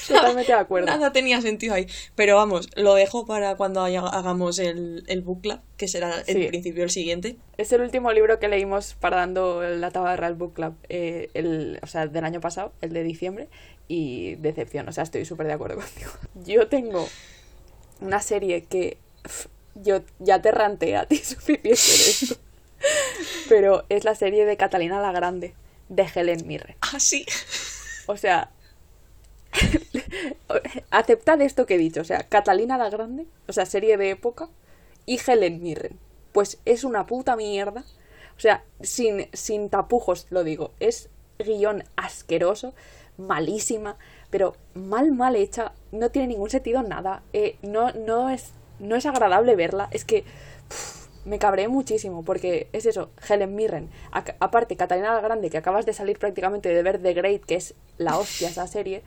Totalmente 0.06 0.52
de 0.52 0.58
acuerdo. 0.58 0.86
Nada 0.86 1.12
tenía 1.12 1.40
sentido 1.42 1.74
ahí. 1.74 1.88
Pero 2.14 2.36
vamos, 2.36 2.68
lo 2.76 2.94
dejo 2.94 3.26
para 3.26 3.56
cuando 3.56 3.82
haya- 3.82 4.00
hagamos 4.06 4.60
el, 4.60 5.02
el 5.08 5.20
book 5.22 5.40
club, 5.42 5.58
que 5.76 5.88
será 5.88 6.24
Sí. 6.24 6.32
en 6.32 6.46
principio 6.48 6.84
el 6.84 6.90
siguiente. 6.90 7.36
Es 7.56 7.72
el 7.72 7.80
último 7.80 8.12
libro 8.12 8.38
que 8.38 8.46
leímos 8.46 8.94
para 8.94 9.16
dando 9.16 9.62
la 9.62 9.90
tabarra 9.90 10.28
al 10.28 10.34
book 10.34 10.54
club, 10.54 10.74
eh, 10.88 11.30
el, 11.34 11.80
o 11.82 11.86
sea, 11.88 12.06
del 12.06 12.24
año 12.24 12.40
pasado, 12.40 12.72
el 12.82 12.92
de 12.92 13.02
diciembre, 13.02 13.48
y 13.88 14.36
decepción, 14.36 14.88
o 14.88 14.92
sea, 14.92 15.04
estoy 15.04 15.24
súper 15.24 15.46
de 15.46 15.54
acuerdo 15.54 15.76
contigo. 15.76 16.10
Yo 16.46 16.68
tengo 16.68 17.08
una 18.00 18.20
serie 18.20 18.64
que 18.64 18.98
yo 19.74 20.02
ya 20.18 20.40
te 20.40 20.50
ranté 20.50 20.96
a 20.96 21.06
ti 21.06 21.16
suficiente 21.24 21.68
de 21.68 21.74
esto, 21.74 22.36
pero 23.48 23.84
es 23.88 24.04
la 24.04 24.14
serie 24.14 24.44
de 24.44 24.56
Catalina 24.56 25.00
la 25.00 25.12
Grande, 25.12 25.54
de 25.88 26.06
Helen 26.14 26.46
Mirren. 26.46 26.76
Ah, 26.80 27.00
sí. 27.00 27.24
O 28.06 28.16
sea, 28.16 28.50
aceptad 30.90 31.40
esto 31.40 31.66
que 31.66 31.74
he 31.74 31.78
dicho. 31.78 32.00
O 32.00 32.04
sea, 32.04 32.28
Catalina 32.28 32.78
la 32.78 32.90
Grande, 32.90 33.26
o 33.46 33.52
sea, 33.52 33.66
serie 33.66 33.96
de 33.96 34.10
época, 34.10 34.48
y 35.06 35.20
Helen 35.24 35.62
Mirren. 35.62 35.98
Pues 36.32 36.58
es 36.64 36.84
una 36.84 37.06
puta 37.06 37.36
mierda. 37.36 37.84
O 38.36 38.40
sea, 38.40 38.64
sin, 38.80 39.28
sin 39.32 39.68
tapujos 39.68 40.26
lo 40.30 40.44
digo. 40.44 40.72
Es 40.80 41.10
guion 41.38 41.84
asqueroso, 41.96 42.74
malísima, 43.18 43.96
pero 44.30 44.56
mal, 44.74 45.12
mal 45.12 45.36
hecha. 45.36 45.72
No 45.92 46.10
tiene 46.10 46.28
ningún 46.28 46.48
sentido 46.50 46.82
nada. 46.82 47.22
Eh, 47.32 47.56
no, 47.62 47.92
no, 47.92 48.30
es, 48.30 48.52
no 48.78 48.96
es 48.96 49.04
agradable 49.06 49.54
verla. 49.56 49.88
Es 49.90 50.04
que 50.04 50.24
me 51.24 51.38
cabré 51.38 51.68
muchísimo 51.68 52.24
porque 52.24 52.68
es 52.72 52.86
eso, 52.86 53.10
Helen 53.28 53.54
Mirren. 53.54 53.90
Aparte, 54.40 54.76
Catalina 54.76 55.14
la 55.14 55.20
Grande, 55.20 55.50
que 55.50 55.58
acabas 55.58 55.84
de 55.84 55.92
salir 55.92 56.18
prácticamente 56.18 56.70
de 56.70 56.82
ver 56.82 57.02
The 57.02 57.12
Great, 57.12 57.44
que 57.44 57.56
es 57.56 57.74
la 57.98 58.16
hostia 58.18 58.48
esa 58.48 58.66
serie. 58.66 59.02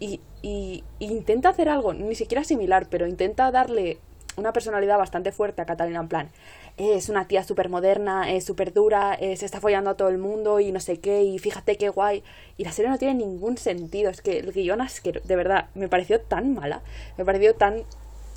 Y, 0.00 0.20
y- 0.42 0.82
y 0.98 1.06
intenta 1.12 1.50
hacer 1.50 1.68
algo, 1.68 1.92
ni 1.92 2.14
siquiera 2.14 2.42
similar, 2.42 2.88
pero 2.88 3.06
intenta 3.06 3.50
darle 3.52 3.98
una 4.36 4.52
personalidad 4.52 4.96
bastante 4.96 5.30
fuerte 5.30 5.60
a 5.60 5.66
Catalina 5.66 6.00
en 6.00 6.08
plan. 6.08 6.30
"Eh, 6.80 6.94
Es 6.96 7.08
una 7.10 7.28
tía 7.28 7.44
súper 7.44 7.68
moderna, 7.68 8.32
es 8.32 8.44
súper 8.44 8.72
dura, 8.72 9.14
eh, 9.14 9.36
se 9.36 9.44
está 9.44 9.60
follando 9.60 9.90
a 9.90 9.96
todo 9.96 10.08
el 10.08 10.18
mundo 10.18 10.60
y 10.60 10.72
no 10.72 10.80
sé 10.80 10.98
qué, 10.98 11.22
y 11.22 11.38
fíjate 11.38 11.76
qué 11.76 11.90
guay. 11.90 12.22
Y 12.56 12.64
la 12.64 12.72
serie 12.72 12.90
no 12.90 12.98
tiene 12.98 13.14
ningún 13.14 13.58
sentido, 13.58 14.10
es 14.10 14.22
que 14.22 14.38
el 14.38 14.52
guion 14.52 14.80
asqueroso, 14.80 15.26
de 15.28 15.36
verdad, 15.36 15.68
me 15.74 15.88
pareció 15.88 16.20
tan 16.20 16.54
mala, 16.54 16.82
me 17.18 17.24
pareció 17.24 17.54
tan 17.54 17.84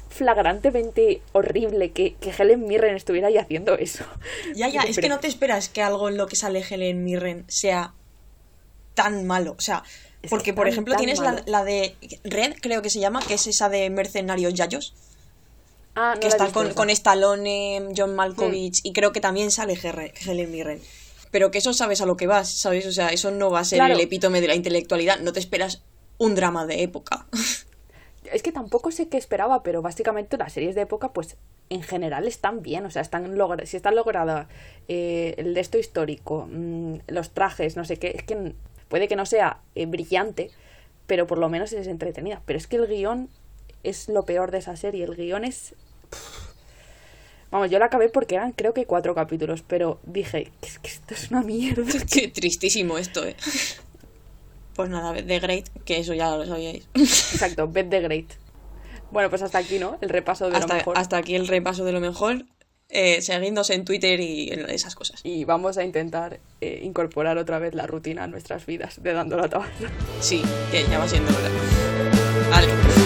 flagrantemente 0.10 1.22
horrible 1.32 1.92
que, 1.92 2.16
que 2.16 2.32
Helen 2.38 2.68
Mirren 2.68 2.96
estuviera 2.96 3.28
ahí 3.30 3.38
haciendo 3.38 3.78
eso. 3.78 4.04
Ya, 4.56 4.68
ya, 4.70 4.82
es 4.82 4.98
que 4.98 5.10
no 5.10 5.20
te 5.20 5.28
esperas 5.28 5.70
que 5.70 5.82
algo 5.82 6.08
en 6.10 6.18
lo 6.18 6.28
que 6.28 6.36
sale 6.36 6.64
Helen 6.70 7.04
Mirren 7.04 7.46
sea 7.48 7.94
tan 8.94 9.26
malo. 9.26 9.56
O 9.58 9.62
sea, 9.62 9.84
Es 10.22 10.30
porque 10.30 10.52
que 10.52 10.54
por 10.54 10.68
ejemplo 10.68 10.96
tienes 10.96 11.20
la, 11.20 11.42
la 11.48 11.64
de 11.64 11.96
Red, 12.24 12.56
creo 12.62 12.82
que 12.82 12.90
se 12.90 13.00
llama, 13.00 13.22
que 13.28 13.34
es 13.36 13.48
esa 13.48 13.70
de 13.70 13.90
Mercenarios 13.90 14.54
Yayos, 14.54 14.94
Ah, 15.96 16.14
no 16.16 16.20
que 16.20 16.28
visto 16.28 16.52
con, 16.52 16.74
con 16.74 16.90
Stallone, 16.90 17.90
John 17.96 18.16
Malkovich, 18.16 18.82
y 18.84 18.94
creo 18.94 19.12
que 19.12 19.22
también 19.22 19.52
sale 19.52 19.78
Helen 20.26 20.52
Mirren. 20.52 20.82
Pero 21.32 21.52
que 21.52 21.58
eso 21.60 21.74
sabes 21.74 22.02
a 22.02 22.06
lo 22.06 22.16
que 22.18 22.28
vas, 22.28 22.50
¿sabes? 22.52 22.86
O 22.86 22.92
sea, 22.92 23.10
eso 23.10 23.32
no 23.32 23.50
va 23.50 23.60
a 23.60 23.64
ser 23.66 23.78
Claro. 23.78 23.94
el 23.96 24.00
epítome 24.02 24.42
de 24.42 24.48
la 24.48 24.56
intelectualidad. 24.56 25.20
No 25.20 25.34
te 25.34 25.40
esperas 25.40 25.84
un 26.18 26.36
drama 26.36 26.66
de 26.66 26.84
época. 26.84 27.26
Es 28.32 28.42
que 28.44 28.52
tampoco 28.52 28.92
sé 28.92 29.10
qué 29.10 29.18
esperaba, 29.18 29.64
pero 29.64 29.82
básicamente 29.82 30.38
las 30.38 30.54
series 30.54 30.76
de 30.76 30.82
época, 30.82 31.12
pues 31.12 31.38
en 31.70 31.82
general 31.82 32.28
están 32.28 32.62
bien, 32.62 32.86
o 32.86 32.92
sea, 32.92 33.02
están 33.02 33.36
logra 33.38 33.66
si 33.66 33.78
están 33.78 33.96
logradas 33.96 34.48
eh, 34.88 35.34
el 35.38 35.54
de 35.54 35.60
esto 35.60 35.78
histórico, 35.78 36.48
mm, 36.52 36.98
los 37.08 37.32
trajes, 37.32 37.76
no 37.76 37.84
sé 37.86 37.98
qué, 37.98 38.14
es 38.16 38.24
que 38.24 38.54
puede 38.88 39.08
que 39.08 39.16
no 39.16 39.26
sea 39.26 39.60
eh, 39.76 39.86
brillante, 39.88 40.52
pero 41.08 41.26
por 41.28 41.38
lo 41.38 41.50
menos 41.50 41.74
es 41.74 41.88
entretenida. 41.88 42.42
Pero 42.46 42.58
es 42.58 42.68
que 42.68 42.76
el 42.78 42.88
guion 42.88 43.30
es 43.84 44.08
lo 44.10 44.24
peor 44.24 44.52
de 44.52 44.60
esa 44.60 44.76
serie, 44.76 45.04
el 45.04 45.16
guion 45.16 45.44
es... 45.46 45.76
Vamos, 47.52 47.70
yo 47.70 47.78
la 47.78 47.86
acabé 47.86 48.10
porque 48.10 48.34
eran 48.36 48.52
creo 48.52 48.74
que 48.74 48.86
cuatro 48.86 49.14
capítulos, 49.14 49.62
pero 49.68 50.00
dije, 50.04 50.52
"Que 50.60 50.68
es 50.70 50.80
que 50.80 50.88
esto 50.90 51.14
es 51.14 51.30
una 51.30 51.44
mierda. 51.44 51.86
Qué 52.12 52.28
tristísimo 52.28 52.98
esto, 52.98 53.24
¿eh? 53.26 53.36
Pues 54.76 54.90
nada, 54.90 55.14
The 55.14 55.40
Great, 55.40 55.70
que 55.86 56.00
eso 56.00 56.16
ya 56.16 56.36
lo 56.36 56.48
sabíais. 56.48 56.88
Exacto, 56.96 57.68
Bed 57.68 57.90
the 57.90 58.00
Great. 58.02 58.26
Bueno, 59.12 59.30
pues 59.30 59.44
hasta 59.44 59.60
aquí, 59.60 59.78
¿no? 59.78 60.00
El 60.02 60.10
repaso 60.10 60.46
de 60.46 60.52
lo 60.54 60.58
hasta, 60.58 60.74
mejor. 60.74 60.98
hasta 60.98 61.18
aquí 61.18 61.36
el 61.36 61.48
repaso 61.48 61.86
de 61.86 61.92
lo 61.92 62.00
mejor. 62.00 62.44
Eh, 62.90 63.22
seguidnos 63.22 63.70
en 63.70 63.86
Twitter 63.86 64.20
y 64.20 64.50
en 64.52 64.68
esas 64.70 64.96
cosas. 64.96 65.20
y 65.24 65.46
vamos 65.46 65.78
a 65.78 65.84
intentar 65.84 66.40
eh, 66.62 66.82
incorporar 66.84 67.38
otra 67.38 67.60
vez 67.60 67.76
la 67.76 67.86
rutina 67.88 68.24
a 68.24 68.28
nuestras 68.28 68.66
vidas 68.66 69.02
de 69.04 69.14
dando 69.14 69.38
la 69.38 69.48
tabarra. 69.48 69.72
Sí, 70.20 70.42
que 70.72 70.84
ya 70.90 70.98
va 70.98 71.08
siendo 71.08 71.30
hora. 71.32 71.50
Vale. 72.50 73.03